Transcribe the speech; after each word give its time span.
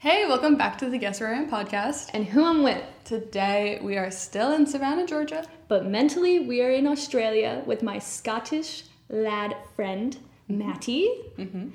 Hey, 0.00 0.28
welcome 0.28 0.54
back 0.54 0.78
to 0.78 0.88
the 0.88 0.96
Guess 0.96 1.18
Where 1.18 1.34
I 1.34 1.38
Am 1.38 1.50
podcast. 1.50 2.10
And 2.14 2.24
who 2.24 2.44
I'm 2.44 2.62
with. 2.62 2.80
Today 3.02 3.80
we 3.82 3.96
are 3.96 4.12
still 4.12 4.52
in 4.52 4.64
Savannah, 4.64 5.04
Georgia. 5.04 5.44
But 5.66 5.86
mentally, 5.86 6.38
we 6.38 6.62
are 6.62 6.70
in 6.70 6.86
Australia 6.86 7.64
with 7.66 7.82
my 7.82 7.98
Scottish 7.98 8.84
lad 9.08 9.56
friend, 9.74 10.16
mm-hmm. 10.48 10.58
Matty. 10.68 11.10
Mm-hmm. 11.36 11.70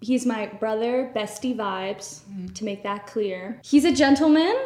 He's 0.00 0.26
my 0.26 0.46
brother, 0.46 1.12
bestie 1.14 1.54
vibes, 1.54 2.22
mm-hmm. 2.22 2.48
to 2.48 2.64
make 2.64 2.82
that 2.82 3.06
clear. 3.06 3.60
He's 3.62 3.84
a 3.84 3.92
gentleman. 3.92 4.56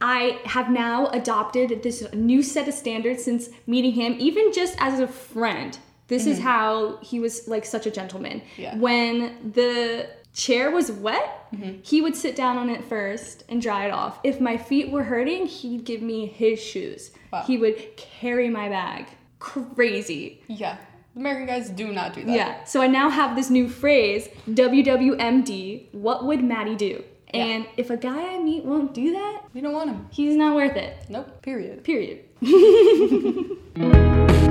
I 0.00 0.40
have 0.46 0.70
now 0.70 1.08
adopted 1.08 1.82
this 1.82 2.10
new 2.14 2.42
set 2.42 2.66
of 2.66 2.72
standards 2.72 3.22
since 3.22 3.50
meeting 3.66 3.92
him, 3.92 4.16
even 4.18 4.54
just 4.54 4.74
as 4.78 5.00
a 5.00 5.06
friend. 5.06 5.78
This 6.06 6.26
is 6.26 6.38
how 6.38 6.98
he 7.02 7.20
was 7.20 7.46
like 7.46 7.66
such 7.66 7.86
a 7.86 7.90
gentleman. 7.90 8.40
Yeah. 8.56 8.76
When 8.78 9.52
the 9.52 10.08
chair 10.34 10.70
was 10.70 10.92
wet, 10.92 11.46
mm-hmm. 11.54 11.78
he 11.82 12.02
would 12.02 12.16
sit 12.16 12.36
down 12.36 12.58
on 12.58 12.68
it 12.68 12.84
first 12.84 13.44
and 13.48 13.62
dry 13.62 13.86
it 13.86 13.92
off. 13.92 14.18
If 14.22 14.40
my 14.40 14.58
feet 14.58 14.90
were 14.90 15.04
hurting, 15.04 15.46
he'd 15.46 15.84
give 15.84 16.02
me 16.02 16.26
his 16.26 16.60
shoes. 16.60 17.12
Wow. 17.32 17.44
He 17.46 17.56
would 17.56 17.96
carry 17.96 18.50
my 18.50 18.68
bag. 18.68 19.06
Crazy. 19.38 20.42
Yeah, 20.48 20.76
American 21.16 21.46
guys 21.46 21.70
do 21.70 21.92
not 21.92 22.12
do 22.14 22.24
that. 22.24 22.34
Yeah. 22.34 22.64
So 22.64 22.82
I 22.82 22.88
now 22.88 23.08
have 23.08 23.36
this 23.36 23.50
new 23.50 23.68
phrase, 23.68 24.28
WWMD, 24.48 25.92
what 25.92 26.24
would 26.24 26.42
Matty 26.42 26.74
do? 26.74 27.04
Yeah. 27.32 27.44
And 27.44 27.66
if 27.76 27.90
a 27.90 27.96
guy 27.96 28.34
I 28.34 28.38
meet 28.38 28.64
won't 28.64 28.94
do 28.94 29.12
that, 29.12 29.42
We 29.54 29.60
don't 29.60 29.72
want 29.72 29.90
him. 29.90 30.06
he's 30.10 30.36
not 30.36 30.54
worth 30.54 30.76
it. 30.76 30.96
Nope, 31.08 31.42
period. 31.42 31.84
Period. 31.84 32.24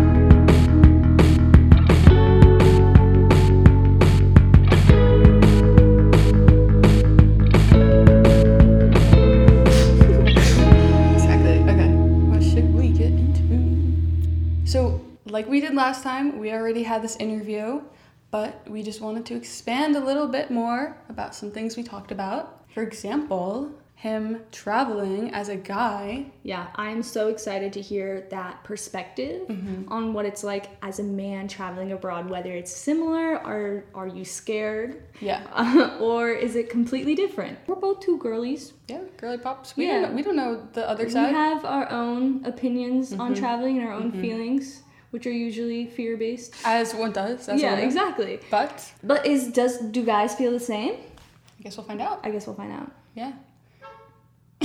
did 15.74 15.80
last 15.80 16.04
time, 16.04 16.38
we 16.38 16.52
already 16.52 16.84
had 16.84 17.02
this 17.02 17.16
interview, 17.16 17.82
but 18.30 18.70
we 18.70 18.84
just 18.84 19.02
wanted 19.02 19.26
to 19.26 19.36
expand 19.36 19.96
a 19.96 20.00
little 20.00 20.28
bit 20.28 20.52
more 20.52 20.96
about 21.10 21.34
some 21.34 21.50
things 21.50 21.76
we 21.76 21.82
talked 21.82 22.12
about. 22.12 22.64
For 22.76 22.84
example, 22.84 23.72
him 23.96 24.42
traveling 24.52 25.34
as 25.34 25.50
a 25.50 25.56
guy. 25.56 26.26
Yeah, 26.44 26.68
I'm 26.76 27.02
so 27.02 27.30
excited 27.30 27.74
to 27.74 27.82
hear 27.82 28.28
that 28.30 28.64
perspective 28.64 29.48
mm-hmm. 29.48 29.92
on 29.92 30.14
what 30.14 30.26
it's 30.26 30.44
like 30.44 30.70
as 30.84 31.00
a 31.00 31.04
man 31.04 31.48
traveling 31.48 31.92
abroad, 31.92 32.30
whether 32.30 32.52
it's 32.52 32.72
similar 32.72 33.38
or 33.44 33.86
are 33.96 34.08
you 34.08 34.26
scared? 34.26 35.02
Yeah. 35.22 35.98
or 36.02 36.30
is 36.30 36.56
it 36.56 36.70
completely 36.70 37.16
different? 37.16 37.58
We're 37.66 37.76
both 37.76 38.02
two 38.02 38.18
girlies. 38.18 38.74
Yeah, 38.90 39.02
girly 39.18 39.38
pops. 39.40 39.76
We 39.76 39.88
Yeah. 39.88 40.02
don't 40.02 40.10
know, 40.10 40.16
we 40.18 40.22
don't 40.22 40.36
know 40.36 40.68
the 40.74 40.88
other 40.88 41.06
We 41.06 41.10
side. 41.10 41.30
We 41.30 41.34
have 41.34 41.66
our 41.66 41.90
own 41.90 42.46
opinions 42.46 43.14
on 43.14 43.20
mm-hmm. 43.20 43.34
traveling 43.36 43.78
and 43.80 43.88
our 43.88 43.94
own 43.94 44.12
mm-hmm. 44.12 44.22
feelings, 44.22 44.83
which 45.14 45.28
are 45.28 45.32
usually 45.32 45.86
fear 45.86 46.18
based. 46.18 46.56
as 46.66 46.94
one 46.96 47.12
does. 47.12 47.48
As 47.48 47.62
Yeah, 47.62 47.72
woman. 47.72 47.86
exactly. 47.86 48.40
But 48.50 48.92
But 49.04 49.26
is 49.28 49.48
does 49.48 49.78
do 49.78 50.04
guys 50.04 50.34
feel 50.34 50.52
the 50.52 50.60
same? 50.60 50.94
I 51.60 51.64
guess 51.64 51.78
we'll 51.78 51.86
find 51.86 52.02
out. 52.02 52.20
I 52.24 52.32
guess 52.32 52.48
we'll 52.48 52.56
find 52.56 52.72
out. 52.74 52.92
Yeah. 53.16 53.34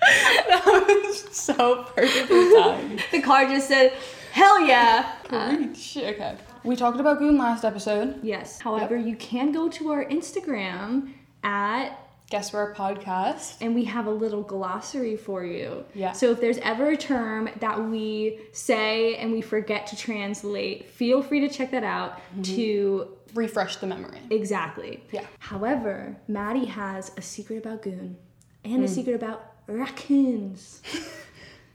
that 0.00 0.62
was 0.64 1.36
so 1.36 1.84
perfectly 1.94 2.54
timed. 2.54 3.02
The 3.10 3.20
car 3.20 3.46
just 3.46 3.68
said, 3.68 3.92
"Hell 4.32 4.60
yeah!" 4.66 5.12
Preach. 5.24 5.96
Okay. 5.98 6.36
We 6.64 6.74
talked 6.76 7.00
about 7.00 7.18
Goon 7.18 7.36
last 7.38 7.64
episode. 7.64 8.18
Yes. 8.22 8.60
However, 8.60 8.96
you 8.96 9.16
can 9.16 9.52
go 9.52 9.68
to 9.68 9.90
our 9.90 10.04
Instagram 10.04 11.12
at 11.44 11.90
Guess 12.30 12.52
where 12.52 12.62
our 12.62 12.74
podcast. 12.74 13.56
and 13.60 13.74
we 13.74 13.84
have 13.84 14.06
a 14.06 14.10
little 14.10 14.42
glossary 14.42 15.16
for 15.16 15.44
you. 15.44 15.84
Yeah. 15.94 16.12
So 16.12 16.30
if 16.30 16.40
there's 16.40 16.58
ever 16.58 16.90
a 16.90 16.96
term 16.96 17.48
that 17.60 17.82
we 17.88 18.40
say 18.52 19.16
and 19.16 19.32
we 19.32 19.40
forget 19.40 19.86
to 19.88 19.96
translate, 19.96 20.90
feel 20.90 21.22
free 21.22 21.40
to 21.40 21.48
check 21.48 21.70
that 21.70 21.84
out 21.84 22.18
mm-hmm. 22.18 22.42
to 22.42 23.08
Refresh 23.34 23.76
the 23.76 23.86
memory. 23.86 24.18
exactly. 24.30 25.02
Yeah. 25.12 25.24
However, 25.38 26.16
Matty 26.28 26.64
has 26.66 27.12
a 27.16 27.22
secret 27.22 27.58
about 27.58 27.82
goon 27.82 28.16
and 28.64 28.84
a 28.84 28.86
mm. 28.86 28.90
secret 28.90 29.14
about 29.14 29.52
raccoons. 29.66 30.82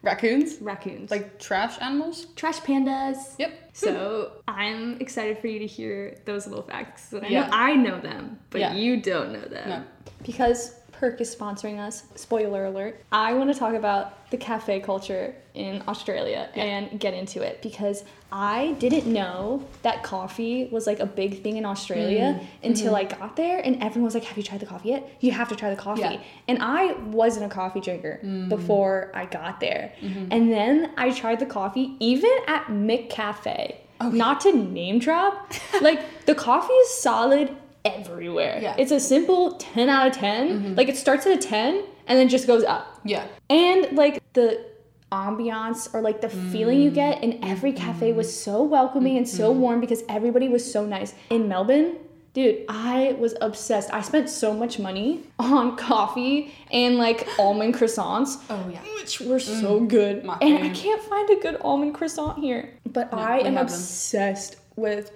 Raccoons? 0.04 0.58
Raccoons. 0.62 1.10
Like 1.10 1.40
trash 1.40 1.80
animals? 1.82 2.26
trash 2.36 2.60
pandas. 2.60 3.36
Yep. 3.40 3.70
So 3.74 4.34
I'm 4.48 5.00
excited 5.00 5.40
for 5.40 5.48
you 5.48 5.60
to 5.60 5.66
hear 5.66 6.18
those 6.26 6.46
little 6.46 6.64
facts. 6.64 7.14
I 7.14 7.28
Yeah. 7.28 7.42
know 7.46 7.50
I 7.54 7.76
know 7.76 8.00
them, 8.02 8.38
but 8.50 8.62
Yeah. 8.62 8.74
you 8.76 9.02
don't 9.02 9.32
know 9.32 9.42
them. 9.48 9.70
No. 9.70 9.84
Because 10.24 10.76
PERC 11.04 11.20
is 11.20 11.36
sponsoring 11.36 11.80
us. 11.80 12.04
Spoiler 12.16 12.66
alert. 12.66 13.04
I 13.12 13.34
want 13.34 13.52
to 13.54 13.60
talk 13.60 13.74
about 13.74 14.30
the 14.32 14.38
cafe 14.38 14.80
culture 14.80 15.36
in 15.54 15.84
Australia 15.88 16.50
Yeah. 16.56 16.64
and 16.64 17.00
get 17.00 17.14
into 17.14 17.42
it 17.42 17.62
because 17.62 18.06
I 18.32 18.72
didn't 18.80 19.06
know 19.06 19.66
that 19.82 20.02
coffee 20.02 20.70
was 20.72 20.88
like 20.88 21.02
a 21.02 21.06
big 21.06 21.44
thing 21.44 21.58
in 21.58 21.66
Australia 21.66 22.40
Mm-hmm. 22.40 22.68
until 22.70 22.96
I 22.96 23.04
got 23.04 23.36
there 23.36 23.60
and 23.60 23.76
everyone 23.84 24.06
was 24.06 24.14
like, 24.14 24.24
Have 24.24 24.38
you 24.38 24.44
tried 24.44 24.62
the 24.62 24.66
coffee 24.66 24.90
yet? 24.90 25.18
You 25.20 25.32
have 25.34 25.50
to 25.50 25.56
try 25.58 25.70
the 25.70 25.76
coffee. 25.76 26.02
Yeah. 26.02 26.20
And 26.48 26.60
I 26.64 26.94
wasn't 27.22 27.46
a 27.52 27.54
coffee 27.54 27.82
drinker 27.82 28.20
Mm. 28.24 28.48
before 28.48 29.12
I 29.14 29.26
got 29.26 29.60
there. 29.60 29.92
Mm-hmm. 30.02 30.28
And 30.32 30.52
then 30.54 30.92
I 30.98 31.12
tried 31.12 31.40
the 31.40 31.46
coffee 31.46 31.96
even 32.00 32.32
at 32.48 32.68
McCafe. 32.68 33.76
Oh. 34.02 34.10
Not 34.10 34.42
to 34.42 34.52
name 34.54 35.00
drop, 35.00 35.52
like 35.82 36.26
the 36.26 36.34
coffee 36.36 36.74
is 36.74 36.90
solid 36.90 37.56
everywhere. 37.86 38.60
Yeah. 38.62 38.76
It's 38.78 38.92
a 38.92 39.00
simple 39.00 39.54
10 39.54 39.90
out 39.90 40.08
of 40.08 40.14
10. 40.14 40.76
Like 40.76 40.90
it 40.90 40.98
starts 40.98 41.26
at 41.26 41.38
a 41.38 41.42
10 41.42 41.84
and 42.08 42.20
then 42.20 42.30
just 42.30 42.48
goes 42.48 42.64
up. 42.64 43.00
Yeah. 43.04 43.28
And 43.50 43.96
like 43.96 44.22
the 44.34 44.66
ambiance 45.12 45.94
or 45.94 46.02
like 46.02 46.22
the 46.22 46.30
feeling 46.30 46.82
you 46.82 46.90
get 46.90 47.24
in 47.24 47.44
every 47.44 47.72
cafe 47.72 48.14
was 48.14 48.36
so 48.38 48.64
welcoming 48.64 49.16
and 49.18 49.30
so 49.30 49.52
warm 49.52 49.80
because 49.80 50.04
everybody 50.10 50.50
was 50.50 50.70
so 50.70 50.86
nice. 50.86 51.14
In 51.30 51.48
Melbourne, 51.48 51.98
dude, 52.34 52.66
I 52.68 53.16
was 53.20 53.36
obsessed. 53.42 53.94
I 53.94 54.02
spent 54.02 54.30
so 54.30 54.54
much 54.54 54.80
money 54.80 55.22
on 55.40 55.78
coffee 55.78 56.54
and 56.72 56.98
like 56.98 57.28
almond 57.38 57.76
croissants. 57.76 58.42
Oh, 58.50 58.70
yeah. 58.72 58.80
Which 58.96 59.22
were 59.22 59.40
so 59.40 59.82
good. 59.82 60.24
my 60.24 60.38
And 60.42 60.64
I 60.64 60.70
can't 60.70 61.02
find 61.04 61.30
a 61.30 61.36
good 61.40 61.58
almond 61.62 61.94
croissant 61.94 62.40
here. 62.40 62.74
But 62.92 63.14
I 63.14 63.40
am 63.40 63.58
obsessed 63.58 64.58
with. 64.76 65.12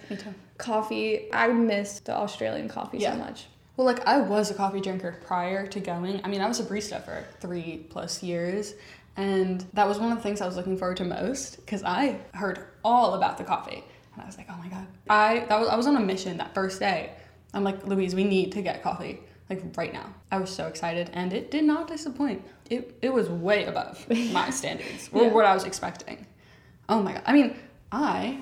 Coffee. 0.58 1.28
I 1.34 1.48
miss 1.48 2.00
the 2.02 2.14
Australian 2.16 2.68
coffee 2.70 2.98
Yeah. 3.00 3.14
so 3.14 3.20
much. 3.20 3.46
Well, 3.76 3.86
like 3.86 4.06
I 4.08 4.20
was 4.20 4.50
a 4.50 4.54
coffee 4.56 4.82
drinker 4.82 5.18
prior 5.26 5.68
to 5.68 5.80
going. 5.80 6.20
I 6.24 6.28
mean, 6.30 6.42
I 6.42 6.48
was 6.48 6.60
a 6.60 6.64
barista 6.64 7.04
for 7.04 7.24
three 7.40 7.86
plus 7.90 8.24
years, 8.24 8.74
and 9.16 9.64
that 9.74 9.88
was 9.88 10.00
one 10.00 10.12
of 10.12 10.18
the 10.18 10.24
things 10.24 10.42
I 10.42 10.46
was 10.48 10.56
looking 10.56 10.78
forward 10.78 10.98
to 10.98 11.04
most 11.06 11.58
because 11.58 11.84
I 11.84 12.20
heard 12.34 12.60
all 12.84 13.14
about 13.14 13.38
the 13.38 13.44
coffee, 13.44 13.84
and 14.14 14.22
I 14.24 14.26
was 14.26 14.36
like, 14.38 14.48
oh 14.50 14.58
my 14.58 14.68
god. 14.68 14.88
I 15.10 15.46
that 15.48 15.60
was 15.60 15.70
I 15.70 15.76
was 15.76 15.86
on 15.86 15.96
a 15.96 16.00
mission 16.00 16.38
that 16.38 16.54
first 16.56 16.80
day. 16.80 17.12
I'm 17.54 17.64
like, 17.64 17.86
Louise, 17.86 18.14
we 18.16 18.24
need 18.24 18.52
to 18.54 18.62
get 18.62 18.82
coffee 18.84 19.20
like 19.50 19.64
right 19.78 19.94
now. 19.94 20.14
I 20.32 20.40
was 20.40 20.50
so 20.50 20.66
excited, 20.68 21.12
and 21.14 21.32
it 21.32 21.52
did 21.52 21.64
not 21.64 21.88
disappoint. 21.88 22.44
It 22.72 22.98
it 23.04 23.14
was 23.14 23.30
way 23.30 23.66
above 23.66 24.06
my 24.32 24.50
standards 24.60 25.10
or 25.14 25.26
Yeah. 25.26 25.34
what 25.34 25.46
I 25.46 25.54
was 25.54 25.66
expecting. 25.66 26.26
Oh 26.90 27.04
my 27.04 27.14
god. 27.14 27.24
I 27.28 27.34
mean, 27.34 27.56
I 27.92 28.40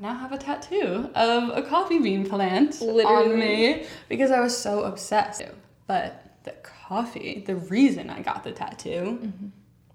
now 0.00 0.14
have 0.14 0.32
a 0.32 0.38
tattoo 0.38 1.10
of 1.14 1.50
a 1.56 1.62
coffee 1.62 1.98
bean 1.98 2.28
plant 2.28 2.80
on 2.82 3.38
me 3.38 3.86
because 4.08 4.30
I 4.30 4.40
was 4.40 4.56
so 4.56 4.84
obsessed. 4.84 5.42
But 5.86 6.22
the 6.44 6.52
coffee, 6.62 7.42
the 7.46 7.56
reason 7.56 8.10
I 8.10 8.20
got 8.22 8.44
the 8.44 8.52
tattoo, 8.52 9.32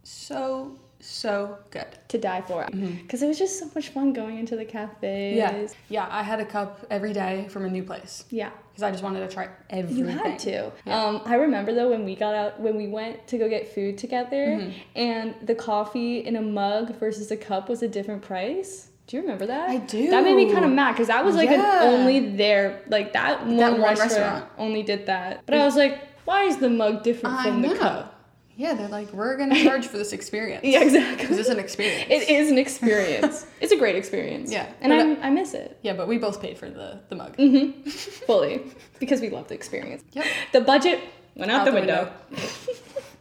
so 0.04 0.78
so 1.04 1.58
good. 1.72 1.88
To 2.10 2.20
die 2.20 2.42
for. 2.42 2.64
Because 2.72 3.24
it 3.24 3.28
was 3.28 3.40
just 3.40 3.58
so 3.58 3.68
much 3.74 3.90
fun 3.90 4.14
going 4.14 4.38
into 4.38 4.56
the 4.56 4.66
cafes. 4.66 5.36
Yeah, 5.36 5.68
yeah. 5.90 6.08
I 6.12 6.22
had 6.22 6.40
a 6.40 6.46
cup 6.46 6.86
every 6.92 7.12
day 7.12 7.48
from 7.50 7.66
a 7.66 7.70
new 7.70 7.82
place 7.82 8.24
Yeah. 8.30 8.52
because 8.70 8.84
I 8.84 8.92
just 8.92 9.02
wanted 9.02 9.28
to 9.28 9.34
try 9.34 9.50
everything. 9.72 9.98
You 9.98 10.06
had 10.06 10.38
to. 10.40 10.72
Yeah. 10.86 11.04
Um, 11.04 11.22
I 11.26 11.36
remember 11.38 11.74
though 11.74 11.90
when 11.90 12.06
we 12.06 12.16
got 12.16 12.36
out, 12.36 12.60
when 12.60 12.78
we 12.78 12.88
went 12.88 13.26
to 13.30 13.40
go 13.40 13.50
get 13.50 13.74
food 13.74 13.98
together, 13.98 14.46
Mm-hmm. 14.60 14.72
and 14.96 15.36
the 15.42 15.56
coffee 15.56 16.20
in 16.20 16.36
a 16.36 16.42
mug 16.42 16.96
versus 17.00 17.32
a 17.32 17.38
cup 17.38 17.68
was 17.68 17.82
a 17.82 17.88
different 17.88 18.22
price. 18.22 18.90
Do 19.08 19.18
you 19.18 19.24
remember 19.24 19.48
that? 19.48 19.70
I 19.70 19.78
do. 19.78 20.10
That 20.10 20.24
made 20.24 20.36
me 20.36 20.52
kind 20.54 20.64
of 20.64 20.72
mad 20.72 20.94
because 20.94 21.08
that 21.08 21.26
was 21.26 21.36
like 21.36 21.50
Yeah. 21.50 21.84
an 21.84 21.94
only 22.00 22.36
there, 22.36 22.82
like 22.88 23.14
that 23.14 23.46
one, 23.46 23.58
one 23.58 23.82
restaurant, 23.82 24.12
restaurant. 24.12 24.46
only 24.58 24.84
did 24.84 25.08
that. 25.08 25.46
But 25.46 25.56
I 25.56 25.66
was 25.66 25.76
like, 25.76 26.00
why 26.26 26.44
is 26.44 26.58
the 26.58 26.70
mug 26.70 27.04
different 27.04 27.36
I 27.38 27.44
from 27.46 27.62
know. 27.62 27.70
the 27.74 27.80
cup? 27.80 28.08
Yeah, 28.56 28.74
they're 28.76 28.88
like, 28.90 29.12
we're 29.12 29.38
gonna 29.38 29.62
charge 29.64 29.88
for 29.88 29.98
this 29.98 30.14
experience. 30.14 30.64
Yeah, 30.66 30.82
exactly. 30.84 31.16
Because 31.18 31.40
it's 31.40 31.50
an 31.50 31.58
experience. 31.60 32.06
It 32.12 32.30
is 32.30 32.52
an 32.52 32.58
experience. 32.58 33.46
it's 33.62 33.72
a 33.74 33.78
great 33.78 33.96
experience. 33.96 34.52
Yeah. 34.52 34.72
and 34.82 34.94
I, 34.94 35.28
I 35.28 35.30
miss 35.30 35.54
it 35.54 35.80
Yeah, 35.82 35.94
but 35.94 36.08
we 36.08 36.18
both 36.18 36.42
paid 36.42 36.58
for 36.58 36.70
the 36.70 37.00
the 37.10 37.16
mug. 37.16 37.36
Mm-hmm. 37.38 37.90
fully 37.90 38.62
because 39.00 39.20
we 39.20 39.30
love 39.30 39.48
the 39.48 39.56
experience. 39.56 40.04
Yep. 40.14 40.26
The 40.54 40.62
budget 40.62 41.00
went 41.36 41.52
out, 41.52 41.66
the, 41.66 41.72
window. 41.72 42.14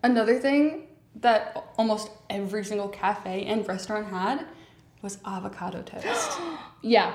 Another 0.03 0.39
thing 0.39 0.87
that 1.17 1.57
almost 1.79 2.11
every 2.29 2.65
single 2.65 2.89
cafe 2.89 3.45
and 3.47 3.67
restaurant 3.67 4.07
had 4.09 4.47
was 5.03 5.19
avocado 5.25 5.83
toast. 5.83 6.39
Yeah, 6.83 7.13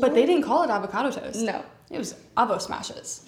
But 0.00 0.14
they 0.14 0.26
didn't 0.26 0.44
call 0.44 0.62
it 0.64 0.70
avocado 0.70 1.10
toast. 1.10 1.40
no. 1.42 1.64
It 1.90 1.96
was 1.96 2.14
avo 2.36 2.60
smashes. 2.60 3.24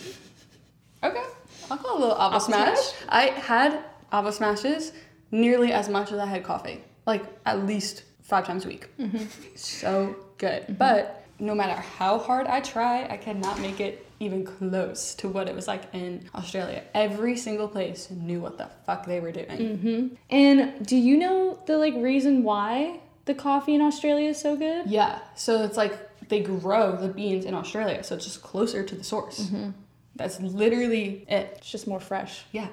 Okay. 1.03 1.23
I'll 1.71 1.79
call 1.79 1.93
it 1.95 1.97
a 1.97 2.01
little 2.01 2.17
ava 2.17 2.37
Ava 2.37 2.41
smash. 2.41 2.79
smash? 2.79 2.93
I 3.09 3.25
had 3.41 3.85
ava 4.13 4.31
smashes 4.33 4.93
nearly 5.31 5.73
as 5.73 5.89
much 5.89 6.13
as 6.13 6.19
I 6.19 6.27
had 6.27 6.45
coffee. 6.45 6.85
Like 7.07 7.25
at 7.47 7.65
least 7.67 8.03
five 8.21 8.47
times 8.47 8.67
a 8.67 8.69
week. 8.69 8.89
Mm-hmm. 8.99 9.25
So 9.57 10.15
good. 10.37 10.63
Mm-hmm. 10.65 10.75
But 10.75 11.25
no 11.39 11.55
matter 11.55 11.81
how 11.81 12.19
hard 12.19 12.47
I 12.47 12.61
try, 12.61 13.07
I 13.09 13.17
cannot 13.17 13.59
make 13.61 13.81
it 13.81 14.07
even 14.21 14.45
close 14.45 15.15
to 15.15 15.29
what 15.31 15.49
it 15.49 15.55
was 15.55 15.67
like 15.67 15.85
in 15.95 16.29
Australia. 16.35 16.83
Every 16.93 17.37
single 17.39 17.69
place 17.69 18.11
knew 18.11 18.41
what 18.41 18.59
the 18.59 18.69
fuck 18.85 19.07
they 19.07 19.21
were 19.21 19.33
doing. 19.33 19.47
Mm-hmm. 19.49 20.15
And 20.29 20.87
do 20.87 20.97
you 20.97 21.17
know 21.17 21.59
the 21.67 21.79
like 21.79 21.95
reason 21.95 22.43
why 22.43 23.01
the 23.31 23.41
coffee 23.41 23.75
in 23.75 23.81
Australia 23.81 24.31
is 24.31 24.41
so 24.41 24.57
good? 24.57 24.87
Yeah. 24.87 25.21
So 25.37 25.63
it's 25.63 25.77
like 25.77 26.29
they 26.29 26.41
grow 26.41 26.97
the 26.97 27.09
beans 27.09 27.45
in 27.45 27.55
Australia, 27.55 28.03
so 28.03 28.17
it's 28.17 28.25
just 28.25 28.43
closer 28.43 28.83
to 28.83 28.95
the 28.95 29.05
source. 29.05 29.41
Mm-hmm. 29.41 29.71
That's 30.17 30.41
literally 30.41 31.25
it. 31.29 31.55
It's 31.59 31.71
just 31.71 31.87
more 31.87 32.01
fresh. 32.01 32.45
Yeah. 32.51 32.67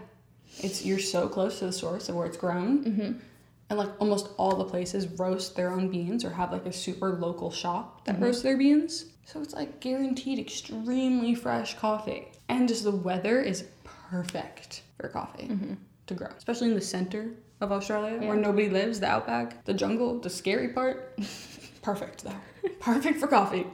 It's 0.59 0.83
you're 0.83 0.99
so 0.99 1.29
close 1.29 1.59
to 1.59 1.65
the 1.65 1.71
source 1.71 2.09
of 2.09 2.15
where 2.15 2.25
it's 2.25 2.37
grown. 2.37 2.83
Mm-hmm. 2.83 3.11
And 3.69 3.79
like 3.79 3.89
almost 3.99 4.29
all 4.37 4.55
the 4.55 4.65
places 4.65 5.07
roast 5.19 5.55
their 5.55 5.71
own 5.71 5.89
beans 5.89 6.25
or 6.25 6.31
have 6.31 6.51
like 6.51 6.65
a 6.65 6.73
super 6.73 7.11
local 7.11 7.51
shop 7.51 8.05
that 8.05 8.15
mm-hmm. 8.15 8.23
roasts 8.23 8.41
their 8.41 8.57
beans. 8.57 9.05
So 9.25 9.41
it's 9.41 9.53
like 9.53 9.79
guaranteed 9.79 10.39
extremely 10.39 11.35
fresh 11.35 11.77
coffee. 11.77 12.29
And 12.49 12.67
just 12.67 12.83
the 12.83 12.91
weather 12.91 13.41
is 13.41 13.65
perfect 13.83 14.83
for 14.97 15.09
coffee 15.09 15.51
to 16.07 16.13
grow, 16.13 16.29
especially 16.37 16.69
in 16.69 16.75
the 16.75 16.81
center 16.81 17.31
of 17.61 17.71
Australia 17.71 18.19
where 18.27 18.35
nobody 18.37 18.69
lives, 18.69 18.99
the 18.99 19.07
outback, 19.07 19.65
the 19.65 19.73
jungle, 19.73 20.19
the 20.19 20.29
scary 20.29 20.69
part. 20.69 21.17
perfect 21.81 22.23
though. 22.23 22.69
perfect 22.79 23.19
for 23.19 23.27
coffee. 23.27 23.65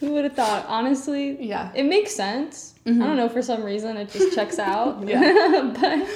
Who 0.00 0.12
would 0.12 0.24
have 0.24 0.34
thought? 0.34 0.64
Honestly, 0.66 1.36
Yeah. 1.44 1.70
it 1.74 1.84
makes 1.84 2.14
sense. 2.14 2.74
I 2.86 2.90
don't 2.90 3.16
know, 3.16 3.28
for 3.28 3.42
some 3.42 3.62
reason 3.62 3.96
it 3.96 4.10
just 4.10 4.34
checks 4.34 4.58
out. 4.72 5.06
Yeah. 5.06 5.72
but 5.80 6.08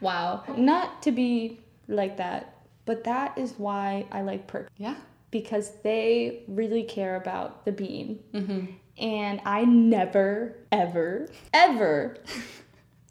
wow. 0.00 0.44
Not 0.56 1.02
to 1.02 1.12
be 1.12 1.60
like 1.88 2.16
that, 2.18 2.54
but 2.86 3.04
that 3.04 3.36
is 3.36 3.54
why 3.58 4.06
I 4.12 4.22
like 4.22 4.46
PERC 4.50 4.68
Yeah. 4.78 4.94
because 5.30 5.72
they 5.82 6.44
really 6.48 6.84
care 6.84 7.16
about 7.16 7.64
the 7.64 7.72
bean. 7.72 8.20
Mm-hmm. 8.32 8.66
And 8.98 9.40
I 9.44 9.64
never, 9.64 10.56
ever, 10.70 11.26
ever 11.52 12.16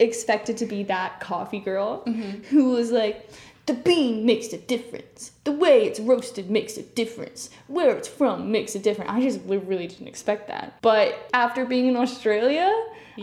expected 0.01 0.57
to 0.57 0.65
be 0.65 0.83
that 0.83 1.19
coffee 1.19 1.59
girl 1.59 2.03
Mm-hmm. 2.05 2.43
who 2.45 2.71
was 2.71 2.91
like, 2.91 3.29
the 3.67 3.73
bean 3.75 4.25
makes 4.25 4.51
a 4.53 4.57
difference. 4.57 5.31
The 5.43 5.51
way 5.51 5.85
it's 5.85 5.99
roasted 5.99 6.49
makes 6.49 6.77
a 6.77 6.81
difference. 6.81 7.49
Where 7.67 7.95
it's 7.95 8.07
from 8.07 8.51
makes 8.51 8.73
a 8.75 8.79
difference. 8.79 9.11
I 9.11 9.21
just 9.21 9.39
really 9.45 9.87
didn't 9.87 10.07
expect 10.07 10.47
that. 10.47 10.81
But 10.81 11.15
after 11.33 11.63
being 11.65 11.87
in 11.87 11.95
Australia, 11.95 12.69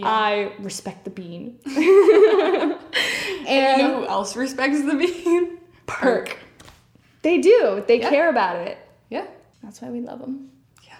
I 0.02 0.52
respect 0.60 1.04
the 1.04 1.10
bean. 1.10 1.58
and 1.66 2.78
You 3.82 3.88
know 3.88 4.00
who 4.02 4.06
else 4.06 4.36
respects 4.36 4.80
the 4.84 4.94
bean? 4.94 5.58
PERC. 5.86 6.36
They 7.22 7.38
do. 7.40 7.82
They 7.86 7.98
Yeah. 8.00 8.08
care 8.10 8.28
about 8.30 8.56
it. 8.56 8.78
Yeah. 9.10 9.26
That's 9.62 9.80
why 9.82 9.90
we 9.90 10.00
love 10.00 10.20
them. 10.20 10.50
Yeah. 10.84 10.94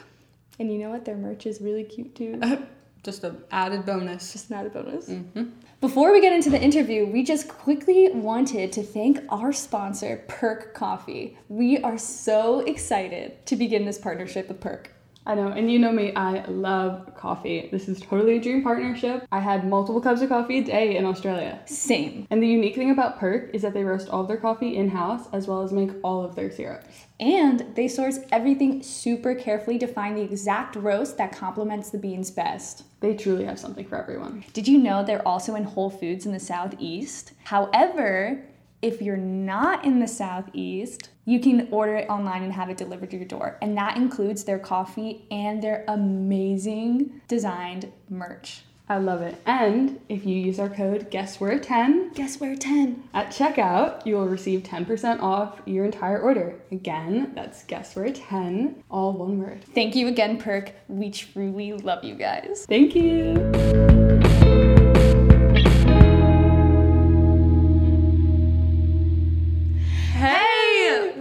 And 0.58 0.72
you 0.72 0.78
know 0.78 0.90
what? 0.90 1.04
Their 1.04 1.16
merch 1.16 1.46
is 1.46 1.60
really 1.60 1.84
cute 1.84 2.14
too. 2.16 2.40
Just 3.02 3.24
an 3.24 3.42
added 3.50 3.86
bonus. 3.86 4.32
Just 4.32 4.50
an 4.50 4.56
added 4.56 4.72
bonus. 4.72 5.08
Mm-hmm. 5.08 5.44
Before 5.80 6.12
we 6.12 6.20
get 6.20 6.32
into 6.32 6.50
the 6.50 6.60
interview, 6.60 7.06
we 7.06 7.22
just 7.22 7.48
quickly 7.48 8.10
wanted 8.10 8.72
to 8.72 8.82
thank 8.82 9.20
our 9.28 9.52
sponsor, 9.52 10.24
PERC 10.28 10.74
Coffee. 10.74 11.38
We 11.48 11.78
are 11.78 11.96
so 11.98 12.60
excited 12.60 13.46
to 13.46 13.56
begin 13.56 13.84
this 13.84 13.98
partnership 13.98 14.48
with 14.48 14.60
PERC. 14.60 14.86
I 15.28 15.34
know, 15.34 15.48
and 15.48 15.70
you 15.70 15.78
know 15.78 15.92
me, 15.92 16.14
I 16.14 16.42
love 16.46 17.14
coffee. 17.14 17.68
This 17.70 17.86
is 17.86 18.00
totally 18.00 18.38
a 18.38 18.40
dream 18.40 18.62
partnership. 18.62 19.26
I 19.30 19.40
had 19.40 19.68
multiple 19.68 20.00
cups 20.00 20.22
of 20.22 20.30
coffee 20.30 20.60
a 20.60 20.64
day 20.64 20.96
in 20.96 21.04
Australia. 21.04 21.60
Same. 21.66 22.26
And 22.30 22.42
the 22.42 22.48
unique 22.48 22.76
thing 22.76 22.90
about 22.90 23.20
PERC 23.20 23.50
is 23.52 23.60
that 23.60 23.74
they 23.74 23.84
roast 23.84 24.08
all 24.08 24.22
of 24.22 24.28
their 24.28 24.38
coffee 24.38 24.74
in 24.74 24.88
house 24.88 25.28
as 25.34 25.46
well 25.46 25.60
as 25.62 25.70
make 25.70 25.90
all 26.02 26.24
of 26.24 26.34
their 26.34 26.50
syrups. 26.50 27.04
And 27.20 27.66
they 27.74 27.88
source 27.88 28.20
everything 28.32 28.82
super 28.82 29.34
carefully 29.34 29.78
to 29.80 29.86
find 29.86 30.16
the 30.16 30.22
exact 30.22 30.76
roast 30.76 31.18
that 31.18 31.32
complements 31.32 31.90
the 31.90 31.98
beans 31.98 32.30
best. 32.30 32.84
They 33.00 33.14
truly 33.14 33.44
have 33.44 33.58
something 33.58 33.86
for 33.86 34.00
everyone. 34.00 34.46
Did 34.54 34.66
you 34.66 34.78
know 34.78 35.04
they're 35.04 35.28
also 35.28 35.56
in 35.56 35.64
Whole 35.64 35.90
Foods 35.90 36.24
in 36.24 36.32
the 36.32 36.40
Southeast? 36.40 37.32
However, 37.44 38.46
if 38.80 39.02
you're 39.02 39.16
not 39.16 39.84
in 39.84 39.98
the 39.98 40.08
Southeast, 40.08 41.10
you 41.28 41.38
can 41.38 41.68
order 41.70 41.94
it 41.94 42.08
online 42.08 42.42
and 42.42 42.54
have 42.54 42.70
it 42.70 42.78
delivered 42.78 43.10
to 43.10 43.16
your 43.16 43.26
door. 43.26 43.58
And 43.60 43.76
that 43.76 43.98
includes 43.98 44.44
their 44.44 44.58
coffee 44.58 45.26
and 45.30 45.62
their 45.62 45.84
amazing 45.86 47.20
designed 47.28 47.92
merch. 48.08 48.62
I 48.88 48.96
love 48.96 49.20
it. 49.20 49.38
And 49.44 50.00
if 50.08 50.24
you 50.24 50.34
use 50.34 50.58
our 50.58 50.70
code 50.70 51.10
GuessWhere10 51.10 52.14
Guess 52.14 52.40
where 52.40 52.56
10? 52.56 53.10
at 53.12 53.28
checkout, 53.28 54.06
you 54.06 54.14
will 54.14 54.26
receive 54.26 54.62
10% 54.62 55.20
off 55.20 55.60
your 55.66 55.84
entire 55.84 56.18
order. 56.18 56.58
Again, 56.72 57.32
that's 57.34 57.62
GuessWhere10, 57.64 58.76
all 58.90 59.12
one 59.12 59.38
word. 59.38 59.66
Thank 59.74 59.94
you 59.94 60.08
again, 60.08 60.40
PERC. 60.40 60.72
We 60.88 61.10
truly 61.10 61.74
love 61.74 62.04
you 62.04 62.14
guys. 62.14 62.64
Thank 62.66 62.94
you. 62.94 64.27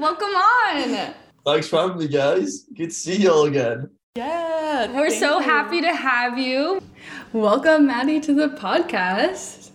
Welcome 0.07 0.29
on. 0.29 1.13
Thanks 1.45 1.67
for 1.67 1.81
having 1.81 1.97
me, 1.97 2.07
guys. 2.07 2.61
Good 2.73 2.91
to 2.91 2.95
see 2.95 3.17
y'all 3.23 3.43
again. 3.43 3.89
Yeah. 4.15 4.89
We're 4.95 5.09
so 5.09 5.39
you. 5.39 5.43
happy 5.43 5.81
to 5.81 5.93
have 5.93 6.39
you. 6.39 6.81
Welcome, 7.33 7.87
Matty, 7.87 8.21
to 8.21 8.33
the 8.33 8.47
podcast. 8.47 9.71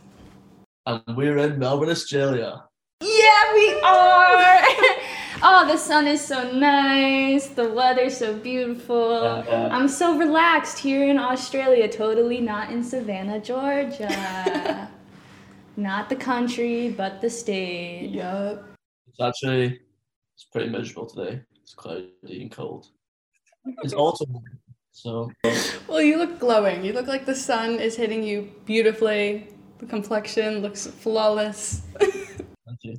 And 0.86 1.02
we're 1.18 1.36
in 1.36 1.58
Melbourne, 1.58 1.90
Australia. 1.90 2.64
Yeah, 3.02 3.54
we 3.54 3.74
are. 3.82 4.62
oh, 5.42 5.66
the 5.70 5.76
sun 5.76 6.06
is 6.06 6.22
so 6.22 6.50
nice. 6.50 7.48
The 7.48 7.68
weather's 7.68 8.16
so 8.16 8.34
beautiful. 8.34 9.44
Yeah. 9.46 9.68
I'm 9.70 9.86
so 9.86 10.16
relaxed 10.16 10.78
here 10.78 11.04
in 11.10 11.18
Australia, 11.18 11.92
totally 11.92 12.40
not 12.40 12.70
in 12.70 12.82
Savannah, 12.82 13.38
Georgia. 13.38 14.88
not 15.76 16.08
the 16.08 16.16
country, 16.16 16.88
but 16.88 17.20
the 17.20 17.28
state. 17.28 18.08
Yup. 18.12 18.64
It's 19.08 19.20
actually 19.20 19.78
it's 20.34 20.44
pretty 20.44 20.68
miserable 20.70 21.06
today. 21.06 21.40
It's 21.62 21.74
cloudy 21.74 22.06
and 22.42 22.50
cold. 22.50 22.88
It's 23.84 23.94
autumn, 23.94 24.40
so 24.90 25.30
Well, 25.88 26.02
you 26.02 26.16
look 26.18 26.40
glowing. 26.40 26.84
You 26.84 26.92
look 26.92 27.06
like 27.06 27.24
the 27.26 27.34
sun 27.34 27.78
is 27.78 27.94
hitting 27.96 28.22
you 28.24 28.50
beautifully. 28.66 29.48
The 29.78 29.86
complexion 29.86 30.60
looks 30.62 30.86
flawless. 30.86 31.82
thank 32.00 32.78
you. 32.82 32.96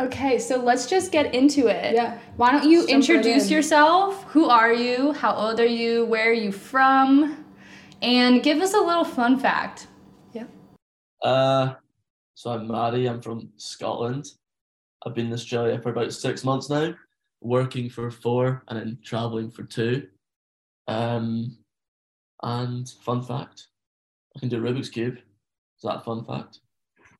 Okay, 0.00 0.38
so 0.40 0.56
let's 0.56 0.86
just 0.86 1.12
get 1.12 1.32
into 1.32 1.68
it. 1.68 1.94
Yeah. 1.94 2.18
Why 2.36 2.50
don't 2.50 2.68
you 2.68 2.78
Jump 2.78 2.88
right 2.88 2.94
introduce 2.96 3.46
in. 3.46 3.52
yourself? 3.52 4.24
Who 4.32 4.46
are 4.48 4.72
you? 4.72 5.12
How 5.12 5.32
old 5.32 5.60
are 5.60 5.64
you? 5.66 6.06
Where 6.06 6.30
are 6.30 6.32
you 6.32 6.50
from? 6.50 7.44
And 8.02 8.42
give 8.42 8.58
us 8.60 8.74
a 8.74 8.80
little 8.80 9.04
fun 9.04 9.38
fact. 9.38 9.86
yeah. 10.32 10.46
Uh, 11.22 11.74
so 12.34 12.50
I'm 12.50 12.66
Matty. 12.66 13.06
I'm 13.06 13.22
from 13.22 13.50
Scotland. 13.58 14.26
I've 15.04 15.14
been 15.14 15.26
in 15.26 15.32
Australia 15.32 15.80
for 15.80 15.90
about 15.90 16.12
six 16.12 16.44
months 16.44 16.70
now, 16.70 16.94
working 17.40 17.90
for 17.90 18.10
four 18.10 18.62
and 18.68 18.78
then 18.78 18.98
traveling 19.04 19.50
for 19.50 19.64
two. 19.64 20.06
Um, 20.88 21.56
and 22.42 22.88
fun 23.04 23.22
fact, 23.22 23.68
I 24.36 24.40
can 24.40 24.48
do 24.48 24.60
Rubik's 24.60 24.88
cube. 24.88 25.16
Is 25.16 25.82
that 25.82 25.96
a 25.96 26.00
fun 26.00 26.24
fact? 26.24 26.60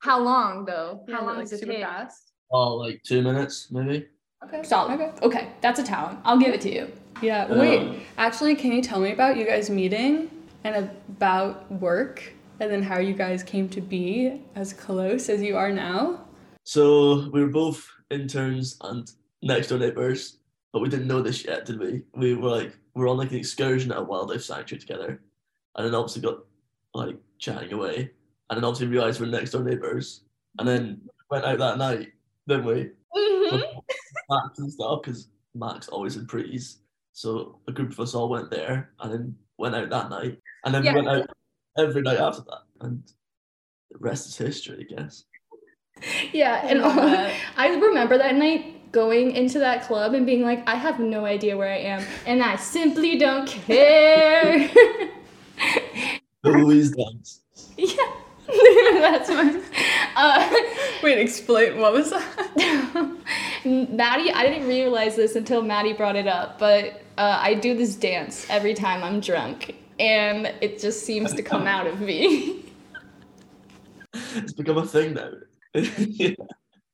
How 0.01 0.21
long 0.21 0.65
though? 0.65 1.05
Yeah, 1.09 1.17
How 1.17 1.27
long 1.27 1.37
like 1.37 1.45
does 1.45 1.53
it 1.55 1.61
super 1.61 1.73
take? 1.73 1.85
fast. 1.85 2.33
Oh, 2.51 2.75
like 2.77 3.03
two 3.05 3.23
minutes 3.23 3.69
maybe. 3.71 4.07
Okay. 4.45 4.63
Solid. 4.65 5.01
Okay. 5.01 5.13
Okay, 5.23 5.49
that's 5.61 5.79
a 5.79 5.85
talent. 5.85 6.19
I'll 6.25 6.39
give 6.39 6.53
it 6.55 6.61
to 6.63 6.73
you. 6.73 6.91
Yeah. 7.21 7.45
Um, 7.45 7.59
Wait. 7.59 8.03
Actually, 8.19 8.57
can 8.57 8.73
you 8.73 8.83
tell 8.83 8.99
me 8.99 9.13
about 9.13 9.37
you 9.37 9.45
guys 9.47 9.71
meeting 9.71 10.29
and 10.65 10.91
about 11.09 11.71
work, 11.73 12.33
and 12.59 12.71
then 12.71 12.83
how 12.83 12.99
you 12.99 13.15
guys 13.15 13.43
came 13.45 13.69
to 13.71 13.81
be 13.81 14.41
as 14.57 14.73
close 14.73 15.29
as 15.29 15.41
you 15.43 15.57
are 15.57 15.71
now? 15.71 16.25
So 16.65 17.29
we 17.31 17.43
were 17.43 17.51
both 17.51 17.89
interns 18.11 18.77
and 18.83 19.11
next 19.43 19.69
door 19.69 19.79
neighbors, 19.79 20.39
but 20.73 20.81
we 20.81 20.89
didn't 20.89 21.09
know 21.09 21.23
this 21.23 21.45
yet, 21.45 21.67
did 21.67 21.79
we? 21.79 22.03
We 22.15 22.35
were 22.35 22.51
like 22.51 22.77
we 22.95 23.03
were 23.03 23.09
on 23.09 23.17
like 23.17 23.31
an 23.31 23.39
excursion 23.39 23.91
at 23.91 23.99
a 23.99 24.03
wildlife 24.03 24.43
sanctuary 24.43 24.81
together, 24.81 25.23
and 25.77 25.87
then 25.87 25.95
obviously 25.95 26.23
got 26.23 26.39
like 26.95 27.17
chatting 27.39 27.73
away, 27.73 28.11
and 28.51 28.57
then 28.57 28.65
obviously 28.65 28.87
realized 28.87 29.21
we're 29.21 29.27
next 29.27 29.51
door 29.51 29.65
neighbors, 29.65 30.23
and 30.59 30.69
then 30.69 31.01
went 31.31 31.45
out 31.45 31.59
that 31.59 31.79
night, 31.79 32.13
didn't 32.47 32.67
we? 32.67 32.91
Mm-hmm. 33.17 33.57
With 33.57 33.65
Max 34.31 34.59
and 34.59 34.73
stuff, 34.73 35.03
because 35.03 35.29
Max 35.55 35.89
always 35.89 36.17
in 36.17 36.27
prees. 36.27 36.79
So 37.13 37.59
a 37.69 37.73
group 37.73 37.91
of 37.93 38.01
us 38.01 38.15
all 38.15 38.29
went 38.29 38.51
there, 38.51 38.93
and 39.01 39.13
then 39.13 39.37
went 39.59 39.75
out 39.75 39.91
that 39.91 40.11
night, 40.11 40.39
and 40.65 40.75
then 40.75 40.85
Yeah. 40.85 40.95
we 40.95 41.03
went 41.03 41.09
out 41.23 41.31
every 41.79 42.03
night 42.03 42.19
after 42.19 42.43
that, 42.43 42.63
and 42.81 43.03
the 43.91 43.99
rest 43.99 44.29
is 44.29 44.37
history, 44.37 44.87
I 44.89 44.95
guess. 44.95 45.25
Yeah, 46.33 46.67
and 46.67 46.81
love 46.81 46.97
that. 46.97 47.35
I 47.57 47.69
remember 47.69 48.19
that 48.19 48.35
night 48.35 48.93
going 48.93 49.33
into 49.33 49.59
that 49.59 49.85
club 49.85 50.15
and 50.15 50.27
being 50.27 50.43
like, 50.43 50.67
I 50.69 50.75
have 50.75 51.01
no 51.01 51.25
idea 51.25 51.57
where 51.57 51.73
I 51.73 51.79
am, 51.79 52.05
and 52.27 52.43
I 52.43 52.57
simply 52.57 53.19
don't 53.19 53.47
care. 53.49 54.71
The 56.43 56.51
Louise 56.51 56.91
dance. 56.91 57.41
Yeah. 57.77 57.95
That's 58.49 59.29
my. 59.29 59.63
Uh, 60.17 60.53
Wait, 61.01 61.19
explain 61.19 61.79
what 61.79 61.93
was 61.93 62.11
that? 62.11 63.17
Matty, 63.65 64.33
I 64.33 64.43
didn't 64.43 64.67
realize 64.67 65.15
this 65.15 65.37
until 65.37 65.63
Matty 65.63 65.93
brought 65.93 66.17
it 66.17 66.27
up, 66.27 66.59
but 66.59 67.03
uh, 67.17 67.39
I 67.41 67.55
do 67.55 67.77
this 67.77 67.95
dance 67.95 68.45
every 68.51 68.75
time 68.75 69.05
I'm 69.05 69.21
drunk, 69.21 69.77
and 70.01 70.53
it 70.61 70.81
just 70.81 71.07
seems 71.07 71.33
to 71.35 71.43
come 71.45 71.69
out 71.69 71.87
of 71.87 72.01
me. 72.01 72.65
It's 74.35 74.53
become 74.53 74.79
a 74.79 74.87
thing 74.87 75.15
now. 75.15 75.31
Yeah, 75.75 76.35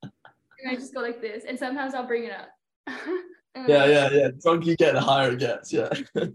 And 0.03 0.71
I 0.71 0.75
just 0.75 0.95
go 0.95 1.01
like 1.01 1.21
this, 1.21 1.45
and 1.45 1.59
sometimes 1.59 1.95
I'll 1.95 2.07
bring 2.07 2.25
it 2.25 2.33
up. 2.33 2.49
And 3.55 3.67
yeah, 3.69 3.87
yeah, 3.87 4.11
yeah. 4.13 4.29
Drunk 4.41 4.67
you 4.67 4.77
get, 4.77 4.93
the 4.93 5.01
higher 5.01 5.33
it 5.33 5.41
gets. 5.41 5.73
Yeah. 5.73 5.89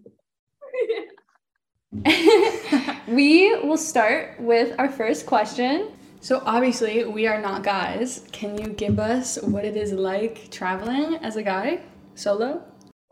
we 3.07 3.55
will 3.63 3.77
start 3.77 4.39
with 4.39 4.75
our 4.79 4.89
first 4.89 5.25
question. 5.25 5.89
So 6.21 6.41
obviously 6.45 7.05
we 7.05 7.27
are 7.27 7.39
not 7.39 7.63
guys. 7.63 8.27
Can 8.31 8.57
you 8.57 8.67
give 8.69 8.99
us 8.99 9.37
what 9.43 9.63
it 9.63 9.77
is 9.77 9.93
like 9.93 10.49
traveling 10.51 11.15
as 11.17 11.35
a 11.35 11.43
guy 11.43 11.81
solo? 12.15 12.63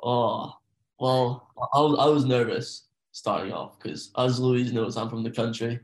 Oh, 0.03 0.51
well, 0.99 1.47
I, 1.57 1.77
I 1.77 1.81
was- 1.81 1.99
I 1.99 2.05
was 2.07 2.25
nervous 2.25 2.87
starting 3.11 3.53
off 3.53 3.77
because, 3.79 4.11
as 4.17 4.39
Louise 4.39 4.73
knows, 4.73 4.97
I'm 4.97 5.09
from 5.09 5.23
the 5.23 5.31
country. 5.31 5.79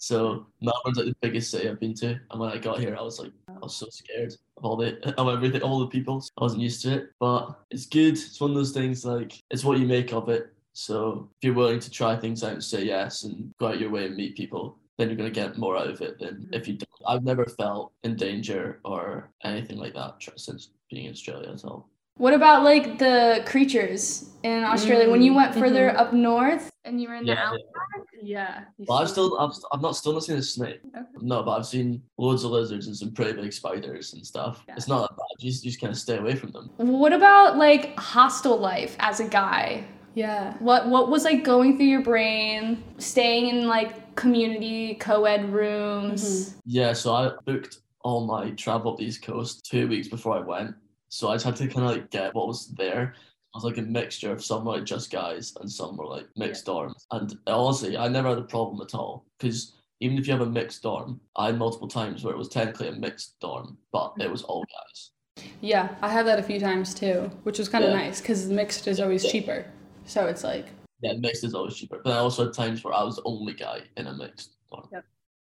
So 0.00 0.46
Melbourne's 0.62 0.96
like 0.96 1.06
the 1.06 1.16
biggest 1.20 1.50
city 1.50 1.68
I've 1.68 1.78
been 1.78 1.92
to, 1.96 2.18
and 2.30 2.40
when 2.40 2.50
I 2.50 2.56
got 2.56 2.80
here, 2.80 2.96
I 2.98 3.02
was 3.02 3.20
like, 3.20 3.32
I 3.48 3.58
was 3.60 3.76
so 3.76 3.86
scared 3.90 4.34
of 4.56 4.64
all 4.64 4.74
the 4.74 4.96
of 5.18 5.28
everything, 5.28 5.60
all 5.60 5.78
the 5.78 5.88
people. 5.88 6.24
I 6.38 6.42
wasn't 6.42 6.62
used 6.62 6.80
to 6.82 6.94
it, 6.94 7.10
but 7.20 7.60
it's 7.70 7.84
good. 7.84 8.14
It's 8.14 8.40
one 8.40 8.50
of 8.50 8.56
those 8.56 8.72
things 8.72 9.04
like 9.04 9.34
it's 9.50 9.62
what 9.62 9.78
you 9.78 9.86
make 9.86 10.14
of 10.14 10.30
it. 10.30 10.54
So 10.72 11.28
if 11.36 11.44
you're 11.44 11.54
willing 11.54 11.80
to 11.80 11.90
try 11.90 12.16
things 12.16 12.42
out 12.42 12.52
and 12.52 12.64
say 12.64 12.82
yes 12.82 13.24
and 13.24 13.52
go 13.60 13.66
out 13.66 13.78
your 13.78 13.90
way 13.90 14.06
and 14.06 14.16
meet 14.16 14.38
people, 14.38 14.78
then 14.96 15.08
you're 15.08 15.18
gonna 15.18 15.28
get 15.28 15.58
more 15.58 15.76
out 15.76 15.90
of 15.90 16.00
it 16.00 16.18
than 16.18 16.48
if 16.50 16.66
you 16.66 16.78
don't. 16.78 16.88
I've 17.06 17.22
never 17.22 17.44
felt 17.44 17.92
in 18.02 18.16
danger 18.16 18.80
or 18.86 19.28
anything 19.44 19.76
like 19.76 19.92
that 19.94 20.14
since 20.36 20.70
being 20.90 21.04
in 21.04 21.12
Australia 21.12 21.50
at 21.52 21.62
all. 21.62 21.90
What 22.16 22.32
about 22.32 22.64
like 22.64 22.98
the 22.98 23.42
creatures 23.44 24.30
in 24.44 24.64
Australia 24.64 25.10
when 25.10 25.20
you 25.20 25.32
mm, 25.32 25.36
went 25.36 25.54
further 25.54 25.88
mm-hmm. 25.88 25.98
up 25.98 26.14
north 26.14 26.69
and 26.84 27.00
you 27.00 27.08
were 27.08 27.14
in 27.16 27.24
the 27.24 27.32
Yeah, 27.32 27.46
outback? 27.46 28.06
Yeah. 28.22 28.64
you 28.78 28.86
Well, 28.88 28.98
I've 28.98 29.08
still, 29.10 29.38
I've, 29.38 29.52
I've 29.72 29.82
not 29.82 29.96
still 29.96 30.12
not 30.12 30.24
seen 30.24 30.36
a 30.36 30.42
snake. 30.42 30.80
Okay. 30.96 31.04
No, 31.20 31.42
but 31.42 31.52
I've 31.52 31.66
seen 31.66 32.02
loads 32.18 32.44
of 32.44 32.50
lizards 32.50 32.86
and 32.86 32.96
some 32.96 33.12
pretty 33.12 33.32
big 33.40 33.52
spiders 33.52 34.14
and 34.14 34.26
stuff. 34.26 34.62
Yeah. 34.66 34.74
It's 34.76 34.88
not 34.88 35.02
that 35.02 35.16
bad. 35.16 35.26
You 35.44 35.50
just, 35.50 35.64
you 35.64 35.70
just 35.70 35.80
kind 35.80 35.92
of 35.92 35.98
stay 35.98 36.18
away 36.18 36.34
from 36.36 36.50
them. 36.52 36.70
What 36.76 37.12
about 37.12 37.56
like 37.56 37.96
hostel 37.98 38.58
life 38.58 38.96
as 39.00 39.20
a 39.20 39.28
guy? 39.28 39.84
Yeah. 40.14 40.56
What 40.58 40.88
what 40.88 41.08
was 41.08 41.24
like 41.24 41.44
going 41.44 41.76
through 41.76 41.86
your 41.86 42.02
brain, 42.02 42.82
staying 42.98 43.48
in 43.48 43.68
like 43.68 44.16
community 44.16 44.94
co-ed 44.94 45.52
rooms? 45.52 46.50
Mm-hmm. 46.50 46.58
Yeah, 46.66 46.92
so 46.94 47.14
I 47.14 47.32
booked 47.44 47.78
all 48.02 48.26
my 48.26 48.50
travel 48.52 48.92
up 48.92 48.98
the 48.98 49.04
East 49.04 49.22
Coast 49.22 49.64
two 49.64 49.86
weeks 49.86 50.08
before 50.08 50.34
I 50.36 50.40
went. 50.40 50.74
So 51.10 51.28
I 51.28 51.34
just 51.34 51.44
had 51.44 51.56
to 51.56 51.66
kind 51.68 51.86
of 51.86 51.92
like 51.92 52.10
get 52.10 52.34
what 52.34 52.48
was 52.48 52.68
there. 52.68 53.14
It 53.52 53.56
was 53.56 53.64
like 53.64 53.78
a 53.78 53.82
mixture 53.82 54.30
of 54.30 54.44
some 54.44 54.64
were 54.64 54.74
like 54.76 54.84
just 54.84 55.10
guys 55.10 55.54
and 55.60 55.70
some 55.70 55.96
were 55.96 56.06
like 56.06 56.28
mixed 56.36 56.66
dorms. 56.66 57.04
And 57.10 57.36
honestly, 57.48 57.96
I 57.96 58.06
never 58.06 58.28
had 58.28 58.38
a 58.38 58.42
problem 58.42 58.80
at 58.80 58.94
all 58.94 59.26
because 59.38 59.74
even 59.98 60.18
if 60.18 60.28
you 60.28 60.32
have 60.32 60.42
a 60.46 60.46
mixed 60.50 60.84
dorm, 60.84 61.20
I 61.34 61.46
had 61.46 61.58
multiple 61.58 61.88
times 61.88 62.22
where 62.22 62.32
it 62.32 62.38
was 62.38 62.48
technically 62.48 62.88
a 62.88 62.92
mixed 62.92 63.40
dorm, 63.40 63.76
but 63.92 64.14
it 64.20 64.30
was 64.30 64.44
all 64.44 64.64
guys. 64.64 65.44
Yeah, 65.60 65.88
I 66.00 66.08
had 66.08 66.28
that 66.28 66.38
a 66.38 66.44
few 66.44 66.60
times 66.60 66.94
too, 66.94 67.28
which 67.42 67.58
was 67.58 67.68
kind 67.68 67.82
of 67.82 67.90
Yeah. 67.90 67.96
nice 67.96 68.20
because 68.20 68.46
mixed 68.46 68.86
is 68.86 69.00
always 69.00 69.28
cheaper. 69.28 69.66
So 70.04 70.26
it's 70.28 70.44
like, 70.44 70.66
Yeah, 71.02 71.14
mixed 71.14 71.42
is 71.42 71.52
always 71.52 71.74
cheaper. 71.74 72.00
But 72.04 72.12
I 72.12 72.18
also 72.18 72.44
had 72.44 72.54
times 72.54 72.84
where 72.84 72.94
I 72.94 73.02
was 73.02 73.16
the 73.16 73.22
only 73.24 73.54
guy 73.54 73.80
in 73.96 74.06
a 74.06 74.14
mixed 74.14 74.58
dorm. 74.70 74.88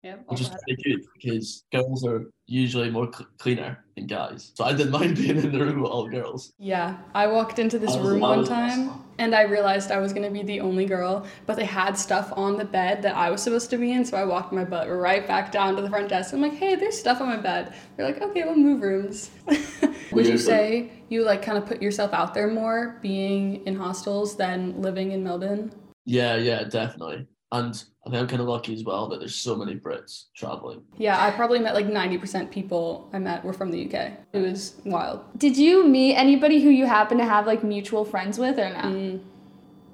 Yeah, 0.03 0.17
which 0.27 0.41
is 0.41 0.49
pretty 0.49 0.83
good 0.83 1.07
because 1.15 1.65
girls 1.73 2.05
are 2.07 2.31
usually 2.47 2.89
more 2.89 3.11
cl- 3.13 3.29
cleaner 3.39 3.85
than 3.97 4.07
guys. 4.07 4.53
So 4.55 4.65
I 4.65 4.73
didn't 4.73 4.93
mind 4.99 5.17
being 5.17 5.37
in 5.37 5.51
the 5.51 5.59
room 5.59 5.83
with 5.83 5.91
all 5.91 6.09
girls. 6.09 6.53
Yeah, 6.59 6.99
I 7.15 7.27
walked 7.27 7.59
into 7.59 7.79
this 7.79 7.97
room 7.97 8.21
one 8.21 8.45
time 8.45 9.03
and 9.19 9.35
I 9.35 9.43
realized 9.43 9.91
I 9.91 9.99
was 9.99 10.13
gonna 10.13 10.31
be 10.31 10.43
the 10.45 10.61
only 10.61 10.87
girl, 10.87 11.27
but 11.47 11.57
they 11.57 11.65
had 11.65 11.99
stuff 11.99 12.33
on 12.37 12.57
the 12.57 12.65
bed 12.65 13.03
that 13.03 13.17
I 13.17 13.31
was 13.31 13.43
supposed 13.43 13.71
to 13.71 13.77
be 13.77 13.93
in, 13.93 14.05
so 14.05 14.17
I 14.17 14.25
walked 14.25 14.53
my 14.53 14.65
butt 14.65 14.89
right 14.89 15.27
back 15.27 15.51
down 15.51 15.75
to 15.77 15.83
the 15.83 15.91
front 15.91 16.09
desk. 16.09 16.33
I'm 16.33 16.41
like, 16.41 16.55
hey, 16.55 16.77
there's 16.77 16.99
stuff 16.99 17.21
on 17.21 17.29
my 17.29 17.37
bed. 17.37 17.75
They're 17.97 18.07
like, 18.07 18.23
okay, 18.23 18.45
we'll 18.45 18.57
move 18.57 18.83
rooms. 18.83 19.31
Would 20.13 20.27
you 20.27 20.39
say 20.39 20.93
you 21.09 21.25
like 21.25 21.43
kind 21.43 21.59
of 21.59 21.67
put 21.67 21.83
yourself 21.83 22.13
out 22.13 22.35
there 22.35 22.49
more 22.49 22.99
being 23.03 23.67
in 23.67 23.75
hostels 23.75 24.37
than 24.37 24.81
living 24.81 25.11
in 25.11 25.25
Melbourne? 25.25 25.73
Yeah, 26.05 26.37
yeah, 26.37 26.65
definitely. 26.65 27.27
And 27.51 27.83
I 28.07 28.11
think 28.11 28.21
I'm 28.21 28.29
kind 28.29 28.43
of 28.43 28.49
lucky 28.49 28.75
as 28.75 28.85
well 28.85 29.09
that 29.09 29.21
there's 29.21 29.35
so 29.35 29.57
many 29.57 29.75
Brits 29.75 30.25
traveling. 30.37 30.83
Yeah, 30.99 31.23
I 31.23 31.31
probably 31.31 31.59
met 31.59 31.75
like 31.75 31.87
90% 31.87 32.51
people 32.51 33.09
I 33.13 33.19
met 33.19 33.43
were 33.43 33.55
from 33.55 33.71
the 33.71 33.87
UK. 33.87 34.13
It 34.35 34.41
was 34.41 34.75
wild. 34.85 35.25
Did 35.39 35.57
you 35.57 35.87
meet 35.87 36.15
anybody 36.17 36.61
who 36.63 36.69
you 36.69 36.85
happen 36.87 37.17
to 37.19 37.25
have 37.25 37.47
like 37.47 37.65
mutual 37.65 38.05
friends 38.05 38.39
with 38.39 38.59
or 38.59 38.69
not? 38.71 38.85
Mm, 38.85 39.21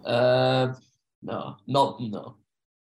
Uh, 0.04 0.74
no, 1.22 1.56
not 1.66 2.00
no. 2.00 2.34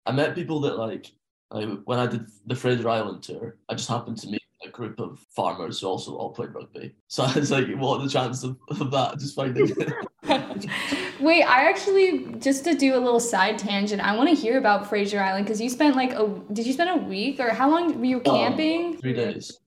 I 0.06 0.12
met 0.12 0.34
people 0.34 0.60
that 0.62 0.78
like, 0.78 1.12
like 1.50 1.68
when 1.84 1.98
I 1.98 2.06
did 2.06 2.26
the 2.46 2.56
Fraser 2.56 2.88
Island 2.88 3.22
tour, 3.22 3.56
I 3.68 3.74
just 3.74 3.88
happened 3.90 4.16
to 4.18 4.28
meet 4.28 4.42
a 4.64 4.68
group 4.70 4.98
of 5.00 5.18
farmers 5.36 5.80
who 5.80 5.86
also 5.86 6.16
all 6.16 6.30
played 6.30 6.54
rugby. 6.54 6.94
So 7.08 7.24
I 7.24 7.34
was 7.38 7.50
like, 7.50 7.68
what 7.76 8.00
are 8.00 8.04
the 8.04 8.10
chances 8.10 8.44
of, 8.44 8.56
of 8.80 8.90
that? 8.90 9.18
Just 9.18 9.36
finding 9.36 9.66
Wait, 11.22 11.44
I 11.44 11.68
actually 11.68 12.34
just 12.40 12.64
to 12.64 12.74
do 12.74 12.96
a 12.96 13.00
little 13.00 13.20
side 13.20 13.58
tangent. 13.58 14.02
I 14.02 14.16
want 14.16 14.28
to 14.28 14.34
hear 14.34 14.58
about 14.58 14.88
Fraser 14.88 15.20
Island 15.20 15.46
because 15.46 15.60
you 15.60 15.70
spent 15.70 15.94
like 15.96 16.12
a 16.12 16.28
did 16.52 16.66
you 16.66 16.72
spend 16.72 16.90
a 16.90 16.96
week 17.04 17.38
or 17.40 17.50
how 17.50 17.70
long 17.70 17.98
were 17.98 18.04
you 18.04 18.20
Oh. 18.26 18.30
camping? 18.30 18.96
three 18.98 19.12
days. 19.14 19.58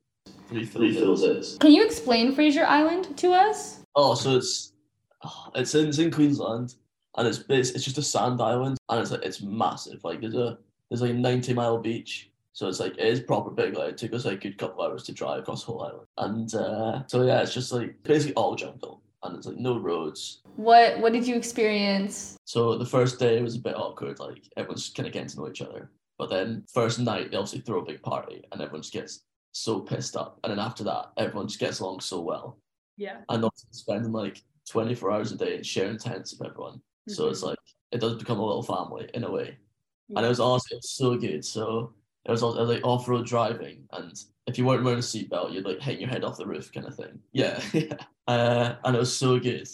Three 0.49 0.65
full 0.65 1.15
days. 1.15 1.57
Can 1.59 1.71
you 1.71 1.83
explain 1.85 2.35
Fraser 2.35 2.65
Island 2.65 3.17
to 3.17 3.31
us? 3.33 3.79
Oh, 3.95 4.13
so 4.15 4.35
it's 4.37 4.73
it's 5.55 5.73
in, 5.73 5.87
it's 5.87 5.97
in 5.97 6.11
Queensland, 6.11 6.75
and 7.17 7.27
it's 7.27 7.43
it's, 7.49 7.71
it's 7.71 7.83
just 7.83 7.97
a 7.97 8.03
sand 8.03 8.41
island, 8.41 8.77
and 8.89 8.99
it's 9.01 9.11
like 9.11 9.23
it's 9.23 9.41
massive. 9.41 10.03
Like 10.03 10.21
there's 10.21 10.35
a 10.35 10.57
there's 10.89 11.01
like 11.01 11.11
a 11.11 11.13
ninety 11.15 11.53
mile 11.53 11.79
beach, 11.79 12.29
so 12.53 12.67
it's 12.67 12.79
like 12.79 12.93
it 12.97 13.05
is 13.07 13.21
proper 13.21 13.49
big. 13.49 13.75
Like 13.75 13.91
it 13.93 13.97
took 13.97 14.13
us 14.13 14.25
like 14.25 14.35
a 14.37 14.49
good 14.49 14.57
couple 14.57 14.83
hours 14.83 15.03
to 15.03 15.13
drive 15.13 15.39
across 15.39 15.63
the 15.65 15.71
whole 15.71 15.81
island, 15.83 16.07
and 16.17 16.53
uh, 16.55 17.07
so 17.07 17.23
yeah, 17.23 17.41
it's 17.41 17.53
just 17.53 17.71
like 17.71 17.95
basically 18.03 18.35
all 18.35 18.55
jungle, 18.55 19.01
and 19.25 19.37
it's 19.37 19.47
like 19.47 19.57
no 19.57 19.77
roads. 19.77 20.41
What 20.55 20.99
what 20.99 21.13
did 21.13 21.27
you 21.27 21.35
experience? 21.35 22.37
So 22.45 22.77
the 22.77 22.85
first 22.85 23.19
day 23.19 23.41
was 23.41 23.55
a 23.55 23.59
bit 23.59 23.75
awkward. 23.75 24.19
Like 24.19 24.43
everyone's 24.57 24.89
kind 24.89 25.07
of 25.07 25.13
getting 25.13 25.29
to 25.29 25.37
know 25.37 25.49
each 25.49 25.61
other, 25.61 25.91
but 26.17 26.29
then 26.29 26.63
first 26.73 26.99
night 26.99 27.31
they 27.31 27.37
obviously 27.37 27.61
throw 27.61 27.79
a 27.79 27.85
big 27.85 28.01
party, 28.01 28.43
and 28.51 28.61
everyone 28.61 28.81
just 28.81 28.93
gets 28.93 29.25
so 29.51 29.79
pissed 29.79 30.15
up, 30.15 30.39
and 30.43 30.51
then 30.51 30.59
after 30.59 30.83
that 30.83 31.11
everyone 31.17 31.47
just 31.47 31.59
gets 31.59 31.79
along 31.79 31.99
so 31.99 32.21
well 32.21 32.57
yeah. 32.97 33.17
and 33.29 33.41
not 33.41 33.53
spending 33.71 34.11
like 34.11 34.41
24 34.69 35.11
hours 35.11 35.31
a 35.31 35.37
day 35.37 35.55
and 35.55 35.65
sharing 35.65 35.97
tents 35.97 36.35
with 36.37 36.49
everyone. 36.49 36.81
So 37.07 37.27
it's 37.27 37.39
mm-hmm. 37.39 37.49
like 37.49 37.59
it 37.91 38.01
does 38.01 38.15
become 38.15 38.39
a 38.39 38.45
little 38.45 38.63
family 38.63 39.09
in 39.13 39.23
a 39.23 39.31
way. 39.31 39.57
And 40.15 40.25
it 40.25 40.29
was 40.29 40.39
honestly 40.39 40.75
it 40.75 40.79
was 40.79 40.91
so 40.91 41.17
good. 41.17 41.43
So 41.43 41.93
it 42.25 42.31
was, 42.31 42.43
also, 42.43 42.57
it 42.59 42.61
was 42.61 42.69
like 42.69 42.83
off 42.83 43.07
road 43.07 43.25
driving, 43.25 43.83
and 43.93 44.13
if 44.47 44.57
you 44.57 44.65
weren't 44.65 44.83
wearing 44.83 44.99
a 44.99 45.01
seatbelt, 45.01 45.53
you'd 45.53 45.65
like 45.65 45.79
hang 45.79 45.99
your 45.99 46.09
head 46.09 46.23
off 46.23 46.37
the 46.37 46.45
roof, 46.45 46.71
kind 46.73 46.87
of 46.87 46.95
thing. 46.95 47.19
Yeah, 47.33 47.59
yeah. 47.73 47.97
Uh, 48.27 48.75
and 48.83 48.95
it 48.95 48.99
was 48.99 49.15
so 49.15 49.39
good. 49.39 49.67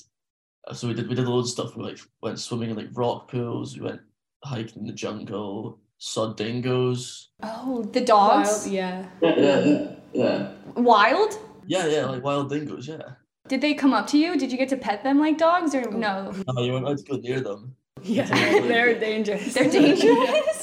Uh, 0.68 0.74
So 0.74 0.88
we 0.88 0.94
did 0.94 1.08
we 1.08 1.16
did 1.16 1.28
loads 1.28 1.50
of 1.50 1.54
stuff. 1.54 1.78
We 1.78 1.84
like 1.84 2.00
went 2.22 2.40
swimming 2.40 2.70
in 2.72 2.76
like 2.76 2.90
rock 2.94 3.30
pools. 3.32 3.78
We 3.78 3.84
went 3.86 4.02
hiking 4.44 4.82
in 4.82 4.88
the 4.88 4.94
jungle. 4.94 5.80
Saw 5.98 6.34
dingoes. 6.34 7.30
Oh, 7.44 7.84
the 7.94 8.02
dogs. 8.02 8.50
Wild, 8.64 8.74
yeah. 8.74 9.06
Yeah, 9.22 9.40
yeah, 9.40 9.96
yeah. 10.14 10.52
Wild? 10.76 11.38
Yeah, 11.68 11.86
yeah, 11.86 12.06
like 12.08 12.24
wild 12.24 12.50
dingoes. 12.50 12.88
Yeah. 12.88 13.04
Did 13.48 13.62
they 13.62 13.74
come 13.76 13.94
up 13.94 14.08
to 14.08 14.18
you? 14.18 14.38
Did 14.38 14.52
you 14.52 14.58
get 14.58 14.70
to 14.70 14.78
pet 14.78 15.04
them 15.04 15.20
like 15.20 15.38
dogs 15.38 15.76
or 15.76 15.90
no? 15.92 16.32
No, 16.48 16.64
you 16.64 16.72
weren't 16.74 16.86
allowed 16.86 16.98
to 16.98 17.04
go 17.04 17.18
near 17.18 17.40
them. 17.40 17.76
Yeah, 18.02 18.26
they're 18.68 19.00
dangerous. 19.00 19.54
They're 19.54 19.70
dangerous. 19.70 20.58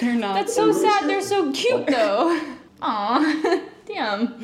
they're 0.00 0.14
not. 0.14 0.34
That's 0.34 0.54
so 0.54 0.72
sad. 0.72 1.08
They're 1.08 1.20
so 1.22 1.52
cute 1.52 1.86
though. 1.88 2.40
Aw, 2.82 3.60
damn. 3.86 4.34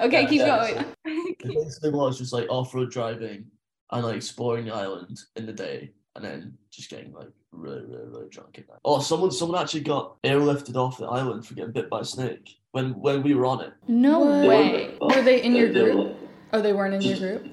Okay, 0.00 0.22
Yeah, 0.22 0.28
keep 0.28 0.40
yeah, 0.40 0.72
going. 0.72 0.84
The 1.44 1.54
next 1.54 1.80
thing 1.82 1.92
was 1.92 2.18
just 2.18 2.32
like 2.32 2.46
off 2.48 2.74
road 2.74 2.90
driving 2.90 3.46
and 3.90 4.04
like 4.04 4.16
exploring 4.16 4.66
the 4.66 4.74
island 4.74 5.18
in 5.36 5.46
the 5.46 5.52
day 5.52 5.90
and 6.16 6.24
then 6.24 6.56
just 6.70 6.88
getting 6.90 7.12
like 7.12 7.28
really, 7.52 7.82
really, 7.84 8.06
really 8.06 8.28
drunk 8.30 8.58
at 8.58 8.68
night. 8.68 8.78
Oh, 8.84 9.00
someone 9.00 9.30
someone 9.30 9.60
actually 9.60 9.80
got 9.82 10.20
airlifted 10.22 10.76
off 10.76 10.98
the 10.98 11.06
island 11.06 11.46
for 11.46 11.54
getting 11.54 11.72
bit 11.72 11.90
by 11.90 12.00
a 12.00 12.04
snake 12.04 12.56
when 12.72 12.90
when 13.00 13.22
we 13.22 13.34
were 13.34 13.46
on 13.46 13.60
it. 13.60 13.72
No 13.88 14.20
What? 14.20 14.46
way. 14.48 14.94
Were 15.00 15.22
they 15.22 15.42
in 15.42 15.54
your 15.54 15.72
group? 15.72 16.16
Oh, 16.52 16.60
they 16.62 16.72
weren't 16.72 16.94
in 16.94 17.02
your 17.02 17.18
group. 17.18 17.46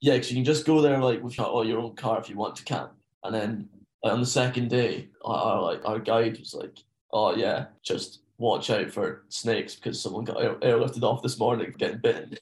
Yeah, 0.00 0.14
because 0.14 0.30
you 0.30 0.36
can 0.36 0.44
just 0.44 0.66
go 0.66 0.80
there 0.82 0.98
like 0.98 1.22
with 1.22 1.38
your, 1.38 1.46
or 1.46 1.64
your 1.64 1.78
own 1.78 1.94
car 1.94 2.18
if 2.20 2.28
you 2.28 2.36
want 2.36 2.56
to 2.56 2.64
camp. 2.64 2.90
And 3.22 3.34
then 3.34 3.68
like, 4.04 4.12
on 4.12 4.20
the 4.20 4.26
second 4.26 4.68
day, 4.68 5.08
our, 5.24 5.36
our 5.36 5.62
like 5.62 5.80
our 5.84 5.98
guide 5.98 6.38
was 6.38 6.54
like, 6.54 6.78
"Oh 7.12 7.34
yeah, 7.34 7.66
just 7.82 8.20
watch 8.38 8.68
out 8.68 8.90
for 8.90 9.24
snakes 9.30 9.74
because 9.74 10.00
someone 10.00 10.24
got 10.24 10.42
air- 10.42 10.56
airlifted 10.56 11.02
off 11.02 11.22
this 11.22 11.38
morning 11.38 11.74
getting 11.78 11.98
bitten." 11.98 12.36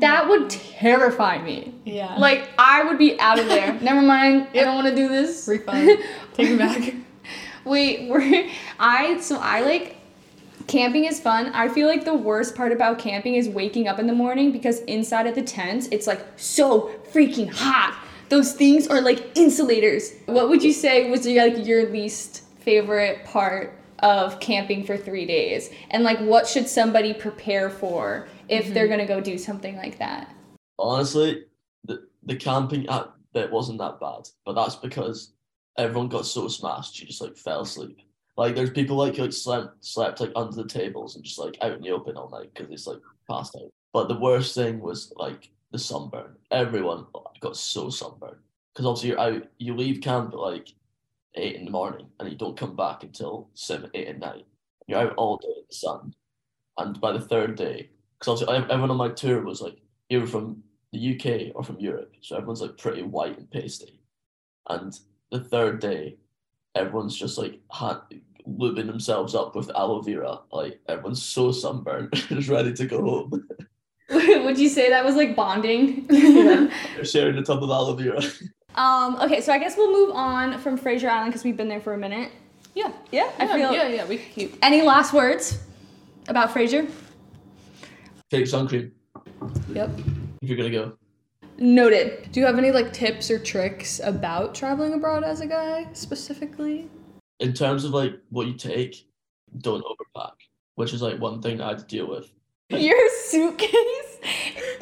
That 0.00 0.28
would 0.28 0.50
terrify 0.50 1.38
me. 1.42 1.74
Yeah. 1.84 2.16
Like 2.16 2.48
I 2.58 2.82
would 2.84 2.98
be 2.98 3.18
out 3.20 3.38
of 3.38 3.46
there. 3.46 3.72
Never 3.80 4.02
mind. 4.02 4.48
I 4.52 4.64
don't 4.64 4.74
want 4.74 4.88
to 4.88 4.94
do 4.94 5.08
this. 5.08 5.46
refund. 5.46 5.86
Take 6.34 6.50
it 6.50 6.58
back. 6.58 6.94
Wait, 7.64 8.08
we're 8.08 8.48
I 8.78 9.20
so 9.20 9.38
I 9.38 9.60
like 9.60 9.98
camping 10.66 11.04
is 11.04 11.20
fun. 11.20 11.52
I 11.54 11.68
feel 11.68 11.86
like 11.86 12.04
the 12.04 12.14
worst 12.14 12.56
part 12.56 12.72
about 12.72 12.98
camping 12.98 13.34
is 13.34 13.48
waking 13.48 13.86
up 13.86 13.98
in 13.98 14.06
the 14.06 14.14
morning 14.14 14.50
because 14.50 14.80
inside 14.80 15.26
of 15.26 15.34
the 15.34 15.42
tent 15.42 15.88
it's 15.92 16.06
like 16.08 16.26
so 16.36 16.90
freaking 17.12 17.48
hot. 17.48 17.96
Those 18.30 18.52
things 18.54 18.86
are 18.86 19.00
like 19.00 19.36
insulators. 19.36 20.14
What 20.26 20.48
would 20.48 20.62
you 20.62 20.72
say 20.72 21.10
was 21.10 21.26
your, 21.26 21.48
like 21.48 21.66
your 21.66 21.90
least 21.90 22.44
favorite 22.60 23.24
part 23.26 23.76
of 23.98 24.40
camping 24.40 24.84
for 24.84 24.96
3 24.96 25.26
days? 25.26 25.70
And 25.90 26.02
like 26.02 26.18
what 26.20 26.46
should 26.46 26.68
somebody 26.68 27.12
prepare 27.12 27.68
for 27.68 28.28
if 28.48 28.72
they're 28.72 28.84
mm-hmm. 28.86 28.96
going 28.96 29.06
to 29.06 29.14
go 29.14 29.20
do 29.20 29.36
something 29.36 29.76
like 29.76 29.98
that? 29.98 30.34
Honestly, 30.78 31.44
the 31.84 32.06
the 32.22 32.36
camping 32.36 32.88
at 32.88 33.10
bit 33.32 33.50
wasn't 33.50 33.78
that 33.78 34.00
bad, 34.00 34.28
but 34.44 34.54
that's 34.54 34.76
because 34.76 35.32
everyone 35.76 36.08
got 36.08 36.26
so 36.26 36.48
smashed 36.48 37.00
you 37.00 37.06
just 37.06 37.20
like 37.20 37.36
fell 37.36 37.62
asleep. 37.62 37.98
Like 38.36 38.54
there's 38.54 38.70
people 38.70 38.96
like 38.96 39.18
like 39.18 39.32
slept 39.32 39.84
slept 39.84 40.20
like 40.20 40.32
under 40.36 40.54
the 40.56 40.68
tables 40.68 41.16
and 41.16 41.24
just 41.24 41.38
like 41.38 41.58
out 41.60 41.72
in 41.72 41.82
the 41.82 41.90
open 41.90 42.16
all 42.16 42.30
night 42.30 42.50
because 42.54 42.72
it's 42.72 42.86
like 42.86 43.00
passed 43.28 43.56
out. 43.56 43.70
But 43.92 44.08
the 44.08 44.18
worst 44.18 44.54
thing 44.54 44.80
was 44.80 45.12
like 45.16 45.50
the 45.70 45.78
sunburn. 45.78 46.36
Everyone 46.50 47.06
got 47.40 47.56
so 47.56 47.90
sunburned 47.90 48.36
because 48.72 48.86
obviously 48.86 49.10
you're 49.10 49.20
out. 49.20 49.48
You 49.58 49.76
leave 49.76 50.00
camp 50.00 50.32
at 50.32 50.38
like 50.38 50.68
eight 51.34 51.56
in 51.56 51.64
the 51.64 51.70
morning 51.70 52.06
and 52.18 52.30
you 52.30 52.36
don't 52.36 52.56
come 52.56 52.76
back 52.76 53.02
until 53.02 53.48
seven 53.54 53.90
eight 53.94 54.08
at 54.08 54.18
night. 54.18 54.46
You're 54.86 55.00
out 55.00 55.14
all 55.16 55.36
day 55.36 55.48
in 55.48 55.64
the 55.68 55.74
sun, 55.74 56.14
and 56.78 57.00
by 57.00 57.12
the 57.12 57.20
third 57.20 57.56
day, 57.56 57.90
because 58.18 58.42
obviously 58.42 58.64
everyone 58.64 58.90
on 58.90 58.96
my 58.96 59.10
tour 59.10 59.42
was 59.42 59.60
like 59.60 59.78
either 60.08 60.26
from 60.26 60.62
the 60.92 61.14
UK 61.14 61.54
or 61.54 61.62
from 61.62 61.78
Europe, 61.78 62.12
so 62.20 62.36
everyone's 62.36 62.62
like 62.62 62.76
pretty 62.76 63.02
white 63.02 63.38
and 63.38 63.50
pasty. 63.50 64.00
And 64.68 64.98
the 65.30 65.40
third 65.40 65.80
day, 65.80 66.16
everyone's 66.74 67.16
just 67.16 67.38
like 67.38 67.60
had 67.72 68.00
lubing 68.48 68.86
themselves 68.86 69.34
up 69.34 69.54
with 69.54 69.70
aloe 69.70 70.02
vera. 70.02 70.40
Like 70.50 70.80
everyone's 70.88 71.22
so 71.22 71.52
sunburned, 71.52 72.12
just 72.14 72.48
ready 72.48 72.72
to 72.72 72.86
go 72.86 73.02
home. 73.02 73.48
would 74.44 74.58
you 74.58 74.68
say 74.68 74.90
that 74.90 75.04
was 75.04 75.14
like 75.14 75.36
bonding? 75.36 76.06
They're 76.08 77.04
sharing 77.04 77.36
the 77.36 77.42
tub 77.42 77.62
of 77.62 77.70
aloe 77.70 77.94
vera. 77.94 78.20
Um, 78.74 79.16
okay, 79.20 79.40
so 79.40 79.52
I 79.52 79.58
guess 79.58 79.76
we'll 79.76 79.92
move 79.92 80.14
on 80.14 80.58
from 80.58 80.76
Fraser 80.76 81.08
Island 81.08 81.32
because 81.32 81.44
we've 81.44 81.56
been 81.56 81.68
there 81.68 81.80
for 81.80 81.94
a 81.94 81.98
minute. 81.98 82.32
Yeah. 82.74 82.92
Yeah, 83.10 83.30
I 83.38 83.44
yeah, 83.44 83.54
feel. 83.54 83.72
yeah, 83.72 83.88
yeah, 83.88 84.06
we 84.06 84.18
could 84.18 84.32
keep. 84.32 84.56
Any 84.62 84.82
last 84.82 85.12
words 85.12 85.58
about 86.28 86.52
Fraser? 86.52 86.86
Take 88.30 88.46
sun 88.46 88.68
cream 88.68 88.92
Yep. 89.72 89.90
if 90.42 90.48
you're 90.48 90.56
gonna 90.56 90.70
go. 90.70 90.92
Noted. 91.58 92.30
Do 92.32 92.40
you 92.40 92.46
have 92.46 92.58
any 92.58 92.70
like 92.72 92.92
tips 92.92 93.30
or 93.30 93.38
tricks 93.38 94.00
about 94.02 94.54
traveling 94.54 94.94
abroad 94.94 95.24
as 95.24 95.40
a 95.40 95.46
guy 95.46 95.86
specifically? 95.92 96.88
In 97.40 97.52
terms 97.52 97.84
of 97.84 97.92
like 97.92 98.14
what 98.30 98.46
you 98.46 98.54
take, 98.54 99.06
don't 99.58 99.84
overpack, 99.84 100.32
which 100.76 100.92
is 100.94 101.02
like 101.02 101.18
one 101.20 101.42
thing 101.42 101.60
I 101.60 101.68
had 101.70 101.78
to 101.78 101.84
deal 101.84 102.08
with. 102.08 102.30
Your 102.70 103.08
suitcase 103.24 103.99